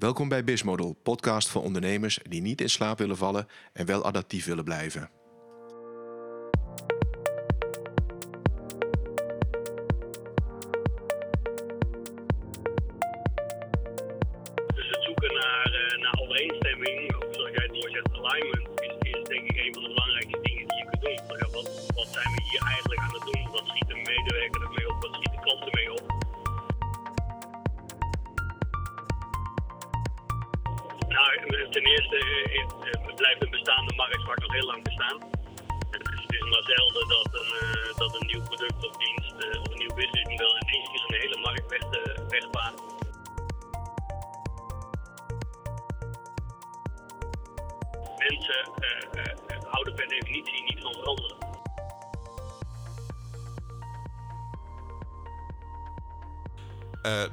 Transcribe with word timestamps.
Welkom 0.00 0.28
bij 0.28 0.44
Bismodel, 0.44 0.96
podcast 1.02 1.48
voor 1.48 1.62
ondernemers 1.62 2.20
die 2.28 2.40
niet 2.40 2.60
in 2.60 2.70
slaap 2.70 2.98
willen 2.98 3.16
vallen 3.16 3.46
en 3.72 3.86
wel 3.86 4.04
adaptief 4.04 4.44
willen 4.44 4.64
blijven. 4.64 5.19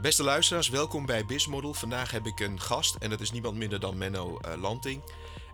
Beste 0.08 0.24
luisteraars, 0.24 0.70
welkom 0.70 1.06
bij 1.06 1.26
Bismodel. 1.26 1.74
Vandaag 1.74 2.12
heb 2.12 2.26
ik 2.26 2.40
een 2.40 2.60
gast 2.60 2.96
en 2.96 3.10
dat 3.10 3.20
is 3.20 3.32
niemand 3.32 3.58
minder 3.58 3.80
dan 3.80 3.98
Menno 3.98 4.40
eh, 4.40 4.62
Lanting. 4.62 5.02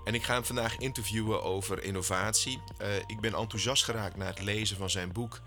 En 0.06 0.14
ik 0.14 0.24
ga 0.24 0.34
hem 0.34 0.44
vandaag 0.44 0.78
interviewen 0.78 1.44
over 1.44 1.84
innovatie. 1.84 2.62
Eh, 2.78 2.96
ik 2.96 3.20
ben 3.22 3.34
enthousiast 3.34 3.84
geraakt 3.84 4.18
na 4.18 4.26
het 4.26 4.42
lezen 4.42 4.78
van 4.78 4.90
zijn 4.90 5.12
boek 5.14 5.40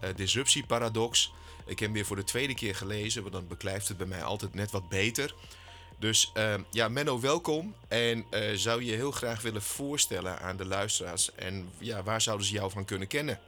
eh 0.00 0.14
Disruptie 0.16 0.66
Paradox. 0.66 1.32
Ik 1.66 1.78
heb 1.78 1.78
hem 1.78 1.92
weer 1.92 2.04
voor 2.04 2.16
de 2.16 2.24
tweede 2.24 2.54
keer 2.54 2.74
gelezen, 2.74 3.22
want 3.22 3.34
dan 3.34 3.48
beklijft 3.48 3.88
het 3.88 3.96
bij 3.96 4.06
mij 4.06 4.22
altijd 4.22 4.54
net 4.54 4.70
wat 4.70 4.88
beter. 4.88 5.34
Dus 5.98 6.32
ja, 6.70 6.88
Menno, 6.88 7.20
welkom. 7.20 7.74
En 7.88 8.26
zou 8.54 8.84
je 8.84 8.92
heel 8.92 9.10
graag 9.10 9.42
willen 9.42 9.62
voorstellen 9.62 10.38
aan 10.38 10.56
de 10.56 10.66
luisteraars? 10.66 11.34
En 11.34 11.72
ja, 11.78 12.02
waar 12.02 12.20
zouden 12.20 12.46
ze 12.46 12.52
jou 12.52 12.70
van 12.70 12.84
kunnen 12.84 13.08
kennen? 13.08 13.40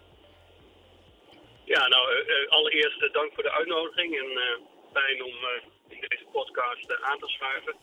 Ja, 1.65 1.89
nou, 1.89 2.05
allereerst 2.49 3.13
dank 3.13 3.33
voor 3.35 3.43
de 3.43 3.53
uitnodiging 3.53 4.19
en 4.19 4.73
fijn 4.95 5.23
om 5.23 5.37
eh, 5.45 5.63
in 5.89 6.01
deze 6.09 6.27
podcast 6.33 6.91
eh, 6.91 7.03
aan 7.11 7.19
te 7.19 7.29
schuiven. 7.29 7.75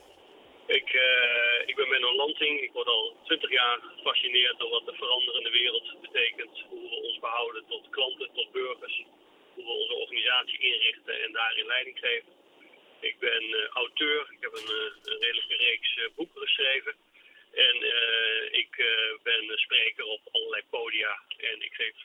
Ik, 0.80 0.90
eh, 0.94 1.67
ik 1.70 1.76
ben 1.76 1.90
Menno 1.90 2.16
Lanting. 2.16 2.62
Ik 2.62 2.72
word 2.72 2.88
al 2.88 3.16
20 3.23 3.52
jaar 3.52 3.80
gefascineerd 3.95 4.59
door 4.59 4.70
wat 4.70 4.86
de 4.86 4.94
veranderende 4.94 5.50
wereld 5.50 6.02
betekent. 6.02 6.66
Hoe 6.70 6.89
we 6.89 6.95
ons 6.95 7.20
behouden 7.20 7.64
tot 7.67 7.89
klanten, 7.89 8.30
tot 8.34 8.52
burgers. 8.52 9.04
Hoe 9.56 9.66
we 9.66 9.72
onze 9.72 9.94
organisatie 9.94 10.59
inrichten 10.59 11.22
en 11.23 11.32
daarin 11.32 11.66
leiding 11.66 12.00
geven. 12.00 12.34
Ik 13.00 13.20
ben 13.20 13.70
auteur. 13.73 14.22
Ik 14.30 14.42
heb 14.42 14.54
een, 14.54 14.70
een 15.04 15.20
redelijke 15.20 15.56
reeks 15.56 15.95
eh, 15.95 16.06
boeken 16.16 16.42
geschreven. 16.42 16.95
En 17.52 17.76
ik 18.52 18.72
ben 19.23 19.59
spreker 19.59 20.06
op 20.06 20.22
allerlei 20.32 20.64
podia. 20.70 21.22
En 21.38 21.62
ik 21.62 21.73
geef 21.73 21.95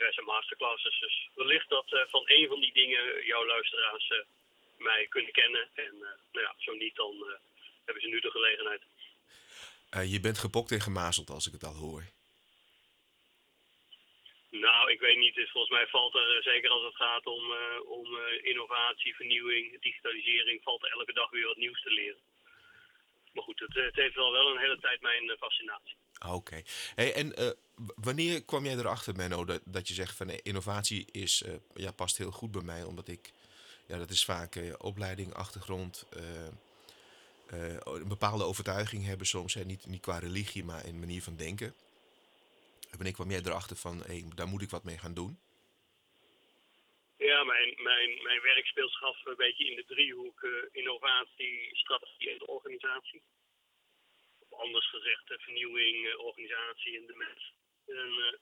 diverse 0.00 0.22
masterclasses. 0.22 1.00
Dus 1.00 1.28
wellicht 1.34 1.68
dat 1.68 1.92
eh, 1.92 2.00
van 2.08 2.22
een 2.24 2.48
van 2.48 2.60
die 2.60 2.72
dingen 2.72 3.24
jouw 3.24 3.46
luisteraars 3.46 4.08
eh, 4.08 4.18
mij 4.78 5.06
kunnen 5.08 5.32
kennen. 5.32 5.68
En 5.74 5.94
eh, 5.94 6.16
nou 6.32 6.46
ja, 6.46 6.54
zo 6.58 6.72
niet, 6.72 6.96
dan 6.96 7.14
hebben 7.84 8.02
ze 8.02 8.08
nu 8.08 8.20
de 8.20 8.30
gelegenheid. 8.30 8.82
Je 10.10 10.20
bent 10.20 10.38
gepokt 10.38 10.70
en 10.70 10.80
gemazeld 10.80 11.30
als 11.30 11.46
ik 11.46 11.52
het 11.52 11.64
al 11.64 11.74
hoor. 11.74 12.04
Nou, 14.50 14.90
ik 14.90 15.00
weet 15.00 15.18
niet. 15.18 15.34
Dus 15.34 15.50
volgens 15.50 15.72
mij 15.72 15.86
valt 15.86 16.14
er, 16.14 16.42
zeker 16.42 16.70
als 16.70 16.84
het 16.84 16.96
gaat 16.96 17.26
om, 17.26 17.52
om 17.86 18.18
innovatie, 18.42 19.14
vernieuwing, 19.14 19.80
digitalisering, 19.80 20.62
valt 20.62 20.82
er 20.82 20.90
elke 20.90 21.12
dag 21.12 21.30
weer 21.30 21.46
wat 21.46 21.56
nieuws 21.56 21.82
te 21.82 21.90
leren. 21.90 22.20
Maar 23.32 23.44
goed, 23.44 23.60
het, 23.60 23.74
het 23.74 23.96
heeft 23.96 24.14
wel 24.14 24.32
wel 24.32 24.50
een 24.50 24.58
hele 24.58 24.78
tijd 24.78 25.00
mijn 25.00 25.36
fascinatie. 25.38 25.96
Ah, 26.20 26.34
Oké. 26.34 26.62
Hey, 26.94 27.14
en 27.14 27.36
eh, 27.36 27.50
wanneer 27.94 28.44
kwam 28.44 28.64
jij 28.64 28.76
erachter, 28.76 29.16
Menno, 29.16 29.44
dat, 29.44 29.60
dat 29.64 29.88
je 29.88 29.94
zegt 29.94 30.16
van 30.16 30.28
eh, 30.28 30.38
innovatie 30.42 31.06
is, 31.10 31.42
eh, 31.42 31.54
ja, 31.74 31.92
past 31.92 32.16
heel 32.16 32.30
goed 32.30 32.50
bij 32.50 32.62
mij, 32.62 32.82
omdat 32.82 33.08
ik, 33.08 33.32
ja, 33.86 33.98
dat 33.98 34.10
is 34.10 34.24
vaak 34.24 34.74
opleiding, 34.78 35.34
achtergrond, 35.34 36.06
een 37.84 38.08
bepaalde 38.08 38.44
overtuiging 38.44 39.04
hebben 39.04 39.26
soms, 39.26 39.54
hè, 39.54 39.64
niet, 39.64 39.86
niet 39.86 40.00
qua 40.00 40.18
religie, 40.18 40.64
maar 40.64 40.86
in 40.86 40.98
manier 40.98 41.22
van 41.22 41.36
denken. 41.36 41.74
En 42.90 42.96
wanneer 42.96 43.12
kwam 43.12 43.30
jij 43.30 43.40
erachter 43.44 43.76
van, 43.76 44.02
hey, 44.06 44.24
daar 44.34 44.48
moet 44.48 44.62
ik 44.62 44.70
wat 44.70 44.84
mee 44.84 44.98
gaan 44.98 45.14
doen? 45.14 45.38
Ja, 47.16 47.44
mijn, 47.44 47.74
mijn, 47.82 48.22
mijn 48.22 48.40
werk 48.42 48.66
speelt 48.66 48.90
een 49.24 49.36
beetje 49.36 49.70
in 49.70 49.76
de 49.76 49.84
driehoek 49.86 50.42
eh, 50.42 50.50
innovatie, 50.72 51.70
strategie 51.72 52.30
en 52.30 52.48
organisatie. 52.48 53.22
Anders 54.60 54.88
gezegd, 54.90 55.24
vernieuwing, 55.26 56.08
eh, 56.08 56.24
organisatie 56.24 56.96
en 56.98 57.06
de 57.06 57.16
mens. 57.16 57.52
En 57.86 58.10
eh, 58.26 58.38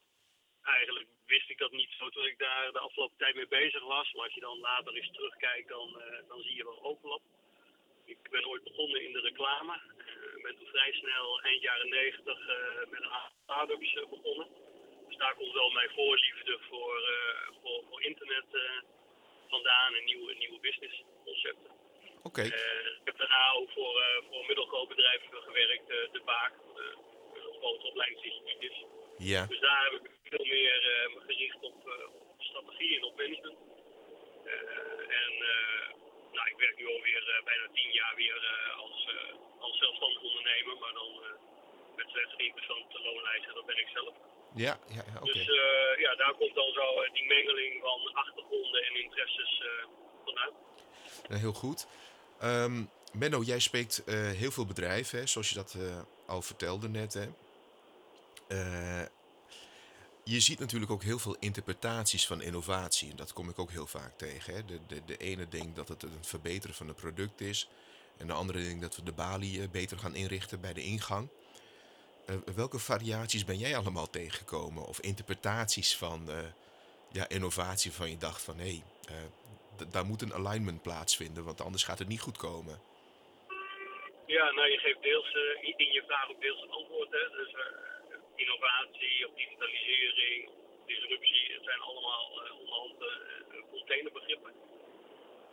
eigenlijk 0.63 1.09
wist 1.27 1.51
ik 1.51 1.59
dat 1.59 1.73
niet 1.73 1.91
zo 1.99 2.09
toen 2.09 2.27
ik 2.27 2.39
daar 2.39 2.73
de 2.73 2.79
afgelopen 2.79 3.17
tijd 3.17 3.35
mee 3.35 3.49
bezig 3.49 3.83
was. 3.83 4.13
Maar 4.13 4.25
als 4.25 4.35
je 4.35 4.41
dan 4.41 4.59
later 4.59 4.95
eens 4.95 5.13
terugkijkt, 5.13 5.69
dan, 5.69 6.01
eh, 6.01 6.29
dan 6.29 6.43
zie 6.43 6.55
je 6.57 6.65
wel 6.65 6.83
overlap. 6.83 7.23
Ik 8.05 8.31
ben 8.31 8.49
ooit 8.49 8.65
begonnen 8.65 9.05
in 9.05 9.13
de 9.13 9.21
reclame. 9.21 9.75
Ik 10.37 10.43
ben 10.43 10.67
vrij 10.67 10.93
snel 10.93 11.41
eind 11.41 11.63
jaren 11.63 11.89
negentig 11.89 12.39
met 12.91 13.01
een 13.01 13.11
aantal 13.11 13.39
start-ups 13.43 13.93
begonnen. 13.93 14.49
Dus 15.09 15.17
daar 15.17 15.35
komt 15.35 15.53
wel 15.53 15.71
mijn 15.71 15.91
voorliefde 15.91 16.59
voor, 16.69 17.03
voor, 17.63 17.85
voor 17.89 18.03
internet 18.03 18.47
vandaan 19.49 19.95
en 19.95 20.05
nieuwe, 20.05 20.35
nieuwe 20.35 20.61
businessconcepten. 20.61 21.78
Oké, 22.23 22.43
Eh, 22.43 22.49
ik 23.01 23.05
heb 23.05 23.17
daarna 23.19 23.53
ook 23.53 23.71
voor, 23.71 23.95
eh, 24.03 24.23
voor 24.29 24.41
een 24.41 24.47
middelgroot 24.47 24.89
bedrijf 24.89 25.23
gewerkt, 25.31 25.91
eh, 25.91 25.97
De 26.13 26.21
Baak, 26.25 26.53
opleidingsinstituut 27.61 28.71
is. 28.71 28.85
ja, 29.19 29.47
Dus 29.47 29.61
daar 29.61 29.83
heb 29.85 29.93
ik 30.01 30.11
veel 30.25 30.45
meer 30.45 30.81
me 31.15 31.21
gericht 31.27 31.61
op, 31.61 31.77
op 32.33 32.43
strategie 32.43 32.97
en 32.97 33.05
op 33.05 33.17
management. 33.17 33.59
En 35.21 35.33
nou, 36.33 36.47
ik 36.53 36.57
werk 36.57 36.77
nu 36.79 36.87
alweer 36.87 37.41
bijna 37.45 37.67
tien 37.75 37.93
jaar 37.93 38.15
weer 38.17 38.39
als, 38.77 39.07
als 39.59 39.79
zelfstandig 39.79 40.23
ondernemer, 40.23 40.77
maar 40.79 40.93
dan 40.93 41.11
met 41.97 42.07
slechts 42.11 42.35
één 42.37 42.55
persoon 42.55 42.83
op 42.83 42.93
de 42.93 43.01
loonlijst 43.01 43.47
en 43.49 43.55
dat 43.55 43.67
ben 43.67 43.79
ik 43.79 43.89
zelf. 43.95 44.15
ja, 44.55 44.79
ja. 44.89 45.21
Dus 45.21 45.45
ja, 45.99 46.15
daar 46.15 46.35
komt 46.35 46.55
dan 46.55 46.73
zo 46.73 47.05
die 47.13 47.27
mengeling 47.27 47.81
van 47.81 48.13
achtergronden 48.13 48.85
en 48.85 48.95
interesses 49.05 49.61
eh, 49.61 49.87
vanuit. 50.25 50.55
Nou, 51.29 51.41
heel 51.41 51.53
goed. 51.53 51.87
Ehm, 52.41 52.83
Menno, 53.13 53.43
jij 53.43 53.59
spreekt 53.59 54.05
eh, 54.05 54.15
heel 54.17 54.51
veel 54.51 54.67
bedrijven, 54.67 55.19
hè, 55.19 55.27
zoals 55.27 55.49
je 55.49 55.55
dat 55.55 55.75
eh, 55.75 55.99
al 56.27 56.43
vertelde 56.43 56.89
net. 56.89 57.15
Hè. 57.15 57.29
Eh, 58.49 59.07
je 60.25 60.41
ziet 60.41 60.59
natuurlijk 60.59 60.91
ook 60.91 61.03
heel 61.03 61.19
veel 61.19 61.37
interpretaties 61.39 62.27
van 62.27 62.43
innovatie. 62.43 63.11
En 63.11 63.17
dat 63.17 63.33
kom 63.33 63.49
ik 63.49 63.59
ook 63.59 63.71
heel 63.71 63.87
vaak 63.87 64.19
tegen. 64.19 64.55
Hè. 64.55 64.65
De, 64.65 64.81
de, 64.87 65.05
de 65.05 65.17
ene 65.17 65.49
denkt 65.49 65.77
dat 65.77 65.89
het 65.89 66.03
een 66.03 66.19
verbeteren 66.21 66.77
van 66.77 66.89
een 66.89 66.95
product 66.95 67.41
is. 67.41 67.69
En 68.17 68.27
de 68.27 68.33
andere 68.33 68.63
denkt 68.63 68.81
dat 68.81 68.97
we 68.97 69.03
de 69.03 69.13
balie 69.13 69.63
eh, 69.63 69.69
beter 69.69 69.99
gaan 69.99 70.15
inrichten 70.15 70.61
bij 70.61 70.73
de 70.73 70.83
ingang. 70.83 71.29
Eh, 72.29 72.37
welke 72.55 72.79
variaties 72.79 73.45
ben 73.45 73.59
jij 73.59 73.77
allemaal 73.77 74.11
tegengekomen? 74.11 74.87
Of 74.87 75.01
interpretaties 75.01 75.97
van 75.97 76.31
eh, 76.31 76.37
ja, 77.13 77.29
innovatie 77.29 77.93
van 77.93 78.11
je 78.11 78.17
dacht 78.17 78.43
van... 78.43 78.59
hé, 78.59 78.65
hey, 78.65 78.83
eh, 79.09 79.15
daar 79.93 80.05
moet 80.05 80.23
een 80.23 80.35
alignment 80.41 80.83
plaatsvinden, 80.83 81.45
want 81.45 81.61
anders 81.61 81.85
gaat 81.85 81.99
het 81.99 82.09
niet 82.09 82.21
goed 82.21 82.37
komen. 82.37 82.77
Ja, 84.27 84.51
nou 84.51 84.67
je 84.71 84.79
geeft 84.79 85.03
deels 85.03 85.31
eh, 85.33 85.69
in- 85.69 85.93
je 85.93 86.03
vraag 86.07 86.31
ook 86.31 86.41
deels 86.41 86.63
een 86.63 86.71
antwoord. 86.81 87.11
Hè. 87.11 87.25
Dus 87.41 87.53
eh, 87.53 87.65
innovatie 88.35 89.27
of 89.29 89.35
digitalisering, 89.35 90.51
disruptie, 90.87 91.53
het 91.53 91.65
zijn 91.65 91.81
allemaal 91.81 92.25
uh, 92.47 92.59
onderhand 92.61 93.01
eh, 93.03 93.71
containerbegrippen. 93.71 94.53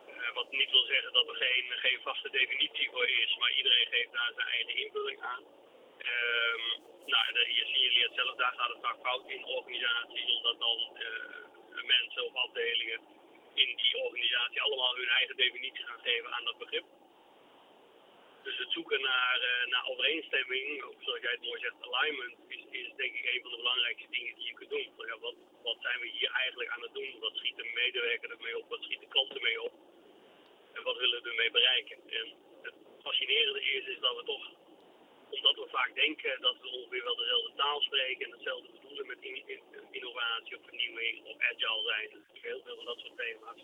Eh, 0.07 0.33
wat 0.33 0.51
niet 0.51 0.71
wil 0.71 0.85
zeggen 0.85 1.13
dat 1.13 1.27
er 1.27 1.35
geen, 1.35 1.65
geen 1.85 1.99
vaste 2.01 2.29
definitie 2.29 2.89
voor 2.91 3.07
is, 3.07 3.37
maar 3.37 3.51
iedereen 3.53 3.87
geeft 3.91 4.11
daar 4.11 4.31
zijn 4.35 4.47
eigen 4.47 4.75
invulling 4.75 5.21
aan. 5.21 5.43
Ehm, 5.97 6.63
nou, 7.13 7.25
de, 7.33 7.43
je 7.59 7.65
signaleert 7.65 8.13
zelf, 8.15 8.35
daar 8.35 8.53
gaat 8.57 8.73
het 8.73 8.81
vaak 8.81 8.99
fout 9.01 9.29
in 9.29 9.45
organisaties, 9.45 10.29
omdat 10.37 10.59
dan 10.59 10.79
mensen 11.95 12.25
of 12.25 12.35
afdelingen 12.35 12.99
in 13.55 13.75
die 13.75 13.97
organisatie 13.97 14.61
allemaal 14.61 14.95
hun 14.95 15.07
eigen 15.07 15.35
definitie 15.35 15.85
gaan 15.85 15.99
geven 15.99 16.33
aan 16.33 16.45
dat 16.45 16.57
begrip. 16.57 16.85
Dus 18.43 18.57
het 18.57 18.71
zoeken 18.71 19.01
naar, 19.01 19.39
eh, 19.41 19.67
naar 19.71 19.85
overeenstemming, 19.91 20.83
of 20.83 20.95
zoals 20.99 21.21
jij 21.21 21.31
het 21.31 21.47
mooi 21.49 21.59
zegt, 21.59 21.75
alignment, 21.81 22.37
is, 22.47 22.61
is 22.69 22.87
denk 22.95 23.13
ik 23.15 23.25
een 23.33 23.41
van 23.41 23.51
de 23.51 23.57
belangrijkste 23.57 24.09
dingen 24.09 24.35
die 24.35 24.45
je 24.45 24.53
kunt 24.53 24.69
doen. 24.69 24.93
Ja, 25.07 25.17
wat, 25.19 25.35
wat 25.63 25.77
zijn 25.81 25.99
we 25.99 26.07
hier 26.07 26.31
eigenlijk 26.31 26.69
aan 26.69 26.81
het 26.81 26.93
doen? 26.93 27.19
Wat 27.19 27.35
schiet 27.35 27.55
de 27.55 27.71
medewerker 27.73 28.31
ermee 28.31 28.57
op? 28.57 28.69
Wat 28.69 28.83
schiet 28.83 28.99
de 28.99 29.07
klant 29.07 29.35
ermee 29.35 29.61
op? 29.61 29.73
En 30.73 30.83
wat 30.83 30.97
willen 30.97 31.23
we 31.23 31.29
ermee 31.29 31.51
bereiken? 31.51 31.97
En 32.09 32.25
het 32.61 32.75
fascinerende 33.01 33.61
is, 33.61 33.85
is 33.85 33.99
dat 33.99 34.15
we 34.15 34.23
toch, 34.23 34.45
omdat 35.29 35.55
we 35.55 35.67
vaak 35.69 35.95
denken 35.95 36.41
dat 36.41 36.55
we 36.61 36.67
ongeveer 36.67 37.03
wel 37.03 37.15
dezelfde 37.15 37.53
taal 37.55 37.81
spreken 37.81 38.25
en 38.25 38.31
hetzelfde 38.31 38.71
bedoelen 38.71 39.07
met 39.07 39.17
innovatie 39.91 40.57
of 40.57 40.63
vernieuwing 40.65 41.25
of 41.25 41.37
agile 41.39 41.83
zijn, 41.83 42.09
heel 42.33 42.61
veel 42.63 42.75
van 42.75 42.85
dat 42.85 42.99
soort 42.99 43.17
thema's, 43.17 43.61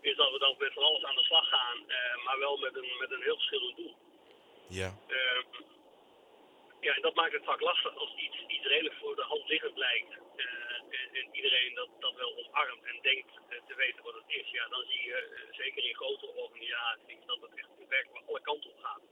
is 0.00 0.16
dat 0.16 0.32
we 0.32 0.38
dan 0.38 0.54
met 0.58 0.72
van 0.72 0.82
alles 0.82 1.04
aan 1.04 1.16
de 1.16 1.22
slag 1.22 1.48
gaan, 1.48 1.78
maar 2.24 2.38
wel 2.38 2.56
met 2.56 2.76
een, 2.76 2.90
met 2.98 3.10
een 3.10 3.22
heel 3.22 3.36
verschillend 3.36 3.76
doel. 3.76 3.96
Ja. 4.68 4.98
Ehm, 5.08 5.44
ja, 6.80 6.94
en 6.94 7.02
dat 7.02 7.14
maakt 7.14 7.32
het 7.32 7.44
vaak 7.44 7.60
lastig 7.60 7.96
als 7.96 8.14
iets, 8.16 8.36
iets 8.46 8.66
redelijk 8.66 8.94
voor 8.94 9.16
de 9.16 9.22
hand 9.22 9.48
liggend 9.48 9.76
lijkt. 9.76 10.12
en, 10.90 11.08
en, 11.12 11.28
iedereen 11.32 11.74
dat, 11.74 11.88
dat 12.00 12.14
wel 12.14 12.36
omarmt 12.36 12.84
en 12.84 12.98
denkt 13.02 13.32
te 13.66 13.74
weten 13.74 14.04
wat 14.04 14.14
het 14.14 14.24
is. 14.26 14.50
Ja, 14.50 14.68
dan 14.68 14.84
zie 14.88 15.02
je 15.02 15.48
zeker 15.50 15.84
in 15.84 15.94
grotere 15.94 16.32
organisaties 16.32 17.26
dat 17.26 17.40
het 17.40 17.54
echt 17.54 17.88
werkelijk 17.88 18.28
alle 18.28 18.40
kanten 18.40 18.70
op 18.70 18.78
gaat. 18.82 19.02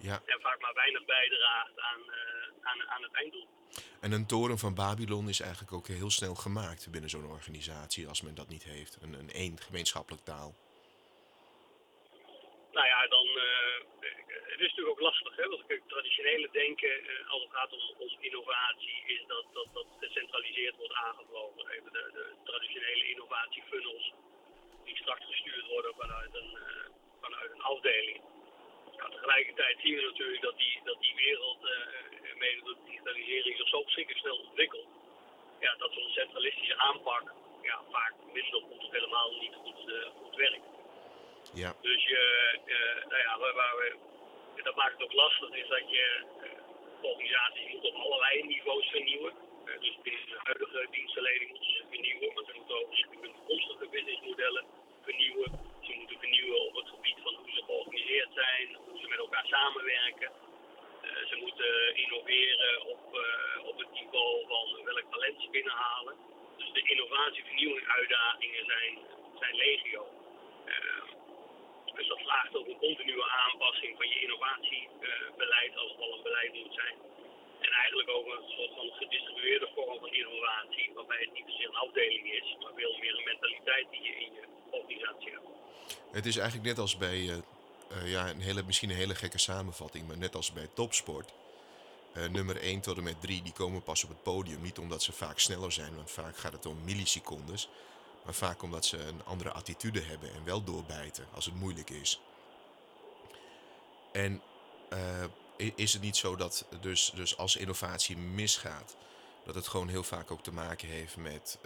Ja. 0.00 0.22
En 0.26 0.40
vaak 0.40 0.60
maar 0.60 0.74
weinig 0.74 1.04
bijdraagt 1.04 1.80
aan, 1.80 2.00
aan, 2.60 2.88
aan 2.88 3.02
het 3.02 3.12
einddoel. 3.12 3.48
En 4.00 4.12
een 4.12 4.26
toren 4.26 4.58
van 4.58 4.74
Babylon 4.74 5.28
is 5.28 5.40
eigenlijk 5.40 5.72
ook 5.72 5.86
heel 5.86 6.10
snel 6.10 6.34
gemaakt 6.34 6.90
binnen 6.90 7.10
zo'n 7.10 7.30
organisatie 7.30 8.08
als 8.08 8.22
men 8.22 8.34
dat 8.34 8.48
niet 8.48 8.64
heeft. 8.64 8.98
Een, 9.02 9.12
een 9.12 9.30
één 9.30 9.60
gemeenschappelijk 9.60 10.24
taal. 10.24 10.54
Nou 12.72 12.86
ja, 12.86 13.06
dan. 13.06 13.28
het 14.52 14.60
is 14.60 14.68
natuurlijk 14.68 14.96
ook 14.96 15.00
lastig, 15.00 15.36
hè? 15.36 15.48
Want 15.48 15.62
het 15.66 15.82
traditionele 15.86 16.48
denken, 16.52 16.92
als 17.28 17.42
het 17.42 17.52
gaat 17.52 17.72
om, 17.72 17.84
om 17.98 18.10
innovatie, 18.20 19.02
is 19.06 19.22
dat, 19.26 19.44
dat 19.52 19.68
dat 19.72 19.86
gecentraliseerd 20.00 20.76
wordt 20.76 20.94
aangevlogen. 20.94 21.68
Even 21.68 21.92
de, 21.92 22.10
de 22.12 22.34
traditionele 22.44 23.08
innovatiefunnels 23.08 24.12
die 24.84 24.96
straks 24.96 25.24
gestuurd 25.26 25.66
worden 25.66 25.94
vanuit 25.94 26.34
een, 26.34 26.58
vanuit 27.20 27.50
een 27.50 27.62
afdeling. 27.62 28.20
Nou, 29.00 29.12
tegelijkertijd 29.12 29.76
zien 29.82 29.94
we 29.96 30.02
natuurlijk 30.02 30.42
dat 30.42 30.56
die, 30.58 30.80
dat 30.84 31.00
die 31.00 31.14
wereld, 31.14 31.58
uh, 31.62 32.34
mede 32.38 32.60
door 32.64 32.74
de 32.74 32.84
digitalisering, 32.90 33.56
zich 33.56 33.68
zo 33.68 33.82
verschrikkelijk 33.82 34.24
snel 34.24 34.38
ontwikkelt. 34.38 34.88
Ja, 35.60 35.74
dat 35.78 35.92
zo'n 35.92 36.10
centralistische 36.10 36.76
aanpak 36.76 37.32
ja, 37.62 37.80
vaak 37.90 38.14
minder 38.32 38.60
goed 38.60 38.84
of 38.86 38.90
helemaal 38.90 39.30
niet 39.40 39.54
goed, 39.54 39.88
uh, 39.88 40.06
goed 40.22 40.34
werkt. 40.36 40.66
Ja. 41.54 41.74
Dus 41.82 42.04
je, 42.04 42.22
uh, 42.66 43.08
nou 43.10 43.22
ja, 43.22 43.38
waar, 43.38 43.54
waar 43.54 43.76
we, 43.76 43.88
dat 44.62 44.76
maakt 44.76 44.92
het 44.92 45.02
ook 45.02 45.12
lastig, 45.12 45.54
is 45.54 45.68
dat 45.68 45.90
je 45.90 46.24
organisaties 47.02 47.72
moet 47.72 47.84
op 47.84 47.94
allerlei 47.94 48.42
niveaus 48.42 48.86
vernieuwen. 48.86 49.34
dus 49.80 49.96
binnen 50.02 50.26
de 50.26 50.40
huidige 50.42 50.86
dienstverlening 50.90 51.50
moeten 51.50 51.70
ze 51.70 51.84
vernieuwen, 51.90 52.34
maar 52.34 52.44
ze 52.44 52.52
moeten 52.56 52.76
ook 52.76 52.94
hun 53.20 53.34
toekomstige 53.34 53.88
businessmodellen 53.88 54.64
vernieuwen. 55.02 55.69
Ze 55.90 55.96
moeten 55.96 56.18
vernieuwen 56.18 56.60
op 56.66 56.74
het 56.74 56.88
gebied 56.88 57.18
van 57.22 57.34
hoe 57.34 57.50
ze 57.50 57.62
georganiseerd 57.62 58.28
zijn, 58.34 58.76
hoe 58.88 58.98
ze 59.00 59.08
met 59.08 59.18
elkaar 59.18 59.46
samenwerken. 59.46 60.30
Uh, 61.04 61.28
ze 61.30 61.36
moeten 61.36 61.96
innoveren 61.96 62.84
op, 62.86 63.02
uh, 63.14 63.68
op 63.68 63.78
het 63.78 63.92
niveau 63.92 64.46
van 64.46 64.84
welk 64.84 65.06
talent 65.10 65.40
ze 65.42 65.48
binnenhalen. 65.50 66.16
Dus 66.56 66.72
de 66.72 66.82
innovatie, 66.82 67.44
vernieuwing, 67.44 67.86
uitdagingen 67.88 68.64
zijn, 68.64 68.98
zijn 69.38 69.54
legio. 69.56 70.02
Uh, 70.66 71.02
dus 71.94 72.06
dat 72.06 72.20
vraagt 72.20 72.56
ook 72.56 72.66
een 72.66 72.84
continue 72.86 73.24
aanpassing 73.24 73.96
van 73.96 74.08
je 74.08 74.20
innovatiebeleid 74.20 75.76
als 75.76 75.90
het 75.90 76.00
al 76.00 76.14
een 76.14 76.22
beleid 76.22 76.52
moet 76.52 76.74
zijn. 76.74 76.96
En 77.60 77.70
eigenlijk 77.70 78.10
ook 78.10 78.26
een 78.26 78.50
soort 78.56 78.74
van 78.74 78.90
gedistribueerde 78.92 79.68
vorm 79.74 79.98
van 79.98 80.12
innovatie, 80.12 80.92
waarbij 80.94 81.20
het 81.20 81.32
niet 81.32 81.46
zozeer 81.46 81.68
een 81.68 81.84
afdeling 81.86 82.32
is, 82.32 82.56
maar 82.62 82.72
veel 82.74 82.96
meer 83.00 83.14
een 83.16 83.24
mentaliteit 83.24 83.90
die 83.90 84.02
je 84.02 84.14
in 84.14 84.32
je 84.32 84.44
organisatie 84.70 85.30
hebt. 85.30 85.59
Het 86.10 86.26
is 86.26 86.36
eigenlijk 86.36 86.68
net 86.68 86.78
als 86.78 86.96
bij, 86.96 87.18
uh, 87.18 87.36
uh, 87.92 88.10
ja, 88.10 88.28
een 88.28 88.40
hele, 88.40 88.62
misschien 88.62 88.90
een 88.90 88.96
hele 88.96 89.14
gekke 89.14 89.38
samenvatting, 89.38 90.06
maar 90.06 90.18
net 90.18 90.34
als 90.34 90.52
bij 90.52 90.68
topsport. 90.74 91.32
Uh, 92.14 92.28
nummer 92.28 92.56
1 92.56 92.80
tot 92.80 92.96
en 92.96 93.02
met 93.02 93.20
3 93.20 93.42
die 93.42 93.52
komen 93.52 93.82
pas 93.82 94.04
op 94.04 94.08
het 94.08 94.22
podium. 94.22 94.62
Niet 94.62 94.78
omdat 94.78 95.02
ze 95.02 95.12
vaak 95.12 95.38
sneller 95.38 95.72
zijn, 95.72 95.94
want 95.96 96.10
vaak 96.10 96.36
gaat 96.36 96.52
het 96.52 96.66
om 96.66 96.84
millisecondes. 96.84 97.68
Maar 98.24 98.34
vaak 98.34 98.62
omdat 98.62 98.84
ze 98.84 98.98
een 98.98 99.24
andere 99.24 99.50
attitude 99.50 100.00
hebben 100.00 100.34
en 100.34 100.44
wel 100.44 100.64
doorbijten 100.64 101.26
als 101.34 101.44
het 101.44 101.54
moeilijk 101.54 101.90
is. 101.90 102.20
En 104.12 104.42
is 105.56 105.92
het 105.92 106.02
niet 106.02 106.16
zo 106.16 106.36
dat 106.36 106.66
dus, 106.80 107.12
dus 107.14 107.36
als 107.36 107.56
innovatie 107.56 108.16
misgaat, 108.16 108.96
dat 109.44 109.54
het 109.54 109.68
gewoon 109.68 109.88
heel 109.88 110.02
vaak 110.02 110.30
ook 110.30 110.42
te 110.42 110.52
maken 110.52 110.88
heeft 110.88 111.16
met 111.16 111.58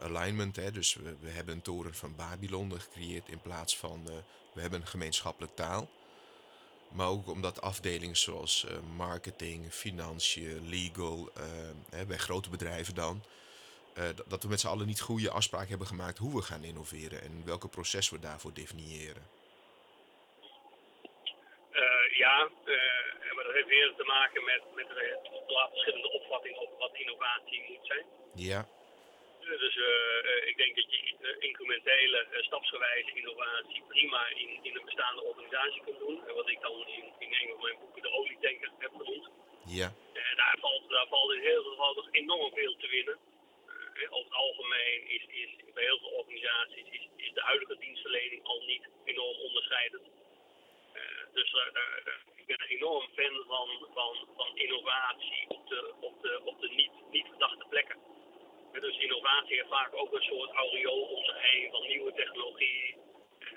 alignment. 0.00 0.56
Hè? 0.56 0.70
Dus 0.70 0.94
we, 0.94 1.16
we, 1.20 1.30
hebben 1.30 1.54
een 1.54 1.62
toren 1.62 1.94
van 1.94 2.16
Babylon 2.16 2.80
gecreëerd 2.80 3.28
in 3.28 3.40
plaats 3.40 3.76
van 3.76 4.00
uh, 4.08 4.14
we 4.52 4.60
hebben 4.60 4.80
een 4.80 4.86
gemeenschappelijke 4.86 5.54
taal. 5.54 5.88
Maar 6.88 7.08
ook 7.08 7.28
omdat 7.28 7.60
afdelingen 7.60 8.16
zoals 8.16 8.66
uh, 8.68 8.78
marketing, 8.96 9.72
financiën, 9.72 10.68
legal, 10.68 11.30
hè, 11.90 12.06
bij 12.06 12.16
grote 12.16 12.50
bedrijven 12.50 12.94
dan, 12.94 13.24
dat 14.26 14.42
we 14.42 14.48
met 14.48 14.60
z'n 14.60 14.66
allen 14.66 14.86
niet 14.86 15.00
goede 15.00 15.30
afspraken 15.30 15.68
hebben 15.68 15.86
gemaakt 15.86 16.18
hoe 16.18 16.34
we 16.34 16.42
gaan 16.42 16.64
innoveren 16.64 17.22
en 17.22 17.42
welke 17.44 17.68
proces 17.68 18.10
we 18.10 18.18
daarvoor 18.18 18.54
definiëren. 18.54 19.22
ja, 22.12 22.48
maar 23.34 23.44
dat 23.44 23.54
heeft 23.54 23.68
weer 23.68 23.94
te 23.96 24.04
maken 24.04 24.44
met, 24.44 24.62
met 24.74 24.88
de 24.88 25.18
verschillende 25.70 26.10
opvattingen 26.10 26.60
over 26.60 26.78
wat 26.78 26.94
innovatie 26.94 27.64
moet 27.68 27.86
zijn. 27.86 28.04
Ja. 28.34 28.68
Dus 29.58 29.76
uh, 29.76 30.48
ik 30.48 30.56
denk 30.56 30.76
dat 30.76 30.90
je 30.90 31.14
uh, 31.20 31.36
incrementele, 31.38 32.26
stapsgewijze 32.30 33.10
innovatie 33.14 33.82
prima 33.88 34.28
in, 34.28 34.58
in 34.62 34.76
een 34.76 34.84
bestaande 34.84 35.22
organisatie 35.22 35.82
kunt 35.82 35.98
doen. 35.98 36.26
En 36.28 36.34
wat 36.34 36.48
ik 36.48 36.60
dan 36.60 36.86
in, 36.86 37.04
in 37.18 37.32
een 37.40 37.48
van 37.48 37.62
mijn 37.62 37.78
boeken 37.78 38.02
de 38.02 38.10
olietanker 38.10 38.70
heb 38.78 38.90
genoemd. 38.96 39.28
Ja. 39.64 39.92
daar, 40.36 40.56
valt, 40.60 40.88
daar 40.88 41.06
valt 41.06 41.32
in 41.32 41.40
heel 41.40 41.62
veel 41.62 41.70
gevallen 41.70 41.96
nog 41.96 42.08
enorm 42.10 42.54
veel 42.54 42.76
te 42.76 42.88
winnen. 42.88 43.18
over 44.10 44.30
het 44.30 44.40
algemeen 44.46 45.08
is, 45.08 45.24
is 45.28 45.50
bij 45.74 45.84
heel 45.84 45.98
veel 45.98 46.14
organisaties 46.20 46.86
is, 46.90 47.08
is 47.16 47.32
de 47.32 47.40
huidige 47.40 47.76
dienstverlening 47.78 48.44
al 48.44 48.62
niet 48.66 48.88
enorm 49.04 49.36
onderscheidend. 49.38 50.06
dus 51.32 51.54
ik 52.36 52.46
ben 52.46 52.60
een 52.60 52.76
enorm 52.76 53.06
fan 53.16 53.44
van, 53.46 53.68
van, 53.94 54.28
van 54.36 54.56
innovatie 54.56 55.44
op 55.48 55.68
de, 55.68 55.94
op 56.00 56.22
de, 56.22 56.40
op 56.44 56.60
de 56.60 56.68
niet, 56.68 56.92
niet 57.10 57.26
gedachte 57.30 57.64
plekken. 57.68 58.19
Dus 58.78 58.98
innovatie 58.98 59.56
heeft 59.56 59.68
vaak 59.68 59.94
ook 59.94 60.12
een 60.12 60.22
soort 60.22 60.50
aureool 60.50 61.02
om 61.02 61.24
zich 61.24 61.50
heen 61.50 61.70
van 61.70 61.86
nieuwe 61.86 62.12
technologie. 62.12 62.96
Uh, 63.40 63.48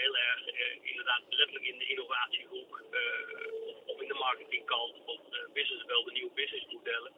heel 0.00 0.16
erg 0.16 0.54
uh, 0.54 0.90
inderdaad 0.90 1.22
letterlijk 1.28 1.64
in 1.64 1.78
de 1.78 1.86
innovatiehoek 1.86 2.82
uh, 2.92 3.86
of 3.86 4.00
in 4.00 4.08
de 4.08 4.14
marketingkant 4.14 4.94
of 5.04 5.20
business 5.52 5.84
wel 5.84 6.04
de 6.04 6.12
nieuwe 6.12 6.32
businessmodellen. 6.34 7.12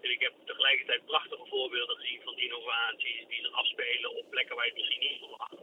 en 0.00 0.10
ik 0.10 0.20
heb 0.20 0.32
tegelijkertijd 0.44 1.06
prachtige 1.06 1.46
voorbeelden 1.46 1.96
gezien 1.96 2.20
van 2.22 2.38
innovaties 2.38 3.26
die 3.28 3.42
zich 3.42 3.52
afspelen 3.52 4.16
op 4.16 4.30
plekken 4.30 4.56
waar 4.56 4.64
je 4.64 4.70
het 4.70 4.80
misschien 4.80 5.00
niet 5.00 5.18
verwacht. 5.18 5.56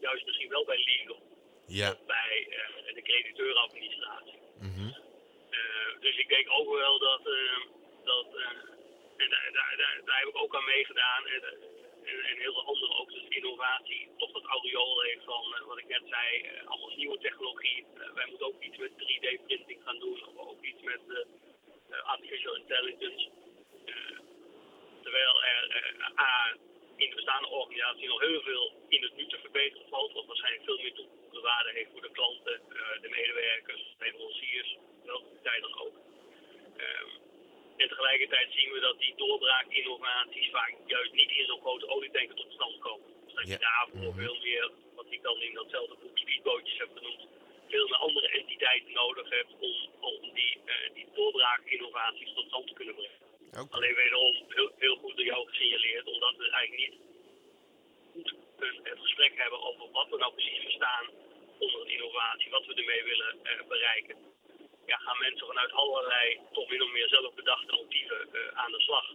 juist 0.00 0.26
misschien 0.26 0.48
wel 0.48 0.64
bij 0.64 0.76
legal. 0.84 1.22
Ja. 1.66 1.90
Of 1.90 2.06
bij 2.06 2.46
de 2.94 3.02
crediteuradministratie. 3.02 4.38
Mm 4.60 4.74
-hmm. 4.74 4.94
dus 6.00 6.16
ik 6.16 6.28
denk 6.28 6.46
ook 6.50 6.74
wel 6.74 6.98
dat, 6.98 7.22
dat 8.04 8.26
en 9.22 9.30
daar, 9.30 9.50
daar, 9.52 10.00
daar, 10.04 10.18
heb 10.18 10.28
ik 10.28 10.42
ook 10.42 10.54
aan 10.54 10.64
meegedaan. 10.64 11.26
En, 11.26 11.42
heel 12.38 12.52
veel 12.52 12.64
andere 12.64 12.94
ook. 12.94 13.12
Dus 13.12 13.28
innovatie 13.28 14.08
toch 14.16 14.32
dat 14.32 14.44
aureool 14.44 15.00
heeft 15.00 15.24
van 15.24 15.44
uh, 15.54 15.66
wat 15.66 15.78
ik 15.78 15.88
net 15.88 16.02
zei. 16.08 16.42
Uh, 16.42 16.68
allemaal 16.68 16.96
nieuwe 16.96 17.18
technologie. 17.18 17.84
Uh, 17.94 18.12
wij 18.14 18.26
moeten 18.26 18.46
ook 18.46 18.62
iets 18.62 18.76
met 18.76 18.90
3D-printing 18.90 19.80
gaan 19.84 19.98
doen. 19.98 20.26
Of 20.26 20.48
ook 20.48 20.62
iets 20.64 20.82
met 20.82 21.00
artificial 22.02 22.54
intelligence. 22.56 23.28
terwijl 25.02 25.42
er 25.42 26.12
A, 26.18 26.56
in 26.96 27.08
de 27.08 27.14
bestaande 27.14 27.48
organisatie 27.48 28.08
nog 28.08 28.20
heel 28.20 28.42
veel 28.42 28.72
in 28.88 29.02
het 29.02 29.16
nu 29.16 29.26
te 29.26 29.38
verbeteren 29.38 29.88
valt. 29.88 30.12
Wat 30.12 30.26
waarschijnlijk 30.26 30.64
veel 30.64 30.78
meer 30.78 30.94
toegevoegde 30.94 31.40
waarde 31.40 31.70
heeft 31.72 31.90
voor 31.92 32.02
de 32.02 32.10
klanten, 32.10 32.60
de 33.00 33.08
medewerkers, 33.08 33.80
de 33.98 34.04
leveranciers. 34.04 34.76
Welke 35.04 35.40
tijd 35.42 35.62
dan 35.62 35.78
ook. 35.78 35.94
Um, 36.76 37.27
en 37.78 37.88
tegelijkertijd 37.88 38.48
zien 38.52 38.72
we 38.72 38.80
dat 38.80 38.98
die 38.98 39.14
doorbraakinnovaties 39.16 40.50
vaak 40.50 40.74
juist 40.86 41.12
niet 41.12 41.30
in 41.30 41.46
zo'n 41.46 41.60
grote 41.60 41.88
olietanker 41.88 42.34
tot 42.34 42.52
stand 42.52 42.78
komen. 42.78 43.06
Dus 43.24 43.34
dat 43.34 43.48
je 43.48 43.58
daarvoor 43.58 44.14
veel 44.14 44.38
meer, 44.42 44.70
wat 44.94 45.06
ik 45.10 45.22
dan 45.22 45.40
in 45.40 45.54
datzelfde 45.54 45.96
boek 46.02 46.18
speedbootjes 46.18 46.78
heb 46.78 46.90
genoemd, 46.96 47.26
veel 47.68 47.86
meer 47.86 47.96
andere 47.96 48.28
entiteiten 48.28 48.92
nodig 48.92 49.28
hebt 49.28 49.52
om, 49.58 49.76
om 50.00 50.34
die, 50.34 50.56
uh, 50.64 50.94
die 50.94 51.06
doorbraakinnovaties 51.14 52.32
tot 52.34 52.46
stand 52.46 52.66
te 52.66 52.74
kunnen 52.74 52.94
brengen. 52.94 53.26
Alleen 53.70 53.94
wederom 53.94 54.34
heel, 54.48 54.70
heel 54.78 54.96
goed 54.96 55.16
door 55.16 55.24
jou 55.24 55.48
gesignaleerd, 55.48 56.06
omdat 56.06 56.36
we 56.36 56.50
eigenlijk 56.50 56.82
niet 56.84 57.00
goed 58.12 58.34
een, 58.58 58.80
een 58.82 58.98
gesprek 58.98 59.32
hebben 59.36 59.62
over 59.62 59.90
wat 59.90 60.08
we 60.10 60.16
nou 60.16 60.32
precies 60.32 60.62
verstaan 60.62 61.06
onder 61.58 61.80
een 61.80 61.94
innovatie, 61.96 62.50
wat 62.50 62.66
we 62.66 62.74
ermee 62.74 63.04
willen 63.04 63.36
uh, 63.42 63.68
bereiken 63.68 64.16
ja, 64.90 64.96
gaan 64.96 65.18
mensen 65.18 65.46
vanuit 65.46 65.72
allerlei 65.72 66.26
toch 66.52 66.68
min 66.68 66.82
of 66.82 66.92
meer 66.92 67.08
zelfbedachte 67.08 67.72
motieven 67.72 68.28
uh, 68.32 68.40
aan 68.62 68.72
de 68.72 68.80
slag. 68.80 69.06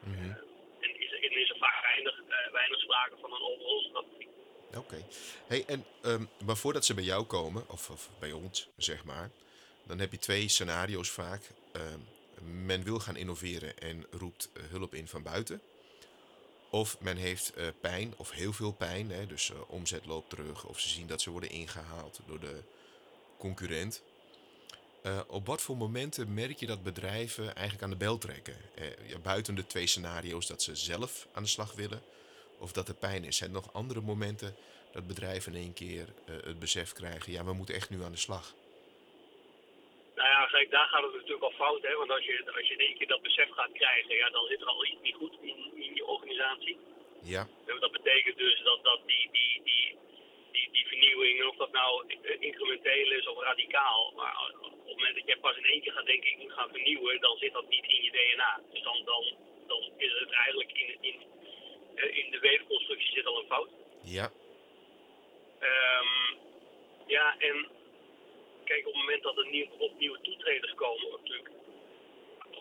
Mhm. 0.00 0.24
Uh, 0.24 0.36
en 0.84 0.90
is, 1.04 1.12
er, 1.12 1.36
is 1.42 1.50
er 1.50 1.58
vaak 1.58 1.82
weinig, 1.82 2.18
uh, 2.18 2.52
weinig 2.52 2.80
sprake 2.80 3.16
van 3.20 3.32
een 3.32 3.42
overal 3.50 3.80
strategie. 3.80 4.28
Oké. 4.76 5.06
Hey, 5.46 5.64
en, 5.66 5.84
um, 6.04 6.28
maar 6.44 6.56
voordat 6.56 6.84
ze 6.84 6.94
bij 6.94 7.04
jou 7.04 7.24
komen, 7.24 7.68
of, 7.68 7.90
of, 7.90 8.10
bij 8.18 8.32
ons, 8.32 8.68
zeg 8.76 9.04
maar, 9.04 9.30
dan 9.86 9.98
heb 9.98 10.12
je 10.12 10.18
twee 10.18 10.48
scenario's 10.48 11.10
vaak. 11.10 11.42
Um, 11.76 12.08
men 12.66 12.82
wil 12.82 12.98
gaan 12.98 13.16
innoveren 13.16 13.78
en 13.78 14.06
roept 14.10 14.50
uh, 14.56 14.62
hulp 14.70 14.94
in 14.94 15.08
van 15.08 15.22
buiten. 15.22 15.62
Of 16.70 17.00
men 17.00 17.16
heeft 17.16 17.58
uh, 17.58 17.66
pijn, 17.80 18.14
of 18.16 18.30
heel 18.30 18.52
veel 18.52 18.72
pijn, 18.72 19.10
hè, 19.10 19.26
dus 19.26 19.50
uh, 19.50 19.70
omzet 19.70 20.06
loopt 20.06 20.30
terug, 20.30 20.64
of 20.64 20.80
ze 20.80 20.88
zien 20.88 21.06
dat 21.06 21.22
ze 21.22 21.30
worden 21.30 21.50
ingehaald 21.50 22.20
door 22.26 22.40
de 22.40 22.62
concurrent. 23.38 24.02
Uh, 25.06 25.20
op 25.28 25.46
wat 25.46 25.62
voor 25.62 25.76
momenten 25.76 26.34
merk 26.34 26.58
je 26.58 26.66
dat 26.66 26.82
bedrijven 26.82 27.54
eigenlijk 27.54 27.82
aan 27.82 27.90
de 27.90 28.04
bel 28.04 28.18
trekken? 28.18 28.56
Ja, 29.06 29.18
buiten 29.18 29.54
de 29.54 29.66
twee 29.66 29.86
scenario's 29.86 30.46
dat 30.46 30.62
ze 30.62 30.76
zelf 30.76 31.26
aan 31.34 31.42
de 31.42 31.48
slag 31.48 31.72
willen, 31.74 32.02
of 32.58 32.72
dat 32.72 32.88
er 32.88 32.94
pijn 32.94 33.24
is. 33.24 33.36
Zijn 33.36 33.50
er 33.50 33.56
nog 33.56 33.72
andere 33.72 34.00
momenten 34.00 34.56
dat 34.92 35.06
bedrijven 35.06 35.54
in 35.54 35.60
één 35.60 35.74
keer 35.74 36.06
het 36.50 36.58
besef 36.58 36.92
krijgen, 36.92 37.32
ja, 37.32 37.44
we 37.44 37.52
moeten 37.52 37.74
echt 37.74 37.90
nu 37.90 38.02
aan 38.02 38.12
de 38.12 38.26
slag? 38.26 38.54
Nou 40.14 40.28
ja, 40.28 40.46
kijk, 40.46 40.70
daar 40.70 40.88
gaat 40.88 41.02
het 41.02 41.12
natuurlijk 41.12 41.42
al 41.42 41.58
fout, 41.62 41.82
hè? 41.82 41.94
want 41.94 42.10
als 42.10 42.24
je, 42.24 42.52
als 42.56 42.68
je 42.68 42.74
in 42.74 42.86
één 42.86 42.96
keer 42.96 43.06
dat 43.06 43.22
besef 43.22 43.50
gaat 43.50 43.72
krijgen, 43.72 44.16
ja, 44.16 44.30
dan 44.30 44.46
zit 44.46 44.60
er 44.60 44.66
al 44.66 44.86
iets 44.86 45.02
niet 45.02 45.14
goed 45.14 45.34
in, 45.40 45.58
in 45.74 45.94
je 45.94 46.04
organisatie. 46.06 46.78
Ja. 47.22 47.46
Dat 47.80 47.92
betekent 47.92 48.36
dus 48.36 48.62
dat, 48.62 48.84
dat 48.84 49.00
die, 49.06 49.28
die, 49.32 49.60
die, 49.64 49.98
die, 50.54 50.68
die 50.72 50.86
vernieuwing, 50.86 51.44
of 51.44 51.56
dat 51.56 51.72
nou 51.72 51.90
incrementeel 52.38 53.10
is 53.12 53.26
of 53.26 53.42
radicaal, 53.42 54.12
maar 54.16 54.36
op 54.60 54.72
het 54.72 54.86
moment 54.86 55.14
dat 55.14 55.26
jij 55.26 55.36
pas 55.36 55.56
in 55.56 55.64
één 55.64 55.82
keer 55.82 55.92
gaat 55.92 56.06
denken, 56.06 56.30
ik 56.30 56.38
moet 56.38 56.52
gaan 56.52 56.70
vernieuwen, 56.70 57.20
dan 57.20 57.36
zit 57.36 57.52
dat 57.52 57.68
niet 57.68 57.86
in 57.86 58.02
je 58.02 58.10
DNA. 58.10 58.60
Dus 58.72 58.82
dan, 58.82 59.04
dan, 59.04 59.24
dan 59.66 59.82
is 59.96 60.12
het 60.18 60.30
eigenlijk 60.30 60.72
in, 60.72 60.96
in, 61.00 61.16
in 62.20 62.30
de 62.30 62.38
weefconstructie 62.38 63.14
zit 63.14 63.26
al 63.26 63.38
een 63.38 63.46
fout. 63.46 63.70
Ja. 64.02 64.30
Um, 65.60 66.38
ja, 67.06 67.38
en 67.38 67.68
kijk, 68.64 68.86
op 68.86 68.92
het 68.92 69.02
moment 69.02 69.22
dat 69.22 69.38
er 69.38 69.46
nieuw, 69.46 69.68
op 69.78 69.98
nieuwe 69.98 70.20
toetreders 70.20 70.74
komen, 70.74 71.10
natuurlijk 71.10 71.50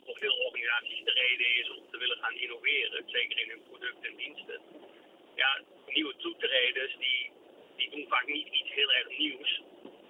voor 0.06 0.18
veel 0.18 0.36
organisaties 0.36 1.04
de 1.04 1.12
reden 1.12 1.56
is 1.56 1.70
om 1.70 1.92
te 1.92 1.98
willen 1.98 2.18
gaan 2.18 2.36
innoveren, 2.36 3.04
zeker 3.06 3.40
in 3.40 3.50
hun 3.50 3.64
producten 3.70 4.10
en 4.10 4.16
diensten. 4.16 4.62
Ja, 5.36 5.62
nieuwe 5.88 6.16
toetreders 6.16 6.96
die, 6.98 7.32
die 7.76 7.90
doen 7.90 8.06
vaak 8.10 8.28
niet 8.28 8.48
iets 8.48 8.72
heel 8.74 8.92
erg 8.92 9.18
nieuws, 9.18 9.62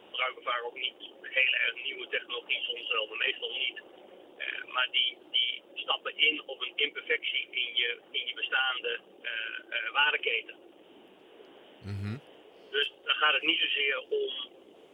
gebruiken 0.09 0.43
vaak 0.43 0.63
ook 0.63 0.79
niet 0.79 0.93
heel 1.21 1.53
erg 1.53 1.83
nieuwe 1.83 2.07
technologie, 2.07 2.61
soms 2.61 2.91
wel, 2.91 3.07
maar 3.07 3.17
meestal 3.17 3.51
niet. 3.51 3.81
Uh, 4.37 4.73
maar 4.73 4.87
die, 4.91 5.17
die 5.31 5.61
stappen 5.73 6.17
in 6.17 6.41
op 6.45 6.61
een 6.61 6.73
imperfectie 6.75 7.47
in 7.51 7.75
je, 7.75 7.99
in 8.11 8.27
je 8.27 8.33
bestaande 8.33 8.99
uh, 9.23 9.91
waardeketen. 9.91 10.55
Mm 11.83 11.99
-hmm. 11.99 12.21
Dus 12.71 12.91
dan 13.03 13.15
gaat 13.15 13.33
het 13.33 13.43
niet 13.43 13.59
zozeer 13.59 13.99
om 13.99 14.31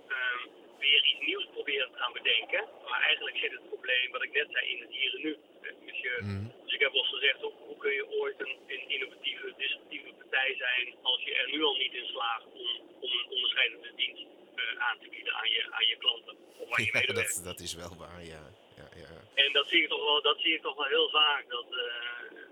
um, 0.07 0.41
weer 0.79 1.05
iets 1.05 1.25
nieuws 1.25 1.47
proberen 1.53 1.91
te 1.91 1.97
gaan 1.97 2.13
bedenken. 2.13 2.63
Maar 2.89 3.01
eigenlijk 3.01 3.37
zit 3.37 3.51
het 3.51 3.67
probleem, 3.67 4.11
wat 4.11 4.23
ik 4.23 4.33
net 4.33 4.47
zei, 4.51 4.69
in 4.69 4.81
het 4.81 4.91
hier 4.91 5.15
en 5.15 5.21
nu. 5.21 5.37
Dus, 5.85 5.97
je, 6.01 6.17
mm. 6.21 6.53
Dus 6.69 6.77
ik 6.77 6.85
heb 6.87 6.93
al 6.93 7.11
gezegd, 7.15 7.41
hoe, 7.41 7.53
hoe 7.67 7.77
kun 7.77 7.93
je 7.93 8.09
ooit 8.21 8.39
een, 8.39 8.55
een, 8.67 8.89
innovatieve, 8.89 9.53
disruptieve 9.57 10.13
partij 10.13 10.55
zijn 10.55 10.95
als 11.01 11.23
je 11.23 11.35
er 11.35 11.49
nu 11.51 11.63
al 11.63 11.75
niet 11.75 11.93
in 11.93 12.05
slaagt 12.05 12.45
om, 12.45 12.69
om 12.99 13.11
een 13.19 13.29
onderscheidende 13.29 13.91
dienst 13.95 14.25
uh, 14.55 14.79
aan 14.87 14.99
te 14.99 15.09
bieden 15.09 15.33
aan 15.33 15.49
je, 15.49 15.67
aan 15.71 15.85
je 15.85 15.97
klanten 15.97 16.35
of 16.57 16.67
aan 16.73 16.83
je 16.83 16.91
ja, 16.93 16.99
medewerkers. 16.99 17.35
Dat, 17.35 17.43
dat 17.43 17.59
is 17.59 17.73
wel 17.73 17.95
waar, 17.97 18.23
ja. 18.23 18.43
ja, 18.75 18.89
ja. 19.03 19.11
En 19.43 19.53
dat 19.53 19.67
zie 19.67 19.81
ik 19.83 19.89
toch 19.89 20.03
wel, 20.03 20.21
dat 20.21 20.39
zie 20.39 20.53
ik 20.53 20.61
toch 20.61 20.75
wel 20.75 20.85
heel 20.85 21.09
vaak. 21.09 21.49
Dat, 21.49 21.67
uh, 21.71 22.47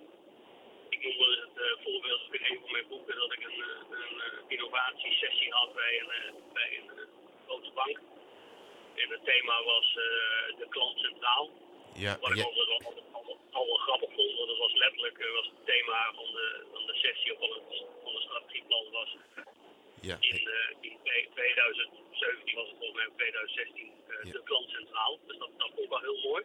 ik 0.89 1.03
noem 1.03 1.17
wel 1.17 1.29
eens 1.29 1.41
het 1.47 1.57
uh, 1.57 1.83
voorbeeld 1.83 2.21
in 2.31 2.43
een 2.49 2.59
van 2.61 2.71
mijn 2.71 2.87
boeken 2.87 3.15
dat 3.15 3.33
ik 3.33 3.43
een, 3.43 3.63
een, 3.89 4.21
innovatiesessie 4.47 5.51
had 5.51 5.73
bij 5.73 5.99
een, 5.99 6.33
bij 6.53 6.69
een 6.77 6.89
grote 7.45 7.71
bank. 7.71 7.99
En 8.95 9.09
het 9.09 9.25
thema 9.25 9.63
was 9.63 9.93
de 10.57 10.65
klant 10.69 10.99
centraal. 10.99 11.49
Ja, 12.05 12.17
Wat 12.21 12.29
ik 12.31 12.37
ja. 12.37 12.43
altijd 12.43 12.67
wel, 12.67 12.81
al, 13.11 13.37
al 13.51 13.65
wel 13.71 13.77
grappig 13.87 14.09
vond, 14.15 14.31
want 14.37 14.47
dat 14.53 14.57
was 14.57 14.73
letterlijk 14.73 15.17
uh, 15.17 15.31
was 15.39 15.45
het 15.53 15.65
thema 15.71 15.99
van 16.19 16.25
de, 16.37 16.47
van 16.73 16.83
de 16.89 16.95
sessie 17.03 17.31
of 17.33 17.39
van 17.39 17.49
het, 17.55 17.63
van 18.03 18.13
het 18.13 18.23
strategieplan 18.27 18.85
was. 18.91 19.09
Ja, 20.09 20.17
In, 20.19 20.41
uh, 20.41 20.89
in 20.89 20.97
2017 21.33 22.55
was 22.55 22.67
het 22.69 22.77
volgens 22.79 22.97
mij, 22.99 23.09
2016, 23.15 23.91
Ja. 24.23 24.31
de 24.31 24.41
klant 24.43 24.69
centraal. 24.69 25.19
Dus 25.27 25.37
dat, 25.37 25.49
dat 25.57 25.69
vond 25.73 25.83
ik 25.83 25.89
wel 25.89 25.99
heel 26.09 26.21
mooi. 26.29 26.43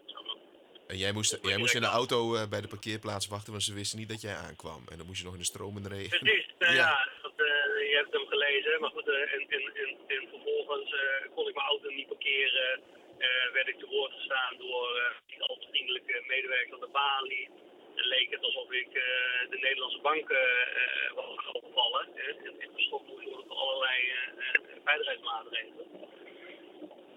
En 0.86 0.96
jij 0.98 1.12
moest, 1.12 1.38
jij 1.42 1.56
moest 1.56 1.74
in 1.74 1.80
de 1.80 1.86
auto 2.00 2.34
uh, 2.34 2.48
bij 2.48 2.60
de 2.60 2.68
parkeerplaats 2.68 3.26
wachten, 3.28 3.50
want 3.52 3.64
ze 3.64 3.74
wisten 3.74 3.98
niet 3.98 4.08
dat 4.08 4.20
jij 4.20 4.34
aankwam. 4.34 4.82
En 4.90 4.96
dan 4.98 5.06
moest 5.06 5.18
je 5.18 5.24
nog 5.24 5.32
in 5.38 5.44
de 5.44 5.52
stromende 5.54 5.88
regen. 5.88 6.18
Precies, 6.18 6.46
nou 6.58 6.74
Ja. 6.74 6.80
ja, 6.80 7.08
dat, 7.22 7.32
uh, 7.36 7.46
je 7.90 7.94
hebt 8.00 8.12
hem 8.12 8.26
gelezen. 8.26 8.80
Maar 8.80 8.90
goed, 8.90 9.06
uh, 9.08 9.14
en, 9.34 9.40
en, 9.56 9.62
en, 9.82 9.88
en 10.16 10.28
vervolgens 10.30 10.94
kon 11.34 11.48
ik 11.48 11.54
mijn 11.54 11.66
auto 11.66 11.88
niet 11.88 12.06
parkeren. 12.08 12.80
Uh, 13.22 13.52
werd 13.52 13.68
ik 13.68 13.78
te 13.78 13.86
woord 13.86 14.12
gestaan 14.12 14.56
door 14.58 14.96
uh, 14.96 15.04
niet 15.26 15.40
al 15.40 15.66
vriendelijke 15.70 16.22
medewerker 16.26 16.74
aan 16.74 16.80
de 16.80 16.88
balie. 16.92 17.48
Dan 17.94 18.06
leek 18.06 18.30
het 18.30 18.42
alsof 18.42 18.72
ik 18.72 18.88
uh, 18.88 19.02
de 19.50 19.58
Nederlandse 19.60 20.00
bank 20.00 20.28
was 21.14 21.38
gaan 21.44 21.54
opvallen. 21.54 22.16
En, 22.16 22.60
en 22.60 22.70
verstopt 22.72 23.06
moest 23.08 23.24
worden 23.24 23.46
voor 23.46 23.56
allerlei 23.56 24.12
veiligheidsmaatregelen. 24.84 25.86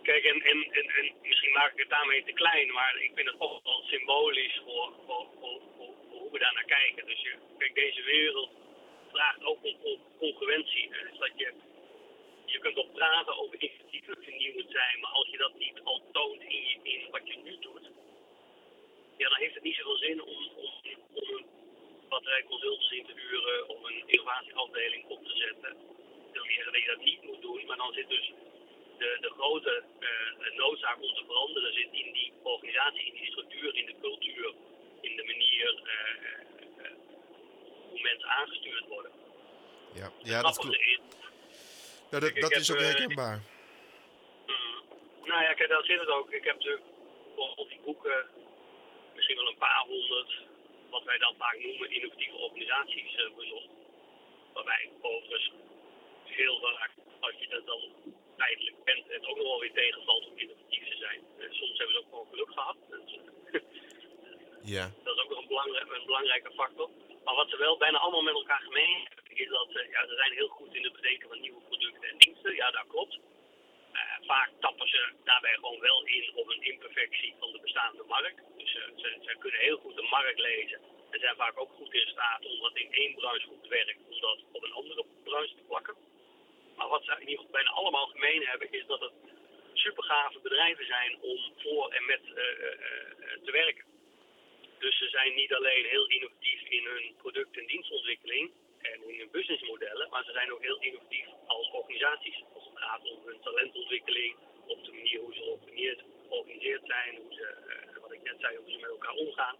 Kijk, 0.03 0.23
en, 0.23 0.41
en, 0.41 0.63
en, 0.71 0.87
en 0.99 1.13
misschien 1.21 1.53
maak 1.53 1.71
ik 1.71 1.79
het 1.79 1.89
daarmee 1.89 2.23
te 2.23 2.33
klein, 2.33 2.71
maar 2.73 2.95
ik 3.01 3.11
vind 3.15 3.27
het 3.27 3.39
toch 3.39 3.63
wel 3.63 3.81
symbolisch 3.85 4.61
voor, 4.65 4.93
voor, 5.05 5.27
voor, 5.39 5.61
hoe 6.09 6.31
we 6.31 6.39
daar 6.39 6.53
naar 6.53 6.65
kijken. 6.79 7.05
Dus 7.05 7.21
je, 7.21 7.35
kijk, 7.57 7.75
deze 7.75 8.01
wereld 8.01 8.49
vraagt 9.11 9.43
ook 9.43 9.63
om, 9.63 10.01
congruentie. 10.19 10.89
Dus 10.89 11.17
dat 11.19 11.31
je, 11.35 11.53
je 12.55 12.61
kunt 12.61 12.75
wel 12.75 12.95
praten 12.99 13.37
over 13.41 13.55
initiatieven 13.59 14.17
vernieuwend 14.23 14.71
zijn, 14.71 14.99
maar 15.01 15.11
als 15.11 15.29
je 15.29 15.37
dat 15.37 15.53
niet 15.57 15.79
al 15.83 15.99
toont 16.11 16.41
in, 16.41 16.63
je, 16.69 16.77
in 16.83 17.01
wat 17.11 17.27
je 17.27 17.37
nu 17.47 17.53
doet, 17.59 17.85
ja, 19.17 19.29
dan 19.29 19.39
heeft 19.39 19.53
het 19.53 19.63
niet 19.63 19.75
zoveel 19.75 19.97
zin 19.97 20.21
om, 20.23 20.41
om, 20.65 20.71
om 21.19 21.27
een 21.35 21.45
batterij 22.09 22.43
consultants 22.43 22.91
in 22.91 23.05
te 23.05 23.13
huren 23.13 23.69
of 23.69 23.83
een 23.83 24.03
innovatieafdeling 24.05 25.03
op 25.07 25.25
te 25.27 25.35
zetten. 25.43 25.71
Ik 26.27 26.33
wil 26.33 26.43
niet 26.43 26.55
zeggen 26.59 26.73
dat 26.73 26.81
je 26.81 26.93
dat 26.95 27.05
niet 27.09 27.23
moet 27.23 27.41
doen, 27.41 27.65
maar 27.65 27.77
dan 27.77 27.93
zit 27.93 28.09
dus 28.09 28.31
de, 28.97 29.17
de 29.21 29.31
grote 29.37 29.83
uh, 29.99 30.57
noodzaak 30.57 31.01
om 31.01 31.13
te 31.15 31.23
veranderen 31.25 31.73
zit 31.73 31.91
in 31.91 32.13
die 32.13 32.33
organisatie, 32.43 33.05
in 33.05 33.13
die 33.13 33.31
structuur, 33.31 33.75
in 33.75 33.85
de 33.85 33.95
cultuur, 34.01 34.53
in 35.01 35.15
de 35.15 35.23
manier 35.23 35.67
uh, 35.83 35.91
uh, 36.77 36.91
hoe 37.89 38.01
mensen 38.01 38.29
aangestuurd 38.29 38.87
worden. 38.87 39.11
Ja, 39.93 40.11
ja 40.23 40.41
dat 40.41 40.57
klopt. 40.57 40.79
Is, 40.79 40.99
ja, 42.15 42.21
dat, 42.21 42.35
dat 42.35 42.51
is 42.51 42.71
ook 42.71 42.79
herkenbaar. 42.79 43.37
Mm, 44.45 44.81
nou 45.29 45.41
ja, 45.43 45.53
kijk, 45.53 45.69
daar 45.69 45.83
zit 45.83 45.99
het 45.99 46.09
ook. 46.09 46.31
Ik 46.31 46.43
heb 46.43 46.55
natuurlijk 46.55 46.83
op 47.55 47.69
die 47.69 47.81
boeken 47.85 48.25
misschien 49.15 49.35
wel 49.35 49.47
een 49.47 49.57
paar 49.57 49.83
honderd, 49.87 50.31
wat 50.89 51.03
wij 51.03 51.17
dan 51.17 51.35
vaak 51.37 51.57
noemen, 51.59 51.91
innovatieve 51.91 52.35
organisaties 52.35 53.15
bezocht. 53.35 53.69
Waarbij 54.53 54.89
overigens 55.01 55.51
heel 56.23 56.59
vaak, 56.59 56.91
als 57.19 57.33
je 57.39 57.47
dat 57.47 57.65
dan 57.65 57.81
tijdelijk 58.37 58.83
bent, 58.83 59.03
het 59.07 59.25
ook 59.27 59.37
nog 59.37 59.47
wel 59.47 59.59
weer 59.59 59.73
tegenvalt 59.73 60.27
om 60.27 60.37
innovatief 60.37 60.89
te 60.89 60.97
zijn. 60.97 61.19
En 61.39 61.53
soms 61.55 61.77
hebben 61.77 61.95
ze 61.95 61.99
ook 62.01 62.09
gewoon 62.09 62.27
geluk 62.29 62.51
gehad. 62.51 62.75
Dus, 64.65 64.73
ja. 64.73 64.91
Dat 65.03 65.15
is 65.15 65.23
ook 65.23 65.29
nog 65.29 65.41
een, 65.41 65.47
belangrijk, 65.47 65.91
een 65.91 66.05
belangrijke 66.05 66.51
factor. 66.51 66.89
Maar 67.23 67.35
wat 67.35 67.49
ze 67.49 67.57
wel 67.57 67.77
bijna 67.77 67.97
allemaal 67.97 68.21
met 68.21 68.33
elkaar 68.33 68.61
gemeen 68.61 68.93
hebben, 68.93 69.14
is 69.35 69.49
dat 69.49 69.69
uh, 69.69 69.91
ja, 69.91 70.07
ze 70.07 70.15
zijn 70.15 70.31
heel 70.31 70.47
goed 70.47 70.75
in 70.75 70.83
het 70.83 70.93
bedenken 70.93 71.29
van 71.29 71.39
nieuwe 71.39 71.61
producten 71.61 72.09
en 72.09 72.17
diensten. 72.17 72.55
Ja, 72.55 72.71
dat 72.71 72.87
klopt. 72.87 73.15
Uh, 73.93 74.01
vaak 74.21 74.49
tappen 74.59 74.87
ze 74.87 75.13
daarbij 75.23 75.53
gewoon 75.53 75.79
wel 75.79 76.05
in 76.05 76.31
op 76.35 76.49
een 76.49 76.61
imperfectie 76.61 77.33
van 77.39 77.51
de 77.51 77.59
bestaande 77.59 78.03
markt. 78.03 78.41
Dus 78.57 78.75
uh, 78.75 78.83
ze, 78.95 79.17
ze 79.25 79.35
kunnen 79.39 79.59
heel 79.59 79.77
goed 79.77 79.95
de 79.95 80.07
markt 80.09 80.39
lezen. 80.39 80.79
En 81.11 81.19
zijn 81.19 81.35
vaak 81.35 81.59
ook 81.59 81.71
goed 81.71 81.93
in 81.93 82.07
staat 82.07 82.45
om 82.45 82.59
wat 82.59 82.75
in 82.77 82.93
één 82.93 83.15
branche 83.15 83.47
goed 83.47 83.67
werkt, 83.67 83.99
om 84.09 84.19
dat 84.19 84.39
op 84.51 84.63
een 84.63 84.71
andere 84.71 85.05
branche 85.23 85.55
te 85.55 85.63
plakken. 85.67 85.95
Maar 86.75 86.87
wat 86.87 87.03
ze 87.03 87.11
in 87.11 87.19
ieder 87.19 87.35
geval 87.35 87.51
bijna 87.51 87.69
allemaal 87.69 88.07
gemeen 88.07 88.45
hebben, 88.45 88.71
is 88.71 88.85
dat 88.85 88.99
het 88.99 89.13
supergave 89.73 90.39
bedrijven 90.39 90.85
zijn 90.85 91.17
om 91.21 91.39
voor 91.57 91.91
en 91.91 92.05
met 92.05 92.21
te 93.45 93.51
werken. 93.51 93.85
Dus 94.79 94.97
ze 94.97 95.09
zijn 95.09 95.35
niet 95.35 95.53
alleen 95.53 95.85
heel 95.85 96.07
innovatief 96.07 96.61
in 96.61 96.85
hun 96.85 97.15
product- 97.17 97.57
en 97.57 97.65
dienstontwikkeling 97.65 98.51
en 98.91 98.99
hun 99.17 99.29
businessmodellen, 99.31 100.09
maar 100.09 100.23
ze 100.23 100.31
zijn 100.31 100.53
ook 100.53 100.61
heel 100.61 100.79
innovatief 100.79 101.27
als 101.45 101.71
organisaties. 101.71 102.43
Als 102.53 102.65
het 102.69 102.77
gaat 102.77 103.01
om 103.11 103.19
hun 103.25 103.39
talentontwikkeling, 103.41 104.35
op 104.67 104.83
de 104.85 104.91
manier 104.91 105.19
hoe 105.19 105.33
ze 105.33 105.41
georganiseerd 106.29 106.81
zijn, 106.85 107.15
hoe 107.15 107.33
ze, 107.33 107.47
uh, 107.67 108.01
wat 108.01 108.11
ik 108.11 108.23
net 108.23 108.35
zei, 108.39 108.57
hoe 108.57 108.71
ze 108.71 108.77
met 108.77 108.89
elkaar 108.89 109.13
omgaan. 109.13 109.55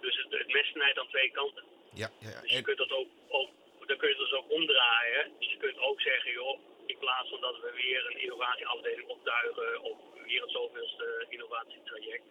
Dus 0.00 0.16
het, 0.16 0.38
het 0.38 0.52
mes 0.52 0.66
snijdt 0.66 0.98
aan 0.98 1.08
twee 1.08 1.30
kanten. 1.30 1.64
Ja, 1.92 2.10
ja, 2.20 2.30
ja. 2.30 2.40
Dus 2.40 2.50
je 2.50 2.62
kunt 2.62 2.78
dat 2.78 2.92
ook, 2.92 3.08
ook 3.28 3.50
dan 3.90 3.98
kun 3.98 4.08
je 4.08 4.14
het 4.14 4.24
dus 4.24 4.38
ook 4.38 4.50
omdraaien. 4.50 5.32
Dus 5.38 5.50
je 5.50 5.56
kunt 5.56 5.78
ook 5.78 6.00
zeggen, 6.00 6.32
joh, 6.32 6.58
in 6.86 6.98
plaats 6.98 7.28
van 7.28 7.40
dat 7.40 7.60
we 7.60 7.70
weer 7.74 8.06
een 8.06 8.20
innovatieafdeling 8.20 9.08
optuigen 9.08 9.80
of 9.80 9.98
weer 10.24 10.42
het 10.42 10.50
zoveelste 10.50 11.26
innovatietraject. 11.28 12.24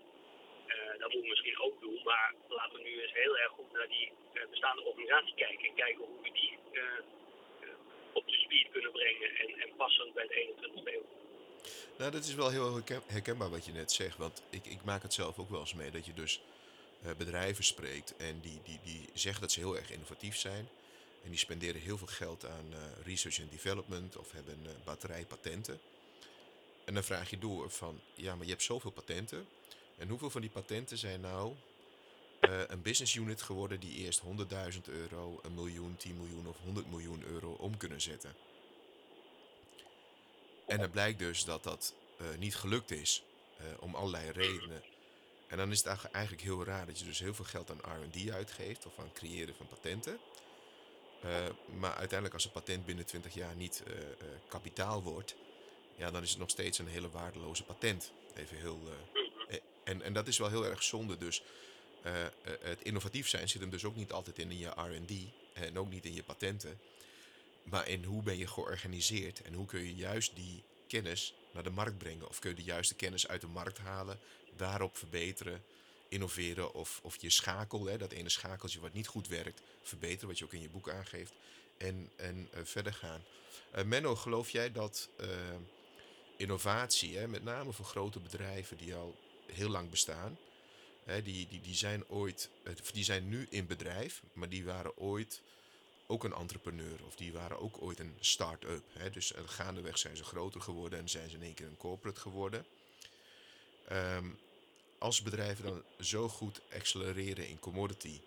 Uh, 0.69 0.99
dat 0.99 1.11
we 1.11 1.27
misschien 1.29 1.59
ook 1.59 1.81
doen, 1.81 1.99
maar 2.03 2.33
laten 2.47 2.75
we 2.77 2.83
nu 2.83 3.01
eens 3.01 3.13
heel 3.13 3.37
erg 3.37 3.51
goed 3.51 3.71
naar 3.71 3.87
die 3.87 4.11
uh, 4.33 4.41
bestaande 4.49 4.81
organisatie 4.81 5.35
kijken 5.35 5.67
en 5.69 5.75
kijken 5.75 6.05
hoe 6.05 6.21
we 6.21 6.31
die 6.31 6.57
uh, 6.71 6.81
op 8.13 8.27
de 8.27 8.33
speed 8.33 8.71
kunnen 8.71 8.91
brengen 8.91 9.29
en, 9.35 9.59
en 9.59 9.75
passend 9.77 10.13
bij 10.13 10.27
de 10.27 10.53
21ste 10.55 10.93
eeuw. 10.93 11.05
Nou, 11.97 12.11
dat 12.11 12.23
is 12.23 12.35
wel 12.35 12.49
heel 12.49 12.81
herkenbaar 13.05 13.49
wat 13.49 13.65
je 13.65 13.71
net 13.71 13.91
zegt. 13.91 14.17
Want 14.17 14.43
ik, 14.49 14.65
ik 14.65 14.83
maak 14.83 15.01
het 15.01 15.13
zelf 15.13 15.39
ook 15.39 15.49
wel 15.49 15.59
eens 15.59 15.73
mee 15.73 15.91
dat 15.91 16.05
je 16.05 16.13
dus 16.13 16.41
bedrijven 17.17 17.63
spreekt 17.63 18.15
en 18.17 18.39
die, 18.39 18.61
die, 18.63 18.79
die 18.83 19.09
zeggen 19.13 19.41
dat 19.41 19.51
ze 19.51 19.59
heel 19.59 19.77
erg 19.77 19.91
innovatief 19.91 20.37
zijn. 20.37 20.69
En 21.23 21.29
die 21.29 21.39
spenderen 21.39 21.81
heel 21.81 21.97
veel 21.97 22.07
geld 22.07 22.45
aan 22.45 22.73
research 23.05 23.39
and 23.39 23.51
development 23.51 24.17
of 24.17 24.31
hebben 24.31 24.57
batterijpatenten. 24.83 25.79
En 26.85 26.93
dan 26.93 27.03
vraag 27.03 27.29
je 27.29 27.37
door 27.37 27.69
van, 27.69 28.01
ja, 28.13 28.35
maar 28.35 28.45
je 28.45 28.51
hebt 28.51 28.63
zoveel 28.63 28.91
patenten. 28.91 29.47
En 29.99 30.09
hoeveel 30.09 30.29
van 30.29 30.41
die 30.41 30.49
patenten 30.49 30.97
zijn 30.97 31.21
nou 31.21 31.55
een 32.67 32.81
business 32.81 33.15
unit 33.15 33.41
geworden 33.41 33.79
die 33.79 33.95
eerst 33.97 34.21
100.000 34.21 34.27
euro, 34.83 35.39
een 35.43 35.53
miljoen, 35.53 35.97
10 35.97 36.17
miljoen 36.17 36.47
of 36.47 36.57
100 36.63 36.89
miljoen 36.89 37.23
euro 37.23 37.51
om 37.51 37.77
kunnen 37.77 38.01
zetten? 38.01 38.35
En 40.67 40.79
het 40.79 40.91
blijkt 40.91 41.19
dus 41.19 41.43
dat 41.43 41.63
dat 41.63 41.93
niet 42.37 42.55
gelukt 42.55 42.91
is, 42.91 43.23
om 43.79 43.95
allerlei 43.95 44.31
redenen. 44.31 44.83
En 45.47 45.57
dan 45.57 45.71
is 45.71 45.83
het 45.83 46.11
eigenlijk 46.11 46.43
heel 46.43 46.63
raar 46.63 46.85
dat 46.85 46.99
je 46.99 47.05
dus 47.05 47.19
heel 47.19 47.33
veel 47.33 47.45
geld 47.45 47.71
aan 47.71 48.01
R&D 48.01 48.29
uitgeeft 48.29 48.85
of 48.85 48.99
aan 48.99 49.05
het 49.05 49.13
creëren 49.13 49.55
van 49.55 49.67
patenten. 49.67 50.19
Maar 51.79 51.93
uiteindelijk 51.93 52.33
als 52.33 52.45
een 52.45 52.51
patent 52.51 52.85
binnen 52.85 53.05
20 53.05 53.33
jaar 53.33 53.55
niet 53.55 53.83
kapitaal 54.47 55.03
wordt, 55.03 55.35
ja, 55.95 56.11
dan 56.11 56.23
is 56.23 56.29
het 56.29 56.39
nog 56.39 56.49
steeds 56.49 56.77
een 56.77 56.87
hele 56.87 57.09
waardeloze 57.09 57.63
patent. 57.63 58.11
Even 58.35 58.57
heel, 58.57 58.79
en, 59.89 60.01
en 60.01 60.13
dat 60.13 60.27
is 60.27 60.37
wel 60.37 60.49
heel 60.49 60.65
erg 60.65 60.83
zonde. 60.83 61.17
Dus 61.17 61.43
het 62.61 62.81
innovatief 62.81 63.27
zijn 63.27 63.49
zit 63.49 63.61
hem 63.61 63.69
dus 63.69 63.83
ook 63.83 63.95
niet 63.95 64.11
altijd 64.11 64.39
in, 64.39 64.51
in 64.51 64.57
je 64.57 64.67
R&D 64.67 65.11
en 65.53 65.79
ook 65.79 65.89
niet 65.89 66.05
in 66.05 66.13
je 66.13 66.23
patenten. 66.23 66.79
Maar 67.63 67.87
in 67.87 68.03
hoe 68.03 68.23
ben 68.23 68.37
je 68.37 68.47
georganiseerd 68.47 69.41
en 69.41 69.53
hoe 69.53 69.65
kun 69.65 69.83
je 69.83 69.95
juist 69.95 70.35
die 70.35 70.63
kennis 70.87 71.33
naar 71.51 71.63
de 71.63 71.69
markt 71.69 71.97
brengen. 71.97 72.27
Of 72.27 72.39
kun 72.39 72.49
je 72.49 72.55
de 72.55 72.63
juiste 72.63 72.95
kennis 72.95 73.27
uit 73.27 73.41
de 73.41 73.47
markt 73.47 73.77
halen 73.77 74.19
daarop 74.55 74.97
verbeteren, 74.97 75.63
innoveren 76.07 76.73
of, 76.73 76.99
of 77.03 77.21
je 77.21 77.29
schakel, 77.29 77.85
hè, 77.85 77.97
dat 77.97 78.11
ene 78.11 78.29
schakeltje 78.29 78.79
wat 78.79 78.93
niet 78.93 79.07
goed 79.07 79.27
werkt, 79.27 79.61
verbeteren, 79.81 80.27
wat 80.27 80.37
je 80.37 80.45
ook 80.45 80.53
in 80.53 80.61
je 80.61 80.69
boek 80.69 80.89
aangeeft, 80.89 81.33
en, 81.77 82.09
en 82.15 82.49
uh, 82.53 82.59
verder 82.63 82.93
gaan. 82.93 83.23
Menno, 83.85 84.15
geloof 84.15 84.49
jij 84.49 84.71
dat 84.71 85.09
innovatie, 86.37 87.17
hè, 87.17 87.27
met 87.27 87.43
name 87.43 87.73
voor 87.73 87.85
grote 87.85 88.19
bedrijven 88.19 88.77
die 88.77 88.95
al 88.95 89.15
heel 89.51 89.69
lang 89.69 89.89
bestaan, 89.89 90.37
hè, 91.03 91.21
die, 91.21 91.47
die, 91.47 91.61
die, 91.61 91.75
zijn 91.75 92.07
ooit, 92.07 92.49
die 92.93 93.03
zijn 93.03 93.29
nu 93.29 93.47
in 93.49 93.67
bedrijf, 93.67 94.21
maar 94.33 94.49
die 94.49 94.65
waren 94.65 94.97
ooit 94.97 95.41
ook 96.07 96.23
een 96.23 96.33
entrepreneur 96.33 97.05
of 97.05 97.15
die 97.15 97.31
waren 97.33 97.59
ook 97.59 97.81
ooit 97.81 97.99
een 97.99 98.15
start-up. 98.19 98.83
Dus 99.11 99.33
gaandeweg 99.45 99.97
zijn 99.97 100.17
ze 100.17 100.23
groter 100.23 100.61
geworden 100.61 100.99
en 100.99 101.09
zijn 101.09 101.29
ze 101.29 101.35
in 101.35 101.43
één 101.43 101.53
keer 101.53 101.67
een 101.67 101.77
corporate 101.77 102.19
geworden. 102.19 102.65
Um, 103.91 104.37
als 104.97 105.21
bedrijven 105.21 105.65
dan 105.65 105.83
zo 105.99 106.29
goed 106.29 106.61
accelereren 106.73 107.47
in 107.47 107.59
commodity 107.59 108.21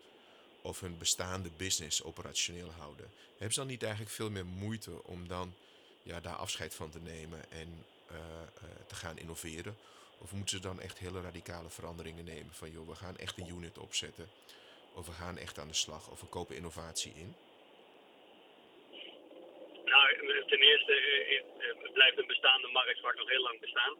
of 0.62 0.80
hun 0.80 0.98
bestaande 0.98 1.50
business 1.56 2.02
operationeel 2.02 2.70
houden, 2.70 3.10
hebben 3.30 3.52
ze 3.52 3.58
dan 3.58 3.68
niet 3.68 3.82
eigenlijk 3.82 4.12
veel 4.12 4.30
meer 4.30 4.46
moeite 4.46 5.04
om 5.04 5.28
dan 5.28 5.54
ja, 6.02 6.20
daar 6.20 6.34
afscheid 6.34 6.74
van 6.74 6.90
te 6.90 7.00
nemen 7.00 7.50
en 7.50 7.84
uh, 8.10 8.16
uh, 8.16 8.86
te 8.86 8.94
gaan 8.94 9.18
innoveren? 9.18 9.76
Of 10.22 10.32
moeten 10.32 10.56
ze 10.56 10.62
dan 10.62 10.80
echt 10.80 10.98
hele 10.98 11.20
radicale 11.20 11.70
veranderingen 11.70 12.24
nemen 12.24 12.54
van 12.54 12.70
joh, 12.70 12.88
we 12.88 12.94
gaan 12.94 13.16
echt 13.16 13.38
een 13.38 13.48
unit 13.48 13.78
opzetten 13.78 14.28
of 14.94 15.06
we 15.06 15.12
gaan 15.12 15.38
echt 15.38 15.58
aan 15.58 15.68
de 15.68 15.74
slag 15.84 16.10
of 16.10 16.20
we 16.20 16.26
kopen 16.26 16.56
innovatie 16.56 17.12
in? 17.14 17.34
Nou, 19.84 20.06
ten 20.46 20.60
eerste 20.60 20.94
uh, 21.58 21.92
blijft 21.92 22.18
een 22.18 22.26
bestaande 22.26 22.68
markt 22.68 23.00
vaak 23.00 23.16
nog 23.16 23.28
heel 23.28 23.42
lang 23.42 23.60
bestaan 23.60 23.96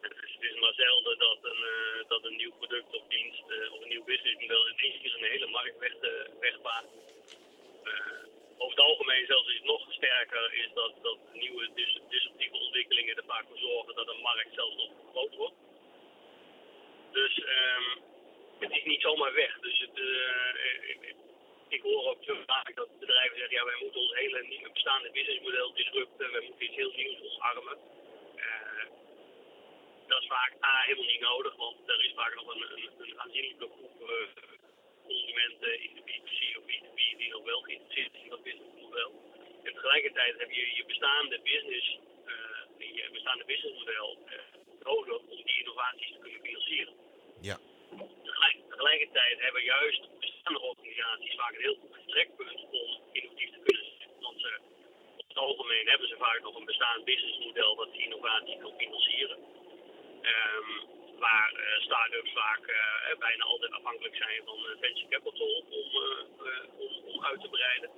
het 0.00 0.52
is 0.52 0.60
maar 0.60 0.74
zelden 0.74 1.18
dat 1.18 1.38
een, 1.42 1.62
uh, 1.76 2.08
dat 2.08 2.24
een 2.24 2.36
nieuw 2.36 2.52
product 2.58 2.94
of 2.94 3.02
dienst 3.08 3.42
of 3.72 3.82
een 3.82 3.88
nieuw 3.88 4.04
businessmodel 4.04 4.68
in 4.68 4.78
één 4.78 5.00
keer 5.00 5.14
een 5.14 5.30
hele 5.30 5.46
markt 5.46 5.78
weg. 5.78 5.86
Over 8.58 8.76
het 8.76 8.86
algemeen 8.86 9.26
zelfs 9.26 9.48
is 9.48 9.62
nog 9.62 9.92
sterker 9.92 10.54
is 10.54 10.68
dat, 10.74 10.92
dat 11.02 11.18
nieuwe 11.32 11.70
dis 11.74 11.98
disruptieve 12.08 12.56
ontwikkelingen 12.56 13.16
er 13.16 13.24
vaak 13.26 13.44
voor 13.48 13.58
zorgen 13.58 13.94
dat 13.94 14.08
een 14.08 14.20
markt 14.20 14.54
zelfs 14.54 14.76
nog 14.76 14.90
groot 15.12 15.34
wordt. 15.34 15.54
Dus 17.12 17.38
um, 17.38 18.02
het 18.58 18.70
is 18.70 18.84
niet 18.84 19.00
zomaar 19.00 19.34
weg. 19.34 19.58
Dus 19.60 19.78
het, 19.78 19.98
ik, 20.88 21.14
ik 21.68 21.82
hoor 21.82 22.06
ook 22.10 22.24
zo 22.24 22.36
vaak 22.46 22.74
dat 22.74 22.98
bedrijven 22.98 23.38
zeggen, 23.38 23.56
ja 23.56 23.64
wij 23.64 23.80
moeten 23.82 24.00
ons 24.00 24.14
hele 24.14 24.42
nieuwe 24.42 24.70
bestaande 24.72 25.10
businessmodel 25.10 25.72
disrupten, 25.74 26.32
wij 26.32 26.40
moeten 26.40 26.64
iets 26.64 26.76
heel 26.76 26.92
nieuws 26.96 27.20
omarmen 27.20 27.78
dat 30.06 30.22
is 30.22 30.26
vaak 30.28 30.52
A 30.64 30.82
helemaal 30.82 31.10
niet 31.12 31.20
nodig, 31.20 31.56
want 31.56 31.88
er 31.88 32.04
is 32.04 32.12
vaak 32.14 32.34
nog 32.34 32.54
een, 32.54 32.62
een, 32.72 32.90
een 32.98 33.20
aanzienlijke 33.20 33.68
groep 33.76 34.10
uh, 34.10 34.16
consumenten 35.06 35.80
in 35.80 35.94
de 35.94 36.02
B2C 36.08 36.56
of 36.58 36.62
B2B 36.62 37.15
die 37.32 37.44
wel 37.44 37.60
geïnteresseerd 37.60 38.14
is 38.14 38.22
in 38.22 38.30
dat 38.30 38.42
businessmodel. 38.42 39.12
En 39.62 39.72
tegelijkertijd 39.72 40.38
heb 40.38 40.50
je 40.50 40.74
je 40.74 40.84
bestaande 40.86 41.40
business, 41.42 41.98
uh, 42.26 42.94
je 42.94 43.08
bestaande 43.12 43.44
businessmodel 43.44 44.18
uh, 44.26 44.32
nodig 44.82 45.18
om 45.18 45.42
die 45.44 45.58
innovaties 45.58 46.12
te 46.12 46.18
kunnen 46.18 46.40
financieren. 46.40 46.94
Ja. 47.40 47.56
Tegelijk, 48.22 48.56
tegelijkertijd 48.68 49.40
hebben 49.40 49.62
juist 49.62 50.02
bestaande 50.20 50.60
organisaties 50.60 51.34
vaak 51.34 51.54
een 51.54 51.60
heel 51.68 51.78
goed 51.80 51.94
vertrekpunt 51.94 52.60
om 52.70 52.88
innovatief 53.12 53.50
te 53.50 53.60
kunnen 53.64 53.84
zijn. 53.98 54.10
Want 54.20 54.40
ze, 54.40 54.58
op 55.16 55.28
het 55.28 55.38
algemeen 55.38 55.88
hebben 55.88 56.08
ze 56.08 56.16
vaak 56.16 56.40
nog 56.42 56.54
een 56.56 56.64
bestaand 56.64 57.04
businessmodel 57.04 57.74
dat 57.76 57.92
die 57.92 58.02
innovatie 58.02 58.58
kan 58.58 58.74
financieren. 58.78 59.38
Um, 60.22 60.95
waar 61.18 61.52
uh, 61.52 61.80
start-ups 61.80 62.32
vaak 62.32 62.66
uh, 62.66 63.18
bijna 63.18 63.44
altijd 63.44 63.72
afhankelijk 63.72 64.16
zijn 64.16 64.42
van 64.44 64.58
uh, 64.58 64.70
venture 64.80 65.08
capital 65.08 65.64
om, 65.70 65.86
om, 66.78 67.04
om, 67.04 67.24
uit 67.24 67.40
te 67.40 67.48
breiden. 67.48 67.90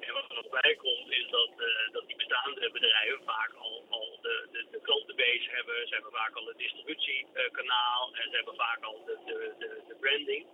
En 0.00 0.12
wat 0.12 0.28
er 0.28 0.34
nog 0.34 0.60
bij 0.60 0.74
komt 0.74 1.10
is 1.10 1.28
dat, 1.30 1.50
dat 1.92 2.06
die 2.06 2.16
bestaande 2.16 2.70
bedrijven 2.70 3.22
vaak 3.24 3.52
al, 3.54 3.84
al 3.88 4.18
de, 4.22 4.48
de, 4.52 4.66
de 4.70 4.80
klantenbase 4.80 5.48
hebben. 5.50 5.88
Ze 5.88 5.94
hebben 5.94 6.12
vaak 6.12 6.34
al 6.36 6.46
het 6.46 6.58
distributiekanaal 6.58 8.14
en 8.14 8.30
ze 8.30 8.36
hebben 8.36 8.54
vaak 8.54 8.82
al 8.84 9.04
de, 9.04 9.18
de, 9.26 9.82
de, 9.88 9.96
branding. 10.00 10.46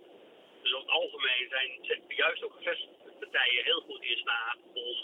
Dus 0.61 0.73
over 0.73 0.87
het 0.87 0.95
algemeen 1.01 1.47
zijn, 1.49 2.01
juist 2.07 2.43
ook 2.43 2.55
gevestigde 2.55 3.11
partijen 3.19 3.63
heel 3.63 3.81
goed 3.81 4.03
in 4.03 4.17
staat 4.17 4.57
om, 4.73 4.95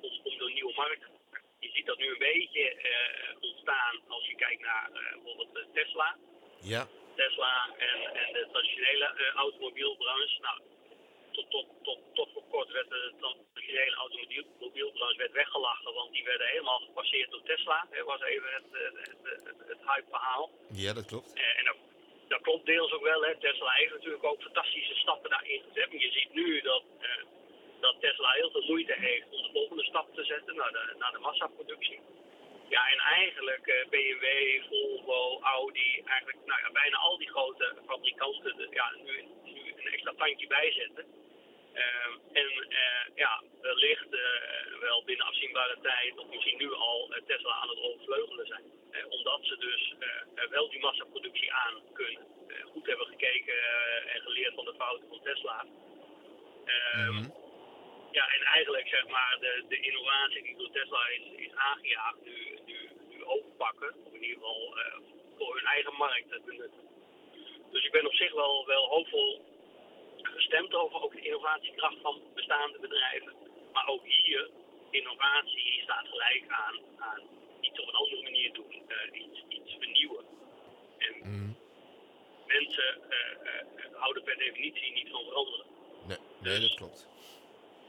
om, 0.00 0.20
om 0.22 0.38
door 0.38 0.52
nieuwe 0.52 0.74
markten 0.74 1.18
je 1.58 1.70
ziet 1.72 1.86
dat 1.86 1.98
nu 1.98 2.08
een 2.10 2.18
beetje 2.18 2.74
uh, 2.74 3.36
ontstaan 3.40 4.00
als 4.08 4.26
je 4.26 4.34
kijkt 4.34 4.62
naar 4.62 4.90
uh, 4.92 5.12
bijvoorbeeld 5.12 5.66
Tesla. 5.72 6.16
Ja. 6.60 6.86
Tesla 7.16 7.74
en, 7.78 8.14
en 8.14 8.32
de 8.32 8.48
traditionele 8.52 9.14
uh, 9.16 9.34
automobielbranche. 9.34 10.40
Nou, 10.40 10.60
tot, 11.32 11.50
tot, 11.50 11.66
tot, 11.82 11.98
tot 12.14 12.28
voor 12.32 12.44
kort 12.50 12.70
werd 12.70 12.88
de 12.88 13.12
traditionele 13.20 13.96
automobielbranche 13.96 15.16
werd 15.16 15.32
weggelachen, 15.32 15.94
want 15.94 16.12
die 16.12 16.24
werden 16.24 16.46
helemaal 16.46 16.78
gepasseerd 16.78 17.30
door 17.30 17.42
Tesla. 17.42 17.86
Dat 17.90 18.06
was 18.06 18.22
even 18.22 18.52
het, 18.52 18.64
het, 18.70 18.96
het, 19.22 19.44
het, 19.44 19.68
het 19.68 19.78
hype 19.86 20.10
verhaal. 20.10 20.50
Ja, 20.72 20.92
dat 20.92 21.06
klopt. 21.06 21.32
en 21.32 21.64
dat, 21.64 21.76
dat 22.28 22.40
klopt 22.40 22.66
deels 22.66 22.92
ook 22.92 23.02
wel. 23.02 23.22
Hè. 23.22 23.36
Tesla 23.36 23.70
heeft 23.70 23.92
natuurlijk 23.92 24.24
ook 24.24 24.42
fantastische 24.42 24.94
stappen 24.94 25.30
daarin 25.30 25.62
gezet. 25.68 25.90
Je 25.90 26.10
ziet 26.10 26.32
nu 26.32 26.60
dat 26.60 26.82
dat 27.80 28.00
Tesla 28.00 28.30
heel 28.30 28.50
veel 28.50 28.66
moeite 28.66 28.94
heeft 28.96 29.26
om 29.30 29.42
de 29.42 29.50
volgende 29.52 29.84
stap 29.84 30.14
te 30.14 30.24
zetten 30.24 30.54
naar 30.56 30.72
de, 30.72 30.94
naar 30.98 31.12
de 31.12 31.18
massaproductie. 31.18 32.00
Ja, 32.68 32.88
en 32.92 32.98
eigenlijk 32.98 33.66
uh, 33.66 33.88
BMW, 33.90 34.26
Volvo, 34.68 35.40
Audi, 35.40 36.02
eigenlijk 36.04 36.46
nou 36.46 36.60
ja, 36.62 36.70
bijna 36.72 36.96
al 36.96 37.18
die 37.18 37.28
grote 37.28 37.74
fabrikanten 37.86 38.56
de, 38.56 38.66
ja, 38.70 38.92
nu, 39.04 39.24
nu 39.44 39.72
een 39.76 39.92
extra 39.92 40.12
tandje 40.16 40.46
bijzetten. 40.46 41.04
Uh, 41.74 42.40
en 42.42 42.66
uh, 42.68 43.14
ja, 43.14 43.42
wellicht 43.60 44.12
uh, 44.12 44.80
wel 44.80 45.04
binnen 45.04 45.26
afzienbare 45.26 45.78
tijd, 45.82 46.18
of 46.18 46.26
misschien 46.28 46.58
nu 46.58 46.72
al, 46.72 47.14
Tesla 47.26 47.52
aan 47.52 47.68
het 47.68 47.80
overvleugelen 47.80 48.46
zijn. 48.46 48.64
omdat 49.08 49.40
ze 49.42 49.56
dus 49.58 49.94
wel 50.50 50.70
die 50.70 50.80
massaproductie 50.80 51.52
aan 51.52 51.82
kunnen. 51.92 52.26
goed 52.72 52.86
hebben 52.86 53.06
gekeken 53.06 53.54
en 54.14 54.20
geleerd 54.20 54.54
van 54.54 54.64
de 54.64 54.74
fouten 54.74 55.08
van 55.08 55.20
Tesla. 55.22 55.64
Mm 56.96 57.46
ja, 58.10 58.28
en 58.34 58.42
eigenlijk 58.42 58.88
zeg 58.88 59.06
maar 59.06 59.36
de, 59.40 59.64
de 59.68 59.80
innovatie 59.80 60.42
die 60.42 60.56
door 60.56 60.70
Tesla 60.70 61.08
is, 61.08 61.22
is 61.36 61.54
aangejaagd 61.54 62.20
nu, 62.24 62.58
nu, 62.66 62.88
nu 63.08 63.24
overpakken. 63.24 63.94
Of 64.04 64.12
in 64.12 64.22
ieder 64.22 64.36
geval 64.36 64.78
uh, 64.78 64.98
voor 65.38 65.54
hun 65.56 65.66
eigen 65.66 65.94
markt 65.94 66.28
te 66.28 66.40
benutten. 66.44 66.88
Dus 67.70 67.84
ik 67.84 67.92
ben 67.92 68.06
op 68.06 68.14
zich 68.14 68.32
wel, 68.32 68.66
wel 68.66 68.88
hoopvol 68.88 69.44
gestemd 70.22 70.74
over 70.74 71.02
ook 71.02 71.12
de 71.12 71.20
innovatiekracht 71.20 71.96
van 72.02 72.22
bestaande 72.34 72.78
bedrijven. 72.78 73.32
Maar 73.72 73.86
ook 73.86 74.04
hier, 74.04 74.50
innovatie 74.90 75.80
staat 75.82 76.08
gelijk 76.08 76.44
aan, 76.48 76.76
aan 76.98 77.22
iets 77.60 77.80
op 77.80 77.88
een 77.88 77.94
andere 77.94 78.22
manier 78.22 78.52
doen, 78.52 78.82
uh, 78.88 79.20
iets, 79.20 79.44
iets 79.48 79.74
vernieuwen. 79.78 80.24
En 80.98 81.14
mm. 81.22 81.56
mensen 82.46 83.00
uh, 83.10 83.94
houden 83.94 84.22
per 84.22 84.36
definitie 84.36 84.92
niet 84.92 85.08
van 85.10 85.24
veranderen. 85.24 85.66
Nee, 86.06 86.18
nee 86.40 86.58
dus, 86.58 86.68
dat 86.68 86.76
klopt 86.76 87.08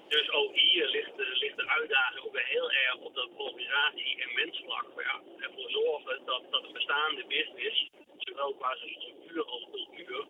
Dus 0.10 0.30
ook 0.32 0.56
hier 0.56 0.88
ligt, 0.88 1.12
ligt 1.15 1.58
de 1.58 1.67
uitdaging 1.67 2.26
ook 2.26 2.39
heel 2.39 2.72
erg 2.72 2.95
op 2.95 3.15
dat 3.15 3.30
organisatie- 3.36 4.22
en 4.22 4.34
mensvlak. 4.34 4.86
Ja, 4.98 5.22
ervoor 5.39 5.69
zorgen 5.69 6.26
dat, 6.26 6.43
dat 6.52 6.63
de 6.63 6.72
bestaande 6.72 7.26
business, 7.28 7.89
zowel 8.17 8.54
qua 8.54 8.76
structuur 8.76 9.45
als 9.45 9.65
cultuur, 9.72 10.28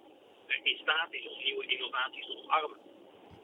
in 0.64 0.78
staat 0.82 1.14
is 1.14 1.28
om 1.28 1.44
nieuwe 1.44 1.66
innovaties 1.66 2.26
te 2.26 2.38
omarmen. 2.38 2.78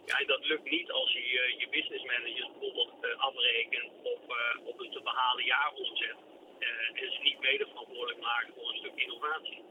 Ja, 0.06 0.26
dat 0.26 0.46
lukt 0.46 0.70
niet 0.70 0.92
als 0.92 1.12
je 1.12 1.20
je, 1.20 1.56
je 1.58 1.68
business 1.70 2.04
managers 2.04 2.50
bijvoorbeeld 2.52 2.94
uh, 3.02 3.20
afrekent 3.20 3.92
op, 4.04 4.22
uh, 4.30 4.68
op 4.68 4.80
een 4.80 4.92
te 4.92 5.02
behalen 5.02 5.46
jaaromzet. 5.46 6.16
En 6.60 7.12
ze 7.12 7.20
niet 7.22 7.40
mede 7.40 7.66
verantwoordelijk 7.68 8.22
maken 8.22 8.54
voor 8.54 8.70
een 8.70 8.78
stuk 8.78 8.96
innovatie. 8.96 9.64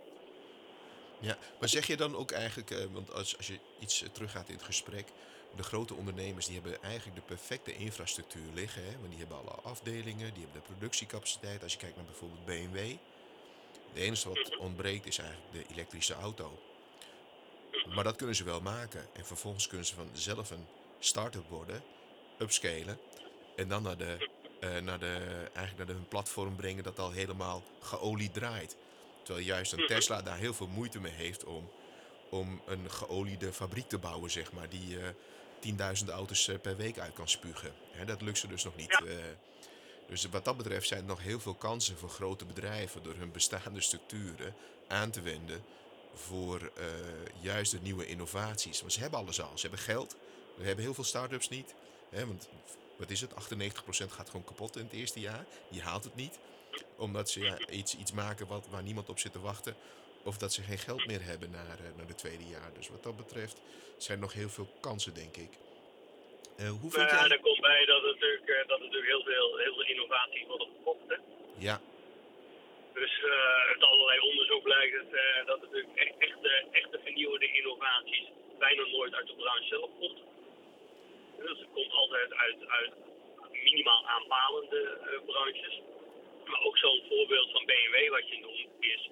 Ja, 1.20 1.36
maar 1.60 1.68
zeg 1.68 1.86
je 1.86 1.96
dan 1.96 2.16
ook 2.16 2.30
eigenlijk, 2.30 2.88
want 2.92 3.12
als, 3.12 3.36
als 3.36 3.46
je 3.46 3.58
iets 3.80 4.04
teruggaat 4.12 4.48
in 4.48 4.54
het 4.54 4.62
gesprek, 4.62 5.06
de 5.56 5.62
grote 5.62 5.94
ondernemers 5.94 6.46
die 6.46 6.54
hebben 6.60 6.82
eigenlijk 6.82 7.16
de 7.16 7.34
perfecte 7.34 7.76
infrastructuur 7.76 8.52
liggen. 8.54 8.84
Hè? 8.84 8.90
Want 8.98 9.08
die 9.08 9.18
hebben 9.18 9.38
alle 9.38 9.60
afdelingen, 9.62 10.34
die 10.34 10.42
hebben 10.42 10.60
de 10.60 10.68
productiecapaciteit. 10.68 11.62
Als 11.62 11.72
je 11.72 11.78
kijkt 11.78 11.96
naar 11.96 12.04
bijvoorbeeld 12.04 12.44
BMW. 12.44 12.96
Het 13.88 14.02
enige 14.02 14.28
wat 14.28 14.56
ontbreekt 14.56 15.06
is 15.06 15.18
eigenlijk 15.18 15.52
de 15.52 15.74
elektrische 15.74 16.14
auto. 16.14 16.58
Maar 17.94 18.04
dat 18.04 18.16
kunnen 18.16 18.36
ze 18.36 18.44
wel 18.44 18.60
maken. 18.60 19.06
En 19.12 19.26
vervolgens 19.26 19.66
kunnen 19.66 19.86
ze 19.86 19.94
van 19.94 20.08
zelf 20.12 20.50
een 20.50 20.66
start-up 20.98 21.48
worden, 21.48 21.82
upscalen. 22.38 22.98
En 23.56 23.68
dan 23.68 23.82
naar, 23.82 23.96
de, 23.96 24.28
uh, 24.60 24.78
naar, 24.78 24.98
de, 24.98 25.16
eigenlijk 25.54 25.76
naar 25.76 25.86
de, 25.86 25.92
hun 25.92 26.08
platform 26.08 26.56
brengen 26.56 26.84
dat 26.84 26.98
al 26.98 27.10
helemaal 27.10 27.62
geolied 27.80 28.34
draait. 28.34 28.76
Terwijl 29.22 29.46
juist 29.46 29.72
een 29.72 29.86
Tesla 29.86 30.22
daar 30.22 30.38
heel 30.38 30.54
veel 30.54 30.66
moeite 30.66 31.00
mee 31.00 31.12
heeft 31.12 31.44
om, 31.44 31.70
om 32.30 32.62
een 32.66 32.90
geoliede 32.90 33.52
fabriek 33.52 33.88
te 33.88 33.98
bouwen, 33.98 34.30
zeg 34.30 34.52
maar. 34.52 34.68
Die 34.68 34.98
uh, 34.98 35.08
10.000 35.66 36.08
auto's 36.08 36.48
uh, 36.48 36.58
per 36.58 36.76
week 36.76 36.98
uit 36.98 37.12
kan 37.12 37.28
spugen. 37.28 37.72
Hè, 37.90 38.04
dat 38.04 38.22
lukt 38.22 38.38
ze 38.38 38.46
dus 38.46 38.64
nog 38.64 38.76
niet. 38.76 38.90
Ja. 38.90 39.12
dus 40.08 40.28
wat 40.28 40.44
dat 40.44 40.56
betreft 40.56 40.88
zijn 40.88 41.00
er 41.00 41.06
nog 41.06 41.22
heel 41.22 41.40
veel 41.40 41.54
kansen 41.54 41.96
voor 41.96 42.08
grote 42.08 42.44
bedrijven 42.44 43.02
door 43.02 43.14
hun 43.14 43.32
bestaande 43.32 43.80
structuren 43.80 44.54
aan 44.88 45.10
te 45.10 45.20
wenden 45.20 45.64
voor 46.14 46.60
uh, 46.78 46.84
juist 47.40 47.70
de 47.70 47.80
nieuwe 47.82 48.06
innovaties. 48.06 48.80
Want 48.80 48.92
ze 48.92 49.00
hebben 49.00 49.18
alles 49.18 49.40
al. 49.40 49.50
Ze 49.54 49.66
hebben 49.66 49.84
geld. 49.84 50.16
We 50.56 50.64
hebben 50.64 50.84
heel 50.84 50.94
veel 50.94 51.04
start-ups 51.04 51.48
niet. 51.48 51.74
Hè, 52.10 52.26
want 52.26 52.48
wat 52.96 53.10
is 53.10 53.20
het? 53.20 53.30
98% 53.30 53.34
gaat 54.08 54.26
gewoon 54.26 54.44
kapot 54.44 54.76
in 54.76 54.84
het 54.84 54.92
eerste 54.92 55.20
jaar. 55.20 55.44
Die 55.70 55.82
haalt 55.82 56.04
het 56.04 56.14
niet. 56.14 56.38
Omdat 56.96 57.30
ze 57.30 57.40
ja, 57.40 57.68
iets, 57.68 57.96
iets 57.96 58.12
maken 58.12 58.46
wat, 58.46 58.66
waar 58.70 58.82
niemand 58.82 59.08
op 59.08 59.18
zit 59.18 59.32
te 59.32 59.40
wachten. 59.40 59.76
Of 60.24 60.38
dat 60.38 60.52
ze 60.52 60.62
geen 60.62 60.78
geld 60.78 61.06
meer 61.06 61.22
hebben 61.22 61.50
naar, 61.50 61.78
uh, 61.80 61.96
naar 61.96 62.06
het 62.06 62.18
tweede 62.18 62.46
jaar. 62.54 62.70
Dus 62.74 62.88
wat 62.88 63.02
dat 63.02 63.16
betreft 63.16 63.60
zijn 63.96 64.18
er 64.18 64.24
nog 64.24 64.32
heel 64.32 64.48
veel 64.48 64.68
kansen, 64.80 65.14
denk 65.14 65.36
ik. 65.36 65.52
Uh, 66.60 66.68
hoe 66.80 66.90
vind 66.90 67.06
nou 67.06 67.08
ja, 67.08 67.20
jij... 67.20 67.36
er 67.36 67.40
komt 67.40 67.60
bij 67.60 67.84
dat, 67.84 68.02
het 68.02 68.12
natuurlijk, 68.12 68.48
uh, 68.48 68.68
dat 68.68 68.78
er 68.78 68.84
natuurlijk 68.84 69.12
heel 69.14 69.24
veel, 69.30 69.56
heel 69.56 69.74
veel 69.74 69.88
innovaties 69.94 70.46
worden 70.46 70.68
gekocht. 70.76 71.20
Ja, 71.58 71.80
dus 72.94 73.24
uit 73.68 73.82
allerlei 73.82 74.18
onderzoek 74.20 74.62
blijkt 74.62 74.94
het, 74.96 75.12
dat 75.46 75.60
natuurlijk 75.60 75.94
echt, 75.94 76.14
echte, 76.18 76.64
echte 76.70 76.98
vernieuwende 77.02 77.52
innovaties 77.52 78.26
bijna 78.58 78.82
nooit 78.86 79.14
uit 79.14 79.26
de 79.26 79.34
branche 79.34 79.68
zelf 79.68 79.90
komt. 79.98 80.20
Dus 81.38 81.58
het 81.58 81.68
komt 81.72 81.92
altijd 81.92 82.34
uit, 82.34 82.68
uit 82.68 82.92
minimaal 83.50 84.06
aanpalende 84.06 84.80
branches. 85.26 85.80
Maar 86.44 86.62
ook 86.62 86.78
zo'n 86.78 87.02
voorbeeld 87.08 87.50
van 87.50 87.64
BMW 87.64 88.10
wat 88.10 88.28
je 88.28 88.38
noemt 88.38 88.68
is, 88.80 89.08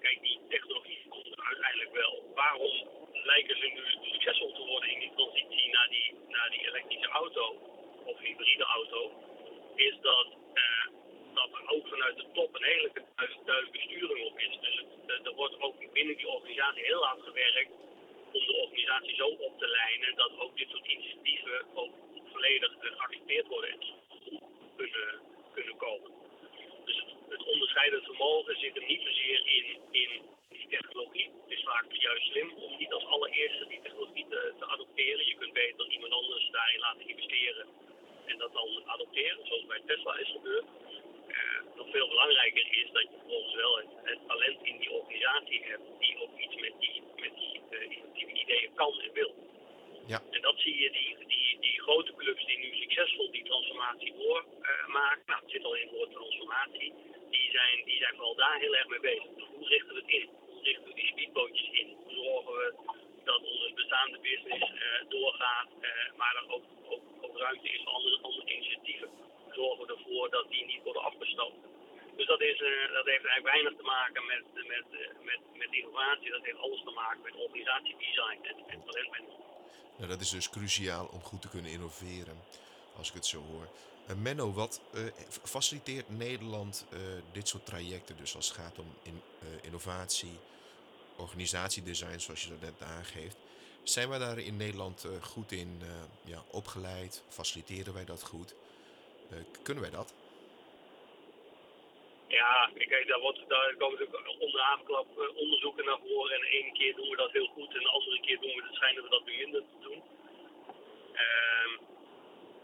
kijk 0.00 0.22
die 0.22 0.38
technologie 0.48 1.02
komt 1.08 1.26
er 1.26 1.44
uiteindelijk 1.44 1.92
wel. 1.92 2.32
Waarom 2.34 2.74
lijken 3.12 3.56
ze 3.56 3.66
nu 3.66 4.10
succesvol 4.12 4.52
te 4.52 4.64
worden 4.66 4.90
in 4.90 5.00
die 5.00 5.12
transitie 5.16 5.70
naar 5.70 5.88
die, 5.88 6.14
naar 6.28 6.50
die 6.50 6.68
elektrische 6.68 7.08
auto 7.08 7.44
of 8.04 8.18
hybride 8.18 8.64
auto? 8.64 9.12
Is 9.76 9.94
dat 10.00 10.26
dat 11.38 11.50
er 11.58 11.70
ook 11.74 11.86
vanuit 11.88 12.16
de 12.16 12.26
top 12.32 12.54
een 12.54 12.64
hele 12.64 12.90
duidelijke 13.44 13.80
sturing 13.80 14.26
op 14.26 14.38
is. 14.38 14.58
Dus 14.60 14.76
het, 15.06 15.26
er 15.26 15.34
wordt 15.34 15.60
ook 15.60 15.92
binnen 15.92 16.16
die 16.16 16.28
organisatie 16.28 16.84
heel 16.84 17.04
hard 17.04 17.22
gewerkt 17.22 17.70
om 18.32 18.46
de 18.46 18.56
organisatie 18.62 19.14
zo 19.14 19.26
op 19.26 19.58
te 19.58 19.68
lijnen 19.68 20.16
dat 20.16 20.38
ook 20.38 20.56
dit 20.56 20.68
soort 20.70 20.86
initiatieven 20.86 21.66
ook 21.74 21.94
volledig 22.32 22.72
geaccepteerd 22.80 23.46
worden 23.46 23.70
en 23.70 23.78
kunnen, 24.76 25.20
kunnen 25.54 25.76
komen. 25.76 26.17
Het, 27.28 27.42
onderscheidend 27.44 28.04
vermogen 28.04 28.58
zit 28.58 28.74
hem 28.74 28.86
niet 28.86 29.02
zozeer 29.02 29.40
in, 29.46 29.66
in 29.90 30.10
die 30.48 30.68
technologie. 30.68 31.30
Het 31.42 31.58
is 31.58 31.64
vaak 31.64 31.84
juist 31.92 32.26
slim 32.26 32.52
om 32.52 32.76
niet 32.78 32.92
als 32.92 33.04
allereerste 33.04 33.66
die 33.68 33.80
technologie 33.82 34.26
te, 34.28 34.54
te 34.58 34.66
adopteren. 34.66 35.26
Je 35.26 35.36
kunt 35.36 35.52
beter 35.52 35.88
iemand 35.88 36.12
anders 36.12 36.48
daarin 36.50 36.80
laten 36.80 37.08
investeren 37.08 37.66
en 38.26 38.38
dat 38.38 38.52
dan 38.52 38.82
adopteren, 38.86 39.46
zoals 39.46 39.66
bij 39.66 39.82
Tesla 39.86 40.18
is 40.18 40.30
gebeurd 40.30 40.66
nog 41.78 41.88
veel 41.90 42.08
belangrijker 42.08 42.66
is 42.82 42.90
dat 42.92 43.02
je 43.02 43.16
vervolgens 43.18 43.54
wel 43.54 43.76
het, 43.76 43.92
het, 44.02 44.18
talent 44.26 44.60
in 44.62 44.78
die 44.78 44.90
organisatie 44.90 45.64
hebt 45.64 45.86
die 46.00 46.22
ook 46.22 46.38
iets 46.38 46.54
met 46.54 46.74
die, 46.80 47.02
met 47.16 47.34
die 47.34 47.60
uh, 47.70 47.82
innovatieve 47.90 48.32
ideeën 48.32 48.74
kan 48.74 49.00
en 49.00 49.12
wil. 49.12 49.32
Ja. 50.06 50.22
En 50.30 50.40
dat 50.40 50.54
zie 50.58 50.80
je, 50.82 50.90
die, 50.90 51.26
die, 51.26 51.58
die 51.60 51.80
grote 51.80 52.14
clubs 52.16 52.46
die 52.46 52.58
nu 52.58 52.74
succesvol 52.74 53.30
die 53.30 53.44
transformatie 53.44 54.12
doormaken, 54.18 55.20
uh, 55.20 55.26
nou 55.26 55.40
het 55.40 55.50
zit 55.50 55.64
al 55.64 55.74
in 55.74 55.86
het 55.86 55.96
woord 55.96 56.12
transformatie, 56.12 56.92
die 57.30 57.50
zijn, 57.50 57.84
die 57.84 57.98
zijn 57.98 58.14
vooral 58.14 58.34
daar 58.34 58.58
heel 58.58 58.76
erg 58.76 58.88
mee 58.88 59.00
bezig. 59.00 59.28
Dus 59.36 59.48
hoe 59.54 59.68
richten 59.68 59.94
we 59.94 60.00
het 60.00 60.10
in? 60.10 60.28
Hoe 60.46 60.62
richten 60.62 60.88
we 60.88 60.94
die 60.94 61.06
speedbootjes 61.06 61.70
in? 61.70 61.96
Hoe 62.04 62.14
zorgen 62.14 62.52
we 62.52 62.74
dat 63.24 63.40
onze 63.42 63.72
bestaande 63.74 64.18
business 64.18 64.70
uh, 64.70 65.08
doorgaat, 65.08 65.68
maar 66.16 66.34
er 66.36 66.54
ook, 66.54 66.64
ook, 67.20 67.38
ruimte 67.38 67.68
is 67.68 67.80
voor 67.84 67.92
andere, 67.92 68.18
andere 68.22 68.52
initiatieven? 68.54 69.10
zorgen 69.60 69.86
we 69.86 69.92
ervoor 69.96 70.30
dat 70.30 70.46
die 70.50 70.64
niet 70.64 70.82
worden 70.82 71.02
afgestoten. 71.02 71.62
Dus 72.16 72.26
dat, 72.26 72.40
is, 72.40 72.58
uh, 72.60 72.92
dat 72.98 73.06
heeft 73.12 73.24
eigenlijk 73.26 73.54
weinig 73.54 73.74
te 73.80 73.86
maken 73.96 74.22
met, 74.32 74.44
met, 74.72 74.86
met, 75.30 75.40
met 75.62 75.70
innovatie. 75.70 76.30
Dat 76.30 76.44
heeft 76.44 76.58
alles 76.66 76.82
te 76.88 76.94
maken 77.02 77.20
met 77.22 77.34
organisatiedesign 77.34 78.38
en, 78.50 78.56
en 78.72 78.78
talentmanagement. 78.86 79.46
Nou, 79.98 80.08
dat 80.10 80.20
is 80.20 80.30
dus 80.30 80.50
cruciaal 80.50 81.06
om 81.16 81.20
goed 81.20 81.42
te 81.42 81.48
kunnen 81.48 81.70
innoveren, 81.70 82.36
als 82.98 83.08
ik 83.08 83.14
het 83.14 83.26
zo 83.26 83.42
hoor. 83.42 83.68
Uh, 84.10 84.16
Menno, 84.16 84.52
wat 84.52 84.82
uh, 84.94 85.02
faciliteert 85.44 86.08
Nederland 86.08 86.86
dit 87.32 87.48
soort 87.48 87.66
trajecten, 87.66 88.16
dus 88.16 88.36
als 88.36 88.48
het 88.48 88.56
gaat 88.56 88.78
om 88.78 88.94
in, 89.02 89.22
innovatie, 89.62 90.38
organisatiedesign, 91.16 92.18
zoals 92.18 92.42
je 92.42 92.48
dat 92.48 92.60
net 92.60 92.82
aangeeft? 92.82 93.36
Zijn 93.82 94.08
wij 94.08 94.18
daar 94.18 94.38
in 94.38 94.56
Nederland 94.56 95.08
goed 95.20 95.52
in 95.52 95.82
ja, 96.24 96.42
opgeleid? 96.50 97.24
Faciliteren 97.28 97.94
wij 97.94 98.04
dat 98.04 98.22
goed? 98.22 98.54
Kunnen 99.62 99.82
wij 99.82 99.92
dat? 99.92 100.14
Ja, 102.28 102.70
kijk, 102.74 103.08
daar, 103.08 103.20
wordt, 103.20 103.48
daar 103.48 103.74
komen 103.78 103.98
natuurlijk 103.98 104.40
onder 104.40 105.34
onderzoeken 105.34 105.84
naar 105.84 105.98
voren. 106.06 106.36
En 106.36 106.42
ene 106.42 106.72
keer 106.72 106.94
doen 106.94 107.08
we 107.08 107.16
dat 107.16 107.32
heel 107.32 107.46
goed 107.46 107.74
en 107.74 107.82
de 107.82 107.88
andere 107.88 108.20
keer 108.20 108.40
doen 108.40 108.54
we 108.54 108.62
het, 108.66 108.74
schijnen 108.74 109.02
we 109.02 109.08
dat 109.08 109.24
minder 109.24 109.60
te 109.60 109.88
doen. 109.88 110.02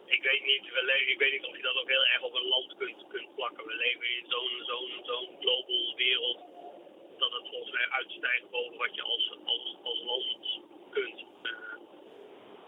Ik, 0.06 0.22
weet 0.22 0.44
niet, 0.44 0.72
we 0.72 0.84
leven, 0.84 1.12
ik 1.12 1.18
weet 1.18 1.32
niet 1.32 1.46
of 1.46 1.56
je 1.56 1.62
dat 1.62 1.76
ook 1.76 1.88
heel 1.88 2.06
erg 2.06 2.22
op 2.22 2.34
een 2.34 2.48
land 2.48 2.76
kunt, 2.76 3.06
kunt 3.08 3.34
plakken. 3.34 3.66
We 3.66 3.74
leven 3.74 4.08
in 4.16 4.26
zo'n 4.28 4.62
zo'n 4.66 5.04
zo'n 5.04 5.36
global 5.40 5.94
wereld 5.96 6.38
dat 7.18 7.32
het 7.32 7.48
volgens 7.50 7.72
mij 7.72 7.88
uitstijgt 7.88 8.50
boven 8.50 8.76
wat 8.76 8.94
je 8.94 9.02
als, 9.02 9.30
als, 9.44 9.76
als 9.82 10.00
land 10.02 10.60
kunt. 10.90 11.24
Uh, 11.42 11.52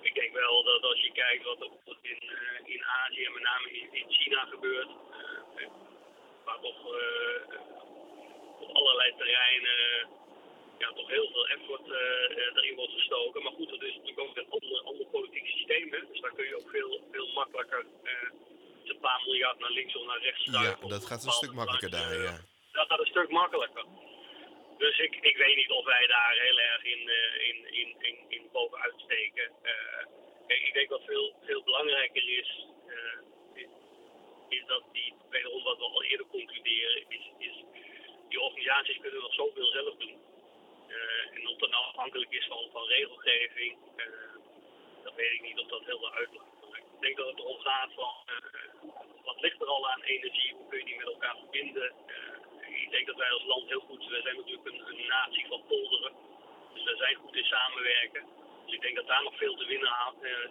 ik 0.01 0.15
denk 0.15 0.33
wel 0.33 0.63
dat 0.63 0.83
als 0.83 1.01
je 1.01 1.13
kijkt 1.13 1.45
wat 1.45 1.61
er 1.61 1.71
in, 2.03 2.23
uh, 2.23 2.75
in 2.75 2.85
Azië 2.85 3.25
en 3.25 3.33
met 3.33 3.43
name 3.43 3.71
in, 3.71 3.89
in 3.93 4.11
China 4.13 4.45
gebeurt, 4.45 4.89
uh, 5.57 5.67
waar 6.45 6.61
toch 6.61 6.85
op 8.61 8.71
allerlei 8.73 9.15
terreinen 9.17 10.09
ja, 10.79 10.93
toch 10.93 11.09
heel 11.09 11.29
veel 11.33 11.47
effort 11.49 11.87
erin 12.55 12.77
wordt 12.77 12.93
gestoken. 12.93 13.43
Maar 13.43 13.53
goed, 13.53 13.69
dat 13.69 13.83
is 13.83 13.95
natuurlijk 13.95 14.21
ook 14.21 14.37
een 14.37 14.51
ander, 14.51 14.83
ander 14.85 15.07
politiek 15.07 15.47
systeem. 15.47 15.93
Hè? 15.93 16.01
Dus 16.13 16.21
daar 16.21 16.35
kun 16.35 16.47
je 16.47 16.57
ook 16.57 16.71
veel, 16.71 17.01
veel 17.13 17.29
makkelijker 17.33 17.87
een 18.85 18.99
paar 19.01 19.23
miljard 19.25 19.59
naar 19.59 19.71
links 19.71 19.97
of 19.97 20.07
naar 20.07 20.21
rechts 20.21 20.43
schuiven. 20.45 20.89
Ja, 20.89 20.89
dat 20.89 21.07
gaat 21.07 21.25
een 21.25 21.31
stuk 21.31 21.53
makkelijker 21.53 21.91
daar, 21.91 22.23
ja. 22.23 22.39
Dat 22.73 22.87
gaat 22.89 22.99
een 22.99 23.15
stuk 23.15 23.31
makkelijker. 23.31 23.85
Dus 24.79 24.99
ik, 24.99 25.15
ik 25.21 25.37
weet 25.37 25.57
niet 25.57 25.71
of 25.71 25.85
wij 25.85 26.07
daar 26.07 26.35
heel 26.41 26.59
erg 26.59 26.85
in, 26.85 27.11
in, 27.49 27.73
in, 27.73 27.97
in, 27.99 28.17
in 28.29 28.49
bovenuit 28.53 28.95
steken. 28.97 29.51
Uh, 29.63 30.57
ik 30.67 30.73
denk 30.73 30.89
wat 30.89 31.05
veel, 31.05 31.35
veel 31.45 31.63
belangrijker 31.63 32.39
is, 32.39 32.67
uh, 32.87 33.19
is, 33.55 33.69
is, 34.49 34.67
dat 34.67 34.83
die, 34.93 35.15
wederom 35.31 35.63
wat 35.63 35.79
we 35.79 35.85
al 35.85 36.03
eerder 36.03 36.27
concluderen, 36.27 37.05
is, 37.09 37.31
is 37.39 37.65
die 38.29 38.41
organisaties 38.41 38.99
kunnen 39.01 39.21
nog 39.21 39.35
zoveel 39.35 39.67
zelf 39.67 39.97
doen. 39.97 40.19
En 41.35 41.49
of 41.49 41.57
dat 41.57 41.71
nou 41.71 41.85
afhankelijk 41.85 42.31
is 42.31 42.47
van, 42.47 42.69
van 42.73 42.85
regelgeving, 42.87 43.77
dat 45.05 45.15
weet 45.15 45.33
ik 45.33 45.43
niet 45.43 45.59
of 45.59 45.67
dat 45.67 45.85
heel 45.85 45.99
veel 45.99 46.13
uitmaakt. 46.13 46.55
Ik 46.77 47.01
denk 47.01 47.17
dat 47.17 47.27
het 47.27 47.39
erom 47.39 47.61
gaat 47.61 47.93
van 47.95 48.15
wat 49.25 49.41
ligt 49.41 49.61
er 49.61 49.67
al 49.67 49.91
aan 49.91 50.03
energie, 50.03 50.55
hoe 50.55 50.69
kun 50.69 50.79
je 50.79 50.85
die 50.85 50.97
met 50.97 51.07
elkaar 51.07 51.37
verbinden 51.37 51.93
ik 52.87 52.93
denk 52.93 53.07
dat 53.07 53.17
wij 53.17 53.31
als 53.31 53.45
land 53.45 53.69
heel 53.69 53.85
goed, 53.89 54.07
we 54.07 54.21
zijn 54.23 54.37
natuurlijk 54.37 54.67
een, 54.67 55.07
natie 55.07 55.47
van 55.47 55.63
polderen. 55.69 56.13
Dus 56.75 56.85
we 56.85 56.97
zijn 56.97 57.15
goed 57.15 57.37
in 57.37 57.45
samenwerken. 57.45 58.25
Dus 58.65 58.75
ik 58.75 58.81
denk 58.81 58.97
dat 58.97 59.07
daar 59.07 59.23
nog 59.23 59.37
veel 59.37 59.57
te 59.57 59.67
winnen, 59.67 59.91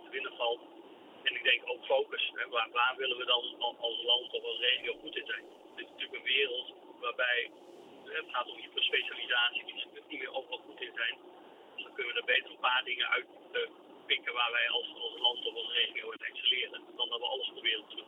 te 0.03 0.09
winnen 0.11 0.35
valt. 0.35 0.59
En 1.23 1.35
ik 1.35 1.43
denk 1.43 1.61
ook 1.65 1.85
focus. 1.85 2.31
Hè, 2.33 2.47
waar, 2.49 2.69
waar, 2.71 2.95
willen 2.97 3.17
we 3.17 3.25
dan 3.25 3.43
als 3.79 4.03
land 4.03 4.33
of 4.33 4.43
als 4.43 4.59
regio 4.59 4.93
goed 5.01 5.15
in 5.15 5.25
zijn? 5.25 5.43
Dit 5.75 5.85
is 5.85 5.91
natuurlijk 5.91 6.19
een 6.19 6.33
wereld 6.35 6.73
waarbij 6.99 7.51
het 8.05 8.25
gaat 8.31 8.47
om 8.47 8.57
hyperspecialisatie, 8.57 9.65
die 9.65 9.75
er 9.81 10.01
niet 10.07 10.19
meer 10.19 10.33
overal 10.33 10.61
goed 10.65 10.81
in 10.81 10.91
zijn. 10.95 11.15
Dus 11.75 11.83
dan 11.83 11.93
kunnen 11.93 12.13
we 12.13 12.19
er 12.19 12.25
beter 12.25 12.49
een 12.51 12.65
paar 12.69 12.83
dingen 12.83 13.07
uit 13.09 13.25
pikken 14.05 14.33
waar 14.33 14.51
wij 14.51 14.69
als, 14.69 14.87
als 15.01 15.19
land 15.19 15.45
of 15.45 15.55
als 15.55 15.71
regio 15.73 16.11
in 16.11 16.19
excelleren. 16.19 16.81
Dan 16.95 17.09
dat 17.09 17.19
we 17.19 17.25
alles 17.25 17.49
proberen 17.49 17.85
te 17.89 17.95
doen. 17.95 18.05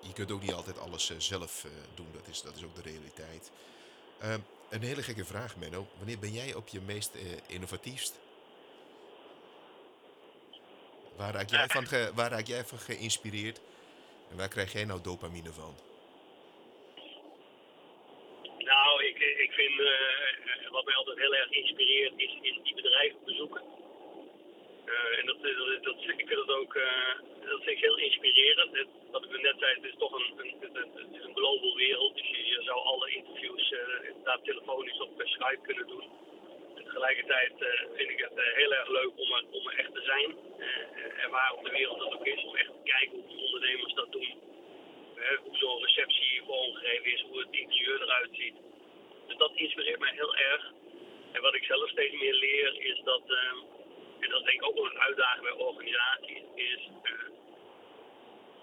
je 0.00 0.12
kunt 0.12 0.32
ook 0.32 0.40
niet 0.40 0.52
altijd 0.52 0.78
alles 0.78 1.10
uh, 1.10 1.18
zelf 1.18 1.64
uh, 1.64 1.70
doen, 1.94 2.12
dat 2.12 2.26
is, 2.28 2.42
dat 2.42 2.56
is 2.56 2.64
ook 2.64 2.74
de 2.74 2.82
realiteit. 2.82 3.52
Uh, 4.22 4.34
een 4.70 4.82
hele 4.82 5.02
gekke 5.02 5.24
vraag, 5.24 5.56
Menno. 5.56 5.86
Wanneer 5.96 6.18
ben 6.18 6.32
jij 6.32 6.54
op 6.54 6.68
je 6.68 6.80
meest 6.80 7.14
uh, 7.14 7.22
innovatiefst? 7.46 8.20
Waar 11.16 11.32
raak, 11.32 11.50
jij 11.50 11.66
van 11.76 11.86
ge, 11.86 12.10
waar 12.14 12.30
raak 12.30 12.46
jij 12.46 12.64
van 12.64 12.78
geïnspireerd 12.78 13.60
en 14.30 14.36
waar 14.36 14.48
krijg 14.48 14.72
jij 14.72 14.84
nou 14.84 15.00
dopamine 15.00 15.52
van? 15.52 15.74
Nou, 18.58 19.04
ik, 19.26 19.38
ik 19.38 19.52
vind 19.52 19.80
uh, 19.80 20.70
wat 20.70 20.84
mij 20.84 20.94
altijd 20.94 21.18
heel 21.18 21.34
erg 21.34 21.50
inspireert, 21.50 22.12
is, 22.16 22.32
is 22.40 22.58
die 22.62 22.74
bedrijven 22.74 23.24
bezoeken. 23.24 23.62
Uh, 24.86 25.18
en 25.18 25.26
dat, 25.26 25.36
dat, 25.82 25.96
ik 26.02 26.26
vind 26.28 26.46
dat 26.46 26.50
ook 26.50 26.74
dat 27.40 27.62
vind 27.62 27.76
ik 27.76 27.84
heel 27.84 27.98
inspirerend. 27.98 28.76
Het, 28.76 28.88
wat 29.10 29.24
ik 29.24 29.42
net 29.42 29.58
zei, 29.58 29.74
het 29.74 29.84
is 29.84 29.98
toch 29.98 30.12
een, 30.12 30.50
global 31.34 31.76
wereld. 31.76 32.16
Dus 32.16 32.28
je, 32.28 32.62
zou 32.62 32.78
alle 32.80 33.10
interviews 33.10 33.74
daar 34.24 34.40
telefonisch 34.42 35.00
of 35.00 35.16
per 35.16 35.28
Skype 35.28 35.60
kunnen 35.62 35.86
doen 35.86 36.10
tegelijkertijd 36.92 37.52
uh, 37.60 37.96
vind 37.96 38.10
ik 38.10 38.18
het 38.18 38.32
heel 38.54 38.72
erg 38.74 38.88
leuk 38.88 39.12
om 39.16 39.32
er, 39.32 39.44
om 39.50 39.68
echt 39.68 39.94
te 39.94 40.02
zijn. 40.02 40.36
En 41.22 41.30
waar 41.30 41.52
op 41.52 41.64
de 41.64 41.70
wereld 41.70 41.98
dat 41.98 42.14
ook 42.14 42.26
is. 42.26 42.44
Om 42.44 42.56
echt 42.56 42.66
te 42.66 42.90
kijken 42.92 43.18
hoe 43.18 43.36
de 43.36 43.44
ondernemers 43.44 43.94
dat 43.94 44.12
doen. 44.12 44.32
hoe 45.44 45.56
zo'n 45.56 45.82
receptie 45.82 46.42
vormgegeven 46.46 47.12
is. 47.12 47.24
Hoe 47.28 47.38
het 47.38 47.48
interieur 47.50 48.02
eruit 48.02 48.30
ziet. 48.32 48.54
Dus 49.32 49.40
dat 49.40 49.56
inspireert 49.56 49.98
mij 49.98 50.12
heel 50.12 50.36
erg. 50.36 50.72
En 51.32 51.42
wat 51.42 51.54
ik 51.54 51.64
zelf 51.64 51.88
steeds 51.88 52.14
meer 52.14 52.34
leer 52.34 52.80
is 52.80 53.00
dat, 53.04 53.22
en 54.20 54.28
dat 54.30 54.40
is 54.40 54.46
denk 54.46 54.60
ik 54.60 54.66
ook 54.68 54.74
wel 54.74 54.90
een 54.90 54.98
uitdaging 55.08 55.42
bij 55.42 55.52
organisaties, 55.52 56.42
is 56.54 56.88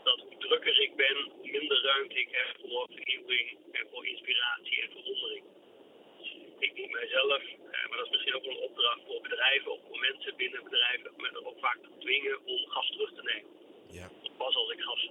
dat 0.04 0.20
hoe 0.20 0.38
drukker 0.38 0.82
ik 0.82 0.96
ben, 0.96 1.18
hoe 1.38 1.52
minder 1.52 1.82
ruimte 1.84 2.20
ik 2.20 2.30
heb 2.32 2.70
voor 2.70 2.88
vernieuwing 2.94 3.58
en 3.72 3.88
voor 3.92 4.08
inspiratie 4.08 4.82
en 4.82 4.92
verwondering 4.92 5.44
ik 6.60 6.74
niet 6.74 6.92
mijzelf, 6.92 7.42
eh, 7.42 7.88
maar 7.88 7.98
dat 7.98 8.06
is 8.06 8.12
misschien 8.12 8.36
ook 8.36 8.46
wel 8.46 8.52
een 8.52 8.70
opdracht 8.70 9.00
voor 9.06 9.22
bedrijven 9.22 9.72
of 9.72 9.80
voor 9.88 10.00
mensen 10.00 10.36
binnen 10.36 10.64
bedrijven, 10.64 11.12
er 11.18 11.46
ook 11.46 11.60
vaak 11.60 11.78
te 11.82 11.90
dwingen 12.00 12.46
om 12.46 12.58
gas 12.68 12.90
terug 12.90 13.14
te 13.14 13.22
nemen. 13.24 13.52
Ja. 13.92 14.10
Pas 14.38 14.56
als 14.56 14.72
ik 14.72 14.82
gas, 14.82 15.10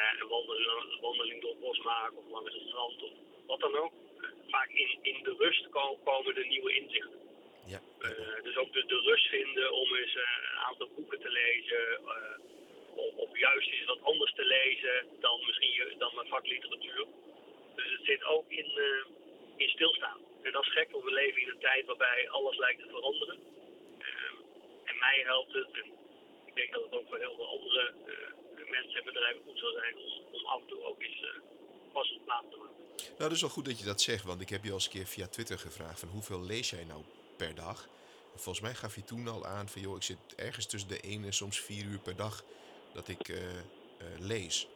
en, 0.00 0.08
en 0.08 0.16
uh, 0.16 0.22
een 0.22 0.28
wandeling, 0.28 1.00
wandeling 1.00 1.40
door 1.40 1.50
het 1.50 1.60
bos 1.60 1.78
maak 1.78 2.12
of 2.16 2.24
langs 2.30 2.54
het 2.54 2.68
strand 2.68 3.02
of 3.02 3.10
wat 3.46 3.60
dan 3.60 3.76
ook, 3.76 3.92
vaak 4.48 4.68
in, 4.68 4.98
in 5.02 5.22
de 5.22 5.34
rust 5.38 5.68
komen 6.04 6.34
de 6.34 6.44
nieuwe 6.44 6.74
inzichten. 6.74 7.20
Ja. 7.66 7.80
Uh, 8.00 8.42
dus 8.42 8.56
ook 8.56 8.72
de, 8.72 8.86
de 8.86 9.00
rust 9.00 9.26
vinden 9.28 9.72
om 9.72 9.94
eens 9.96 10.14
uh, 10.14 10.22
een 10.52 10.58
aantal 10.58 10.88
boeken 10.96 11.20
te 11.20 11.30
lezen. 11.30 12.00
of, 12.94 13.14
of, 13.14 13.38
juist 13.38 13.68
eens 13.68 13.84
wat 13.84 14.02
anders 14.02 14.32
te 14.32 14.44
lezen 14.44 15.06
dan 15.20 15.40
misschien 15.46 15.94
dan 15.98 16.14
mijn 16.14 16.28
vakliteratuur. 16.28 17.06
Dus 17.76 17.90
het 17.92 18.04
zit 18.04 18.24
ook 18.24 18.50
in, 18.50 18.70
uh, 18.76 19.04
in 19.56 19.68
stilstaan. 19.68 20.20
En 20.42 20.52
dat 20.52 20.62
is 20.62 20.72
gek, 20.72 20.90
want 20.90 21.04
we 21.04 21.12
leven 21.12 21.42
in 21.42 21.48
een 21.48 21.58
tijd 21.58 21.86
waarbij 21.86 22.30
alles 22.30 22.56
lijkt 22.56 22.80
te 22.82 22.88
veranderen. 22.88 23.38
Uh, 23.98 24.06
en 24.84 24.98
mij 24.98 25.22
helpt 25.24 25.52
het, 25.52 25.70
en 25.72 25.92
ik 26.46 26.54
denk 26.54 26.72
dat 26.72 26.82
het 26.82 26.94
ook 26.94 27.08
voor 27.08 27.18
heel 27.18 27.34
veel 27.34 27.48
andere 27.48 27.92
uh, 28.06 28.14
mensen 28.70 28.98
en 28.98 29.04
bedrijven 29.04 29.42
goed 29.46 29.58
zal 29.58 29.72
zijn, 29.72 29.94
om, 30.32 30.46
af 30.46 30.60
en 30.60 30.66
toe 30.66 30.84
ook 30.84 31.02
eens 31.02 31.24
pas 31.92 32.12
op 32.14 32.24
plaats 32.24 32.46
te 32.50 32.56
maken. 32.56 32.76
Nou, 32.96 33.16
dat 33.16 33.32
is 33.32 33.40
wel 33.40 33.50
goed 33.50 33.64
dat 33.64 33.78
je 33.78 33.84
dat 33.84 34.00
zegt, 34.00 34.24
want 34.24 34.40
ik 34.40 34.48
heb 34.48 34.62
je 34.62 34.68
al 34.68 34.74
eens 34.74 34.84
een 34.84 34.90
keer 34.90 35.06
via 35.06 35.26
Twitter 35.26 35.58
gevraagd 35.58 36.00
van 36.00 36.08
hoeveel 36.08 36.42
lees 36.42 36.70
jij 36.70 36.84
nou 36.84 37.02
per 37.36 37.54
dag? 37.54 37.88
En 38.32 38.40
volgens 38.40 38.64
mij 38.64 38.74
gaf 38.74 38.94
je 38.94 39.04
toen 39.04 39.28
al 39.28 39.46
aan 39.46 39.68
van 39.68 39.82
joh, 39.82 39.96
ik 39.96 40.02
zit 40.02 40.18
ergens 40.36 40.66
tussen 40.66 40.88
de 40.88 41.00
1 41.00 41.24
en 41.24 41.32
soms 41.32 41.60
4 41.60 41.84
uur 41.84 41.98
per 41.98 42.16
dag 42.16 42.44
dat 42.92 43.08
ik 43.08 43.32
lees. 44.18 44.68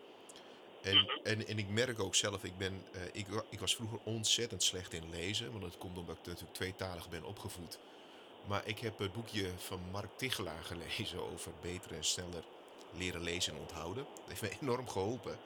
En, 0.85 0.97
mhm. 0.97 1.11
en, 1.23 1.47
en 1.47 1.59
ik 1.59 1.69
merk 1.69 1.99
ook 1.99 2.15
zelf, 2.15 2.45
ik, 2.45 2.57
ben, 2.59 2.83
uh, 2.95 3.03
ik, 3.13 3.27
ik 3.51 3.61
was 3.61 3.75
vroeger 3.75 3.99
ontzettend 4.05 4.63
slecht 4.63 4.93
in 4.93 5.11
lezen. 5.11 5.51
Want 5.51 5.63
dat 5.63 5.79
komt 5.79 5.99
omdat 5.99 6.19
ik 6.19 6.27
natuurlijk 6.27 6.55
tweetalig 6.55 7.09
ben 7.09 7.25
opgevoed. 7.25 7.79
Maar 8.47 8.67
ik 8.67 8.79
heb 8.79 8.99
het 8.99 9.13
boekje 9.13 9.51
van 9.57 9.81
Mark 9.93 10.19
Tichelaar 10.19 10.65
gelezen 10.65 11.21
over 11.33 11.53
beter 11.61 11.93
en 11.93 12.05
sneller 12.05 12.45
leren 12.97 13.23
lezen 13.23 13.55
en 13.55 13.61
onthouden. 13.61 14.05
Dat 14.15 14.29
heeft 14.29 14.43
me 14.43 14.57
enorm 14.63 14.89
geholpen. 14.89 15.39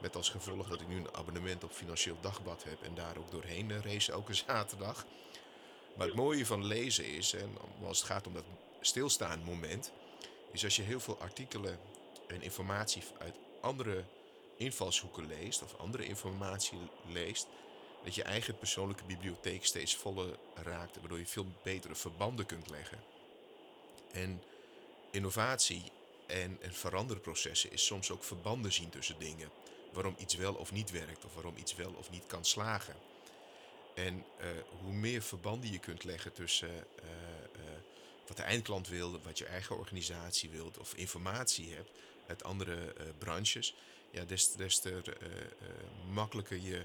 Met 0.00 0.16
als 0.16 0.28
gevolg 0.28 0.68
dat 0.68 0.80
ik 0.80 0.88
nu 0.88 0.96
een 0.96 1.14
abonnement 1.14 1.64
op 1.64 1.72
Financieel 1.72 2.16
Dagblad 2.20 2.64
heb 2.64 2.82
en 2.82 2.94
daar 2.94 3.16
ook 3.16 3.30
doorheen 3.30 3.70
uh, 3.70 3.80
race 3.80 4.12
elke 4.12 4.34
zaterdag. 4.46 5.06
Maar 5.96 6.06
het 6.06 6.16
mooie 6.16 6.46
van 6.46 6.64
lezen 6.64 7.06
is, 7.06 7.32
en 7.32 7.56
als 7.84 7.98
het 7.98 8.06
gaat 8.06 8.26
om 8.26 8.34
dat 8.34 8.44
stilstaan 8.80 9.42
moment, 9.44 9.92
is 10.52 10.64
als 10.64 10.76
je 10.76 10.82
heel 10.82 11.00
veel 11.00 11.18
artikelen 11.20 11.78
en 12.26 12.42
informatie 12.42 13.02
uit 13.18 13.34
andere 13.60 14.04
invalshoeken 14.56 15.26
leest 15.26 15.62
of 15.62 15.76
andere 15.76 16.04
informatie 16.04 16.78
leest, 17.06 17.46
dat 18.04 18.14
je 18.14 18.22
eigen 18.22 18.58
persoonlijke 18.58 19.04
bibliotheek 19.04 19.64
steeds 19.64 19.96
voller 19.96 20.38
raakt, 20.54 20.98
waardoor 21.00 21.18
je 21.18 21.26
veel 21.26 21.46
betere 21.62 21.94
verbanden 21.94 22.46
kunt 22.46 22.70
leggen. 22.70 22.98
En 24.12 24.42
innovatie 25.10 25.82
en, 26.28 26.58
en 26.60 26.72
veranderprocessen 26.72 27.72
is 27.72 27.86
soms 27.86 28.10
ook 28.10 28.24
verbanden 28.24 28.72
zien 28.72 28.88
tussen 28.88 29.18
dingen. 29.18 29.50
Waarom 29.92 30.14
iets 30.18 30.34
wel 30.34 30.54
of 30.54 30.72
niet 30.72 30.90
werkt, 30.90 31.24
of 31.24 31.34
waarom 31.34 31.56
iets 31.56 31.74
wel 31.74 31.92
of 31.92 32.10
niet 32.10 32.26
kan 32.26 32.44
slagen. 32.44 32.94
En 33.94 34.14
uh, 34.16 34.46
hoe 34.82 34.92
meer 34.92 35.22
verbanden 35.22 35.72
je 35.72 35.78
kunt 35.78 36.04
leggen 36.04 36.32
tussen 36.32 36.68
uh, 36.68 37.10
uh, 37.56 37.62
wat 38.26 38.36
de 38.36 38.42
eindklant 38.42 38.88
wil, 38.88 39.20
wat 39.20 39.38
je 39.38 39.46
eigen 39.46 39.78
organisatie 39.78 40.50
wilt, 40.50 40.78
of 40.78 40.94
informatie 40.94 41.74
hebt 41.74 41.90
uit 42.26 42.44
andere 42.44 42.94
branches, 43.18 43.74
ja, 44.10 44.24
des, 44.24 44.52
des 44.52 44.80
te 44.80 45.02
makkelijker 46.10 46.56
je 46.56 46.84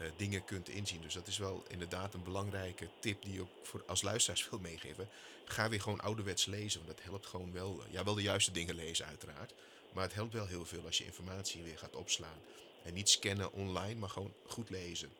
uh, 0.00 0.06
dingen 0.16 0.44
kunt 0.44 0.68
inzien. 0.68 1.00
Dus 1.00 1.14
dat 1.14 1.26
is 1.26 1.38
wel 1.38 1.64
inderdaad 1.68 2.14
een 2.14 2.22
belangrijke 2.22 2.88
tip 2.98 3.22
die 3.22 3.32
je 3.32 3.40
ook 3.40 3.50
voor, 3.62 3.82
als 3.86 4.02
luisteraars 4.02 4.48
wil 4.50 4.58
meegeven. 4.58 5.08
Ga 5.44 5.68
weer 5.68 5.80
gewoon 5.80 6.00
ouderwets 6.00 6.46
lezen, 6.46 6.84
want 6.84 6.96
dat 6.96 7.06
helpt 7.06 7.26
gewoon 7.26 7.52
wel. 7.52 7.82
Ja, 7.90 8.04
wel 8.04 8.14
de 8.14 8.22
juiste 8.22 8.52
dingen 8.52 8.74
lezen 8.74 9.06
uiteraard. 9.06 9.54
Maar 9.92 10.04
het 10.04 10.14
helpt 10.14 10.32
wel 10.32 10.46
heel 10.46 10.64
veel 10.64 10.84
als 10.84 10.98
je 10.98 11.04
informatie 11.04 11.62
weer 11.62 11.78
gaat 11.78 11.96
opslaan. 11.96 12.40
En 12.82 12.94
niet 12.94 13.08
scannen 13.08 13.52
online, 13.52 13.94
maar 13.94 14.08
gewoon 14.08 14.34
goed 14.46 14.70
lezen. 14.70 15.12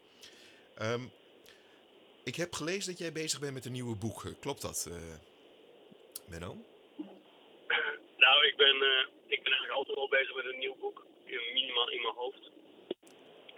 Um, 0.82 1.12
ik 2.24 2.36
heb 2.36 2.54
gelezen 2.54 2.90
dat 2.90 2.98
jij 2.98 3.12
bezig 3.12 3.40
bent 3.40 3.54
met 3.54 3.64
een 3.64 3.72
nieuwe 3.72 3.96
boek. 3.96 4.22
Klopt 4.40 4.62
dat, 4.62 4.86
uh, 4.88 4.94
Menno? 6.28 6.56
Nou, 8.16 8.46
ik 8.46 8.56
ben, 8.56 8.76
ik 9.26 9.42
ben 9.42 9.52
eigenlijk 9.52 9.72
altijd 9.72 9.96
al 9.96 10.08
bezig 10.08 10.34
met 10.34 10.44
een 10.44 10.58
nieuw 10.58 10.76
boek 10.80 11.06
minimaal 11.56 11.90
in 11.90 12.02
mijn 12.02 12.14
hoofd. 12.14 12.50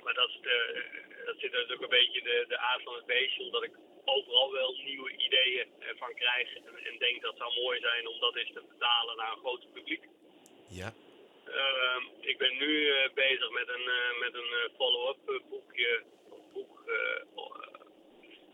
Maar 0.09 0.17
dat, 0.17 0.29
is 0.29 0.41
de, 0.41 0.85
dat 1.27 1.39
zit 1.39 1.53
natuurlijk 1.53 1.83
een 1.83 1.99
beetje 2.01 2.23
de, 2.23 2.45
de 2.49 2.59
aard 2.59 2.83
van 2.83 2.95
het 2.95 3.07
beestje, 3.07 3.43
omdat 3.43 3.63
ik 3.63 3.75
overal 4.05 4.53
wel 4.53 4.77
nieuwe 4.85 5.11
ideeën 5.17 5.67
van 5.97 6.15
krijg. 6.15 6.55
En, 6.55 6.85
en 6.85 6.99
denk 6.99 7.23
dat 7.23 7.31
het 7.31 7.41
zou 7.41 7.61
mooi 7.63 7.81
zijn 7.81 8.07
om 8.07 8.21
dat 8.21 8.37
eens 8.37 8.53
te 8.53 8.63
vertalen 8.69 9.17
naar 9.17 9.33
een 9.33 9.39
groter 9.39 9.69
publiek. 9.69 10.05
Ja. 10.69 10.93
Uh, 11.49 12.03
ik 12.21 12.39
ben 12.39 12.57
nu 12.57 12.71
uh, 12.71 13.09
bezig 13.15 13.51
met 13.51 13.69
een, 13.69 13.87
uh, 13.99 14.19
met 14.21 14.35
een 14.35 14.53
uh, 14.61 14.77
follow-up 14.77 15.43
boekje. 15.49 16.03
Boek, 16.53 16.85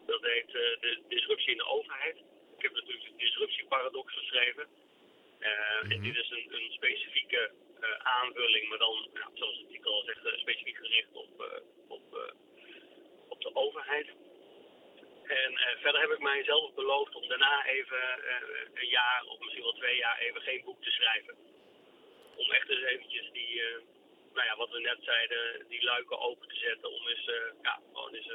dat 0.07 0.23
heet 0.23 0.53
De 0.53 1.03
Disruptie 1.09 1.51
in 1.51 1.57
de 1.57 1.67
Overheid. 1.67 2.17
Ik 2.57 2.63
heb 2.63 2.73
natuurlijk 2.73 3.05
de 3.05 3.17
disruptieparadox 3.17 4.15
geschreven. 4.15 4.67
Mm 4.67 4.81
-hmm. 5.41 5.91
En 5.91 6.03
dit 6.03 6.17
is 6.17 6.31
een, 6.31 6.47
een 6.55 6.73
specifieke 6.73 7.51
eh, 7.74 7.74
aanvulling, 8.03 8.69
maar 8.69 8.79
dan, 8.79 9.09
ja, 9.13 9.31
zoals 9.35 9.59
het 9.59 9.69
titel 9.69 9.93
al 9.93 10.05
zegt, 10.05 10.25
eh, 10.25 10.39
specifiek 10.39 10.77
gericht 10.77 11.13
op, 11.13 11.41
eh, 11.41 11.61
op, 11.89 12.35
op 13.29 13.41
de 13.41 13.55
overheid. 13.55 14.09
En 15.25 15.53
verder 15.81 16.01
heb 16.01 16.11
ik 16.11 16.19
mijzelf 16.19 16.75
beloofd 16.75 17.15
om 17.15 17.29
daarna 17.29 17.67
even 17.67 18.03
een 18.75 18.89
jaar 18.89 19.23
of 19.27 19.39
misschien 19.39 19.63
wel 19.63 19.73
twee 19.73 19.97
jaar 19.97 20.19
even 20.19 20.41
geen 20.41 20.63
boek 20.65 20.83
te 20.83 20.91
schrijven. 20.91 21.35
Om 22.37 22.51
echt 22.51 22.69
eens 22.69 22.85
eventjes 22.85 23.31
die, 23.33 23.63
nou 24.35 24.47
ja, 24.47 24.57
wat 24.57 24.71
we 24.71 24.81
net 24.81 24.99
zeiden, 25.01 25.69
die 25.69 25.83
luiken 25.85 26.19
open 26.19 26.49
te 26.49 26.57
zetten. 26.57 26.93
Om 26.93 27.09
eens, 27.09 27.31
ja, 27.63 27.81
gewoon 27.93 28.15
eens 28.15 28.31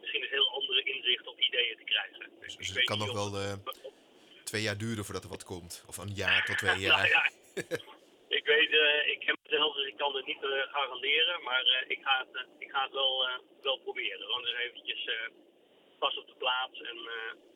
misschien 0.00 0.22
een 0.22 0.28
heel 0.28 0.50
andere 0.50 0.82
inzicht 0.82 1.26
of 1.26 1.38
ideeën 1.38 1.76
te 1.76 1.84
krijgen. 1.84 2.30
Dus, 2.40 2.56
dus 2.56 2.68
het 2.68 2.84
kan 2.84 2.98
nog 2.98 3.12
wel 3.12 3.30
twee 4.50 4.62
jaar 4.62 4.78
duren 4.78 5.04
voordat 5.04 5.24
er 5.24 5.30
wat 5.30 5.44
komt? 5.44 5.84
Of 5.86 5.96
een 5.96 6.14
jaar 6.14 6.44
tot 6.44 6.58
twee 6.58 6.78
jaar? 6.86 6.96
nou, 6.96 7.08
ja. 7.08 7.30
Ik 8.28 8.44
weet, 8.44 8.70
uh, 8.70 9.08
ik 9.08 9.22
heb 9.22 9.36
mezelf, 9.42 9.74
dus 9.74 9.86
ik 9.86 9.96
kan 9.96 10.16
het 10.16 10.26
niet 10.26 10.42
uh, 10.42 10.62
garanderen, 10.62 11.42
maar 11.42 11.64
uh, 11.64 11.90
ik, 11.90 11.98
ga 12.02 12.26
het, 12.26 12.46
ik 12.58 12.70
ga 12.70 12.82
het 12.82 12.92
wel, 12.92 13.26
wel 13.62 13.78
proberen. 13.78 14.20
Gewoon 14.20 14.46
eens 14.46 14.58
eventjes 14.58 15.08
pas 15.98 16.16
op 16.16 16.26
de 16.26 16.34
plaats. 16.38 16.80
En, 16.80 16.98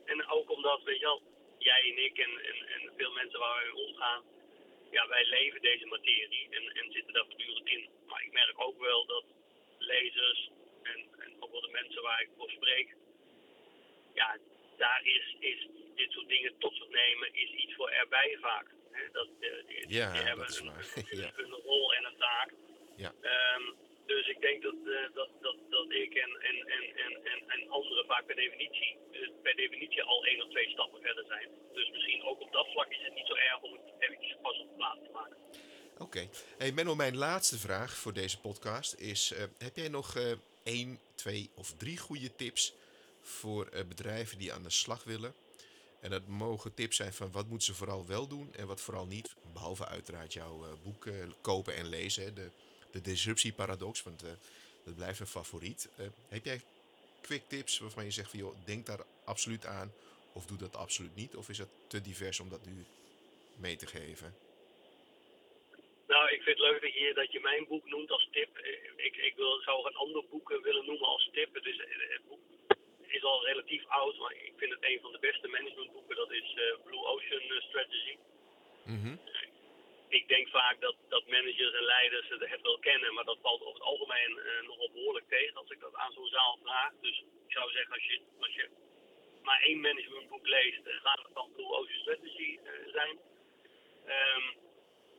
en 0.05 0.27
ook 0.27 0.51
omdat, 0.51 0.83
weet 0.83 0.99
je 0.99 1.05
wel, 1.05 1.23
jij 1.59 1.91
en 1.91 2.05
ik 2.05 2.19
en, 2.19 2.31
en, 2.75 2.93
veel 2.97 3.13
mensen 3.13 3.39
waar 3.39 3.55
wij 3.55 3.73
mee 3.73 3.87
omgaan, 3.87 4.25
ja, 4.91 5.09
wij 5.09 5.25
leven 5.25 5.63
deze 5.63 5.87
materie 5.87 6.49
en, 6.51 6.63
en 6.77 6.93
zitten 6.93 7.13
daar 7.13 7.25
voortdurend 7.25 7.69
in. 7.69 7.89
Maar 8.07 8.23
ik 8.23 8.33
merk 8.33 8.61
ook 8.61 8.79
wel 8.79 9.07
dat 9.07 9.25
lezers 9.79 10.51
en, 10.83 11.09
en 11.19 11.37
ook 11.41 11.51
wel 11.51 11.61
de 11.61 11.79
mensen 11.81 12.03
waar 12.03 12.21
ik 12.21 12.29
voor 12.37 12.51
spreek, 12.51 12.97
ja, 14.15 14.39
daar 14.77 15.01
is, 15.05 15.37
is 15.39 15.67
dit 15.95 16.13
soort 16.13 16.29
dingen 16.29 16.59
tot 16.59 16.75
zich 16.75 16.89
nemen, 16.89 17.35
is 17.35 17.51
iets 17.51 17.75
voor 17.75 17.91
erbij 17.91 18.37
vaak. 18.41 18.67
Dat, 19.13 19.29
uh, 19.41 19.67
die, 19.67 19.85
ja, 19.89 20.13
die 20.13 20.23
hebben 20.23 20.47
dat 20.47 20.55
is 20.55 20.61
een, 20.61 20.67
waar. 20.67 20.93
een, 20.95 21.19
ja. 21.23 21.31
een 21.37 21.51
rol 21.51 21.95
en 21.95 22.05
een 22.05 22.17
taak. 22.17 22.51
Ja. 22.97 23.13
Um, 23.57 23.77
dus 24.07 24.27
ik 24.27 24.41
denk 24.41 24.63
dat, 24.63 24.75
uh, 24.85 25.15
dat, 25.15 25.31
dat, 25.41 25.57
dat 25.71 25.91
ik 25.91 26.15
en, 26.15 26.33
en, 26.49 26.57
en, 26.77 26.85
en, 27.05 27.13
en, 27.33 27.41
en 27.49 27.71
anderen 27.71 28.07
vaak 28.07 28.27
per 28.27 28.37
definitie, 28.37 28.97
uh, 29.13 29.29
per 29.43 29.57
definitie 29.57 30.03
al 30.03 30.25
één 30.25 30.43
of 30.43 30.51
twee 30.51 30.69
stappen 30.69 31.01
verder 31.03 31.25
zijn. 31.27 31.49
Dus 31.73 31.91
misschien 31.91 32.23
ook 32.23 32.41
op 32.41 32.53
dat 32.53 32.67
vlak 32.73 32.91
is 32.91 33.03
het 33.05 33.15
niet 33.15 33.27
zo 33.27 33.35
erg 33.35 33.61
om 33.61 33.73
het 33.73 33.83
eventjes 33.99 34.37
pas 34.43 34.59
op 34.59 34.69
de 34.69 34.75
plaats 34.75 35.01
te 35.05 35.11
maken. 35.13 35.37
Oké. 35.93 36.03
Okay. 36.03 36.31
Hey 36.59 36.73
Menno, 36.73 36.95
mijn 36.95 37.17
laatste 37.17 37.59
vraag 37.59 37.97
voor 37.97 38.13
deze 38.13 38.41
podcast 38.41 38.95
is: 38.95 39.33
uh, 39.33 39.39
heb 39.59 39.77
jij 39.77 39.89
nog 39.89 40.17
één, 40.63 40.99
twee 41.15 41.51
of 41.55 41.73
drie 41.73 41.99
goede 41.99 42.37
tips 42.37 42.75
voor 43.23 43.69
bedrijven 43.89 44.39
die 44.39 44.53
aan 44.53 44.63
de 44.63 44.71
slag 44.71 45.05
willen? 45.05 45.35
En 46.01 46.11
dat 46.11 46.27
mogen 46.27 46.75
tips 46.75 46.97
zijn 46.97 47.13
van 47.13 47.33
wat 47.33 47.47
moeten 47.47 47.67
ze 47.67 47.75
vooral 47.75 48.07
wel 48.07 48.27
doen 48.27 48.55
en 48.55 48.67
wat 48.67 48.81
vooral 48.81 49.07
niet. 49.07 49.35
Behalve 49.53 49.87
uiteraard 49.87 50.33
jouw 50.33 50.79
boek 50.83 51.07
kopen 51.41 51.77
en 51.77 51.89
lezen. 51.89 52.35
De, 52.35 52.51
de 52.91 53.01
disruptieparadox, 53.01 54.03
want 54.03 54.25
uh, 54.25 54.31
dat 54.85 54.95
blijft 54.95 55.21
een 55.21 55.27
favoriet. 55.27 55.89
Heb 56.29 56.45
jij 56.45 56.61
quick 57.21 57.43
tips 57.49 57.79
waarvan 57.79 58.05
je 58.05 58.11
zegt 58.11 58.31
van 58.31 58.39
joh, 58.39 58.55
denk 58.65 58.87
daar 58.87 59.05
absoluut 59.25 59.67
aan 59.67 59.93
of 60.33 60.47
doe 60.47 60.59
dat 60.59 60.77
absoluut 60.77 61.15
niet? 61.15 61.37
Of 61.37 61.49
is 61.49 61.59
het 61.59 61.69
te 61.87 62.01
divers 62.01 62.41
om 62.41 62.49
dat 62.49 62.67
nu 62.67 62.85
mee 63.57 63.77
te 63.77 63.87
geven? 63.87 64.35
Nou, 66.07 66.31
ik 66.31 66.43
vind 66.43 66.59
het 66.59 66.67
leuk 66.69 66.81
dat 66.81 66.95
je, 66.95 67.13
dat 67.15 67.33
je 67.33 67.41
mijn 67.41 67.67
boek 67.69 67.89
noemt 67.89 68.11
als 68.11 68.29
tip. 68.33 68.59
Ik, 68.97 69.17
ik 69.17 69.33
wil, 69.37 69.61
zou 69.61 69.87
een 69.87 69.95
ander 69.95 70.25
boek 70.31 70.49
willen 70.63 70.85
noemen 70.85 71.09
als 71.09 71.31
tip. 71.33 71.63
Dus 71.63 71.77
het 71.77 72.29
boek 72.29 72.41
is 73.11 73.23
al 73.23 73.47
relatief 73.47 73.87
oud, 73.87 74.19
maar 74.19 74.33
ik 74.33 74.53
vind 74.57 74.73
het 74.73 74.85
een 74.85 75.01
van 75.01 75.13
de 75.13 75.19
beste 75.19 75.49
managementboeken. 75.49 76.17
Dat 76.17 76.33
is 76.33 76.55
uh, 76.55 76.85
Blue 76.85 77.05
Ocean 77.05 77.63
Strategy. 77.69 78.17
Mm 78.85 79.03
-hmm 79.03 79.19
ik 80.11 80.29
denk 80.29 80.49
vaak 80.49 80.81
dat, 80.81 80.97
dat 81.09 81.27
managers 81.27 81.75
en 81.75 81.83
leiders 81.83 82.29
het 82.29 82.63
wel 82.63 82.79
kennen, 82.79 83.15
maar 83.15 83.25
dat 83.25 83.39
valt 83.43 83.61
over 83.61 83.75
het 83.75 83.83
algemeen 83.83 84.41
nogal 84.67 84.91
behoorlijk 84.93 85.29
tegen 85.29 85.57
als 85.57 85.71
ik 85.71 85.81
dat 85.81 85.95
aan 85.95 86.13
zo'n 86.13 86.27
zaal 86.27 86.59
vraag. 86.63 86.93
Dus 87.01 87.19
ik 87.47 87.53
zou 87.53 87.71
zeggen, 87.71 87.93
als 87.93 88.05
je, 88.05 88.21
als 88.41 88.55
je 88.55 88.69
maar 89.43 89.61
één 89.61 89.81
managementboek 89.81 90.47
leest, 90.47 90.81
laat 91.03 91.23
het 91.23 91.35
dan 91.35 91.53
Blue 91.53 91.67
Ocean 91.67 92.01
Strategy 92.01 92.59
zijn. 92.87 93.19
Um, 94.07 94.45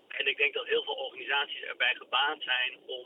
en 0.08 0.28
ik 0.28 0.38
denk 0.38 0.54
dat 0.54 0.68
heel 0.68 0.84
veel 0.84 0.94
organisaties 0.94 1.62
erbij 1.62 1.96
gebaat 1.96 2.42
zijn 2.42 2.80
om, 2.86 3.06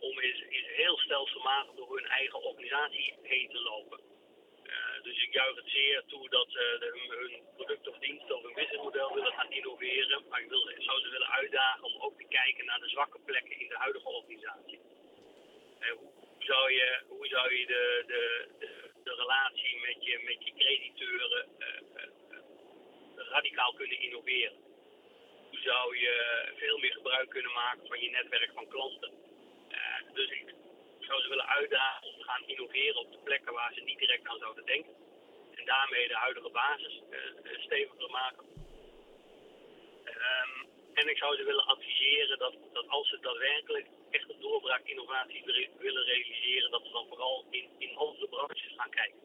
om 0.00 0.18
eens, 0.18 0.40
eens 0.48 0.66
heel 0.66 0.98
stelselmatig 0.98 1.74
door 1.74 1.96
hun 1.96 2.06
eigen 2.06 2.42
organisatie 2.42 3.14
heen 3.22 3.48
te 3.50 3.60
lopen. 3.60 4.00
Uh, 4.64 5.02
dus 5.02 5.22
ik 5.22 5.32
juich 5.32 5.56
het 5.56 5.70
zeer 5.70 6.02
toe 6.06 6.28
dat 6.28 6.46
ze 6.50 6.76
uh, 6.80 7.18
hun 7.18 7.42
product 7.56 7.88
of 7.88 7.98
dienst 7.98 8.32
of 8.32 8.42
hun 8.42 8.54
businessmodel 8.54 9.14
willen 9.14 9.32
gaan 9.32 9.52
innoveren. 9.52 10.24
Maar 10.28 10.40
ik 10.40 10.48
wil, 10.48 10.72
zou 10.78 11.00
ze 11.00 11.08
willen 11.10 11.30
uitdagen 11.30 11.84
om 11.84 12.00
ook 12.00 12.18
te 12.18 12.26
kijken 12.28 12.64
naar 12.64 12.80
de 12.80 12.88
zwakke 12.88 13.18
plekken 13.24 13.60
in 13.60 13.68
de 13.68 13.76
huidige 13.76 14.08
organisatie. 14.08 14.80
Uh, 15.80 15.90
hoe 15.90 16.44
zou 16.44 16.72
je, 16.72 17.02
hoe 17.08 17.26
zou 17.26 17.54
je 17.54 17.66
de, 17.66 18.04
de, 18.06 18.48
de, 18.58 18.90
de 19.04 19.14
relatie 19.14 19.80
met 19.80 20.04
je, 20.04 20.18
met 20.24 20.44
je 20.44 20.52
crediteuren 20.54 21.48
radicaal 23.30 23.72
kunnen 23.72 24.00
innoveren? 24.00 24.56
Hoe 25.48 25.60
zou 25.60 25.98
je 25.98 26.14
veel 26.56 26.78
meer 26.78 26.92
gebruik 26.92 27.28
kunnen 27.28 27.52
maken 27.52 27.86
van 27.86 28.00
je 28.00 28.10
netwerk 28.10 28.52
van 28.54 28.68
klanten? 28.68 29.29
Dus 30.14 30.30
ik, 30.30 30.54
zou 31.00 31.22
ze 31.22 31.28
willen 31.28 31.48
uitdagen 31.48 32.08
om 32.08 32.18
te 32.18 32.24
gaan 32.24 32.44
innoveren 32.46 32.96
op 32.96 33.12
de 33.12 33.18
plekken 33.24 33.52
waar 33.52 33.72
ze 33.74 33.80
niet 33.80 33.98
direct 33.98 34.26
aan 34.28 34.38
zouden 34.38 34.66
denken. 34.66 34.94
En 35.56 35.64
daarmee 35.64 36.08
de 36.08 36.14
huidige 36.14 36.50
basis 36.50 37.00
uh, 37.10 37.58
steviger 37.58 38.10
maken. 38.10 38.44
Um, 40.04 40.68
en 40.94 41.08
ik 41.08 41.18
zou 41.18 41.36
ze 41.36 41.44
willen 41.44 41.66
adviseren 41.66 42.38
dat, 42.38 42.54
dat 42.72 42.88
als 42.88 43.08
ze 43.08 43.18
daadwerkelijk 43.20 43.86
echt 44.10 44.30
een 44.30 44.40
doorbraak 44.40 44.84
innovatie 44.84 45.44
willen 45.78 46.04
realiseren, 46.04 46.70
dat 46.70 46.82
ze 46.84 46.92
dan 46.92 47.06
vooral 47.08 47.46
in, 47.50 47.68
in 47.78 47.96
andere 47.96 48.28
branches 48.28 48.74
gaan 48.76 48.90
kijken. 48.90 49.20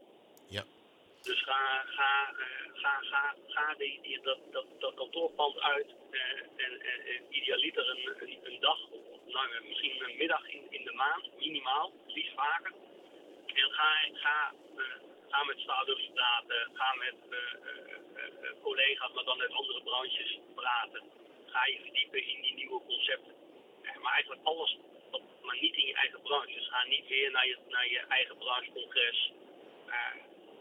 Ja. 0.48 0.64
Dus 1.22 1.44
ga, 1.44 1.84
ga, 1.86 2.32
uh, 2.32 2.46
ga, 2.74 3.00
ga, 3.02 3.36
ga 3.48 3.74
die, 3.74 4.02
die, 4.02 4.22
dat, 4.22 4.38
dat, 4.52 4.66
dat 4.80 4.94
kantoorpand 4.94 5.60
uit 5.60 5.88
uh, 6.12 6.22
en, 6.66 6.82
en 6.82 7.26
idealiter 7.30 7.90
een, 7.90 8.16
een, 8.20 8.40
een 8.44 8.60
dag 8.60 8.80
nou, 9.26 9.68
misschien 9.68 10.04
een 10.04 10.18
middag 10.18 10.48
in, 10.48 10.68
in 10.70 10.84
de 10.84 10.94
maand, 10.94 11.38
minimaal, 11.38 11.94
liefst 12.08 12.34
vaker. 12.34 12.74
En 13.54 13.72
ga, 13.72 13.90
ga, 14.14 14.54
uh, 14.78 14.84
ga 15.30 15.44
met 15.44 15.60
start-ups 15.60 16.10
praten, 16.14 16.70
ga 16.74 16.94
met 16.94 17.16
uh, 17.30 17.38
uh, 18.16 18.62
collega's, 18.62 19.12
maar 19.14 19.24
dan 19.24 19.42
uit 19.42 19.52
andere 19.52 19.84
branches 19.84 20.40
praten. 20.56 21.04
Ga 21.46 21.66
je 21.66 21.80
verdiepen 21.82 22.28
in 22.28 22.42
die 22.42 22.54
nieuwe 22.54 22.82
concepten. 22.86 23.36
maar 24.02 24.14
eigenlijk 24.14 24.44
alles, 24.44 24.78
maar 25.42 25.58
niet 25.60 25.76
in 25.76 25.86
je 25.86 25.94
eigen 25.94 26.22
branche. 26.22 26.54
Dus 26.54 26.68
ga 26.68 26.84
niet 26.84 27.08
weer 27.08 27.32
naar 27.32 27.48
je, 27.48 27.58
naar 27.68 27.90
je 27.90 28.00
eigen 28.00 28.38
branchecongres. 28.38 29.32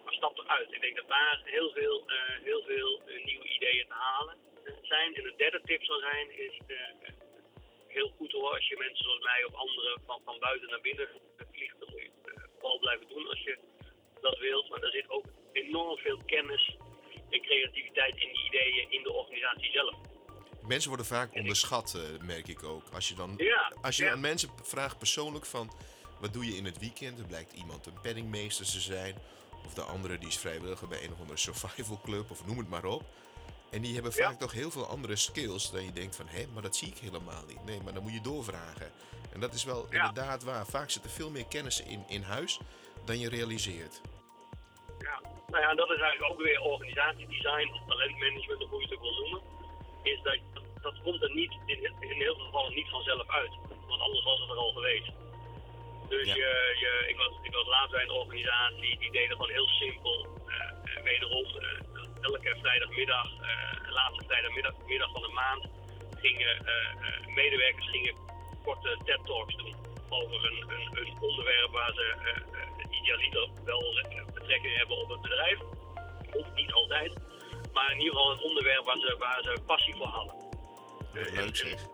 maar 0.05 0.15
stap 0.15 0.39
eruit. 0.39 0.73
Ik 0.73 0.81
denk 0.81 0.97
dat 0.97 1.09
daar 1.09 1.41
heel 1.45 1.71
veel, 1.71 2.05
heel 2.43 2.63
veel 2.63 3.03
nieuwe 3.25 3.49
ideeën 3.49 3.87
te 3.87 3.95
halen 3.95 4.37
zijn. 4.83 5.15
En 5.15 5.23
de 5.23 5.35
derde 5.37 5.61
tip 5.65 5.85
zal 5.85 5.99
zijn, 5.99 6.39
is 6.39 6.59
heel 7.95 8.13
goed 8.17 8.33
hoor. 8.33 8.55
Als 8.59 8.69
je 8.69 8.77
mensen 8.85 9.05
zoals 9.05 9.25
mij 9.31 9.45
of 9.49 9.55
anderen 9.55 10.01
van, 10.07 10.21
van 10.25 10.39
buiten 10.39 10.69
naar 10.71 10.81
binnen 10.81 11.09
vliegt, 11.53 11.77
dan 11.81 11.89
moet 11.91 12.03
je 12.03 12.11
het 12.23 12.49
vooral 12.59 12.79
blijven 12.79 13.09
doen 13.09 13.29
als 13.29 13.43
je 13.49 13.59
dat 14.21 14.39
wilt. 14.39 14.69
Maar 14.71 14.83
er 14.83 14.91
zit 14.91 15.11
ook 15.11 15.27
enorm 15.53 15.97
veel 15.99 16.21
kennis 16.27 16.77
en 17.31 17.41
creativiteit 17.43 18.15
in 18.23 18.33
die 18.33 18.45
ideeën 18.47 18.91
in 18.91 19.03
de 19.03 19.13
organisatie 19.13 19.71
zelf. 19.73 19.95
Mensen 20.67 20.89
worden 20.89 21.07
vaak 21.07 21.35
onderschat, 21.35 21.95
uh, 21.97 22.27
merk 22.27 22.49
ik 22.49 22.63
ook. 22.63 22.83
Als 22.93 23.09
je 23.09 23.15
dan 23.15 23.35
ja, 23.37 23.73
als 23.83 23.97
je 23.97 24.05
ja. 24.05 24.13
aan 24.13 24.21
mensen 24.21 24.51
vraagt 24.63 24.99
persoonlijk 24.99 25.47
van... 25.47 25.73
wat 26.21 26.33
doe 26.33 26.47
je 26.47 26.57
in 26.57 26.65
het 26.65 26.79
weekend? 26.79 27.17
Dan 27.17 27.27
blijkt 27.27 27.53
iemand 27.53 27.87
een 27.87 28.01
penningmeester 28.03 28.67
te 28.67 28.81
zijn. 28.81 29.15
Of 29.67 29.75
de 29.75 29.83
andere 29.83 30.19
die 30.19 30.29
is 30.29 30.39
vrijwilliger 30.39 30.89
bij 30.89 31.05
een 31.05 31.13
of 31.13 31.21
andere 31.21 31.39
survival 31.39 32.01
club. 32.05 32.31
Of 32.31 32.47
noem 32.47 32.59
het 32.59 32.69
maar 32.69 32.85
op. 32.85 33.03
En 33.75 33.81
die 33.83 33.95
hebben 33.95 34.13
vaak 34.13 34.31
Ja. 34.33 34.37
toch 34.37 34.53
heel 34.53 34.71
veel 34.71 34.87
andere 34.87 35.17
skills 35.17 35.71
dan 35.71 35.85
je 35.85 35.93
denkt 35.93 36.17
van... 36.17 36.27
hé, 36.29 36.47
maar 36.53 36.63
dat 36.63 36.77
zie 36.77 36.89
ik 36.89 36.99
helemaal 36.99 37.45
niet. 37.47 37.65
Nee, 37.65 37.81
maar 37.85 37.93
dan 37.95 38.03
moet 38.03 38.13
je 38.13 38.21
doorvragen. 38.21 38.91
En 39.33 39.41
dat 39.41 39.53
is 39.55 39.65
wel 39.65 39.87
Ja. 39.91 39.97
inderdaad 39.99 40.43
waar. 40.43 40.67
Vaak 40.67 40.91
zit 40.91 41.05
er 41.05 41.11
veel 41.11 41.31
meer 41.31 41.47
kennis 41.47 41.83
in, 41.83 42.05
in 42.09 42.23
huis 42.23 42.59
dan 43.05 43.19
je 43.19 43.29
realiseert. 43.29 44.01
Ja, 44.99 45.21
nou 45.47 45.63
ja, 45.63 45.75
dat 45.75 45.91
is 45.91 46.01
eigenlijk 46.01 46.33
ook 46.33 46.43
weer 46.43 46.61
organisatiedesign 46.61 47.69
of 47.73 47.81
talentmanagement, 47.89 48.63
of 48.63 48.71
hoe 48.71 48.81
je 48.81 48.87
het 48.87 48.95
ook 48.97 49.03
wil 49.03 49.15
noemen. 49.21 49.41
Is 50.03 50.21
dat, 50.23 50.39
dat 50.83 50.95
komt 51.03 51.23
er 51.23 51.35
niet, 51.35 51.53
in, 51.67 51.79
in 52.01 52.21
heel 52.25 52.35
veel 52.37 52.45
gevallen 52.45 52.75
niet 52.75 52.89
vanzelf 52.89 53.29
uit. 53.31 53.53
Want 53.89 54.01
anders 54.01 54.25
was 54.25 54.41
het 54.41 54.51
er 54.51 54.57
al 54.57 54.73
geweest. 54.73 55.11
Dus 56.09 56.27
Ja. 56.27 56.35
je, 56.35 56.51
je, 56.83 57.05
ik, 57.09 57.17
was, 57.17 57.33
ik 57.43 57.53
was 57.55 57.67
laatst 57.67 57.91
bij 57.93 58.03
een 58.03 58.11
organisatie, 58.11 58.99
die 58.99 59.13
deden 59.13 59.37
gewoon 59.37 59.51
heel 59.51 59.67
simpel. 59.69 60.27
eh, 60.47 61.03
wederom, 61.03 61.45
eh, 61.45 61.94
elke 62.25 62.57
vrijdagmiddag, 62.61 63.29
eh, 63.41 63.93
laatste 63.93 64.25
vrijdagmiddag 64.27 64.73
middag 64.87 65.11
van 65.13 65.23
de 65.23 65.29
maand, 65.29 65.63
gingen 66.21 66.67
eh, 66.67 66.75
eh, 66.75 67.27
medewerkers 67.27 67.89
gingen 67.91 68.15
korte 68.65 68.99
TED-talks 69.05 69.57
doen 69.57 69.75
over 70.09 70.39
een, 70.51 70.61
een, 70.75 70.89
een 70.99 71.17
onderwerp 71.21 71.71
waar 71.71 71.93
ze 71.95 72.07
idealiter 72.91 73.49
wel 73.65 73.83
betrekking 74.35 74.77
hebben 74.77 74.97
op 74.97 75.09
het 75.09 75.21
bedrijf. 75.21 75.59
Hoeft 76.33 76.55
niet 76.55 76.73
altijd. 76.73 77.13
Maar 77.73 77.91
in 77.93 77.99
ieder 77.99 78.15
geval 78.15 78.33
een 78.33 78.43
onderwerp 78.43 78.85
waar 78.85 78.99
ze, 78.99 79.17
waar 79.19 79.43
ze 79.43 79.63
passie 79.67 79.95
voor 79.95 80.07
hadden. 80.07 80.35
Leuk 81.13 81.57
zeg. 81.57 81.87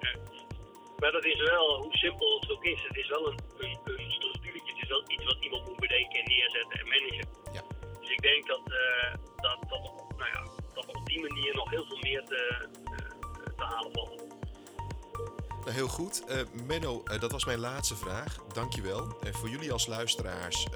maar 0.98 1.12
dat 1.12 1.24
is 1.24 1.40
wel, 1.40 1.82
hoe 1.82 1.96
simpel 1.96 2.38
het 2.40 2.50
ook 2.50 2.64
is, 2.64 2.82
het 2.82 2.96
is 2.96 3.09
wel 3.09 3.26
een, 3.28 3.38
een, 3.59 3.78
een 3.84 4.11
structuurtje. 4.11 4.72
Het 4.72 4.82
is 4.82 4.88
wel 4.88 5.02
iets 5.07 5.24
wat 5.24 5.44
iemand 5.44 5.68
moet 5.68 5.80
bedenken 5.80 6.20
en 6.20 6.28
neerzetten 6.28 6.78
en 6.80 6.88
managen. 6.88 7.28
Ja. 7.52 7.62
Dus 8.00 8.11
ik 8.11 8.22
denk 8.22 8.46
dat, 8.46 8.61
dat, 9.36 9.59
dat, 9.68 10.09
nou 10.20 10.30
ja, 10.32 10.42
dat 10.74 10.86
op 10.86 11.06
die 11.06 11.20
manier 11.20 11.54
nog 11.54 11.70
heel 11.70 11.84
veel 11.86 11.98
meer 12.00 12.24
te, 12.24 12.68
eh, 12.84 13.42
te 13.56 13.64
halen 13.64 13.92
valt. 13.92 14.22
Nou, 15.60 15.70
heel 15.70 15.88
goed. 15.88 16.24
Eh, 16.26 16.40
Menno, 16.66 17.02
eh, 17.04 17.20
dat 17.20 17.32
was 17.32 17.44
mijn 17.44 17.58
laatste 17.58 17.96
vraag. 17.96 18.38
Dankjewel. 18.52 19.16
En 19.22 19.34
voor 19.34 19.48
jullie 19.48 19.72
als 19.72 19.86
luisteraars, 19.86 20.66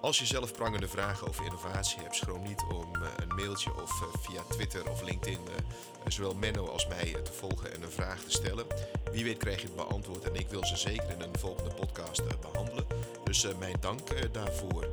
als 0.00 0.18
je 0.18 0.26
zelf 0.26 0.52
prangende 0.52 0.88
vragen 0.88 1.28
over 1.28 1.44
innovatie 1.44 2.00
hebt, 2.00 2.14
schroom 2.16 2.42
niet 2.42 2.64
om 2.72 2.94
eh, 2.94 3.08
een 3.16 3.34
mailtje 3.34 3.74
of 3.82 4.02
eh, 4.02 4.20
via 4.20 4.42
Twitter 4.48 4.90
of 4.90 5.02
LinkedIn 5.02 5.38
eh, 5.48 6.10
zowel 6.10 6.34
Menno 6.34 6.66
als 6.66 6.86
mij 6.86 7.14
eh, 7.14 7.22
te 7.22 7.32
volgen 7.32 7.74
en 7.74 7.82
een 7.82 7.90
vraag 7.90 8.20
te 8.20 8.30
stellen. 8.30 8.66
Wie 9.12 9.24
weet 9.24 9.38
krijg 9.38 9.60
je 9.60 9.66
het 9.66 9.76
beantwoord 9.76 10.24
en 10.24 10.34
ik 10.34 10.48
wil 10.48 10.64
ze 10.66 10.76
zeker 10.76 11.10
in 11.10 11.20
een 11.20 11.38
volgende 11.38 11.74
podcast 11.74 12.18
eh, 12.20 12.26
behandelen. 12.50 12.86
Dus 13.24 13.46
mijn 13.58 13.76
dank 13.80 14.32
daarvoor. 14.32 14.88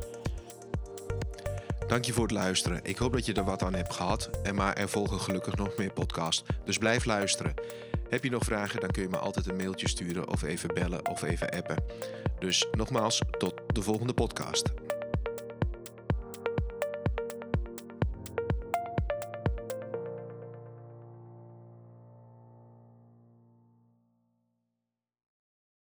Dank 1.87 2.05
je 2.05 2.13
voor 2.13 2.23
het 2.23 2.31
luisteren. 2.31 2.79
Ik 2.83 2.97
hoop 2.97 3.13
dat 3.13 3.25
je 3.25 3.33
er 3.33 3.43
wat 3.43 3.63
aan 3.63 3.73
hebt 3.73 3.93
gehad. 3.93 4.29
En 4.43 4.55
maar 4.55 4.73
er 4.73 4.89
volgen 4.89 5.19
gelukkig 5.19 5.55
nog 5.55 5.77
meer 5.77 5.93
podcasts. 5.93 6.43
Dus 6.65 6.77
blijf 6.77 7.05
luisteren. 7.05 7.53
Heb 8.09 8.23
je 8.23 8.29
nog 8.29 8.43
vragen, 8.43 8.79
dan 8.79 8.91
kun 8.91 9.01
je 9.01 9.09
me 9.09 9.17
altijd 9.17 9.47
een 9.47 9.55
mailtje 9.55 9.87
sturen 9.87 10.29
of 10.29 10.43
even 10.43 10.73
bellen 10.73 11.09
of 11.09 11.21
even 11.21 11.49
appen. 11.49 11.83
Dus 12.39 12.67
nogmaals, 12.71 13.21
tot 13.37 13.61
de 13.73 13.81
volgende 13.81 14.13
podcast. 14.13 14.73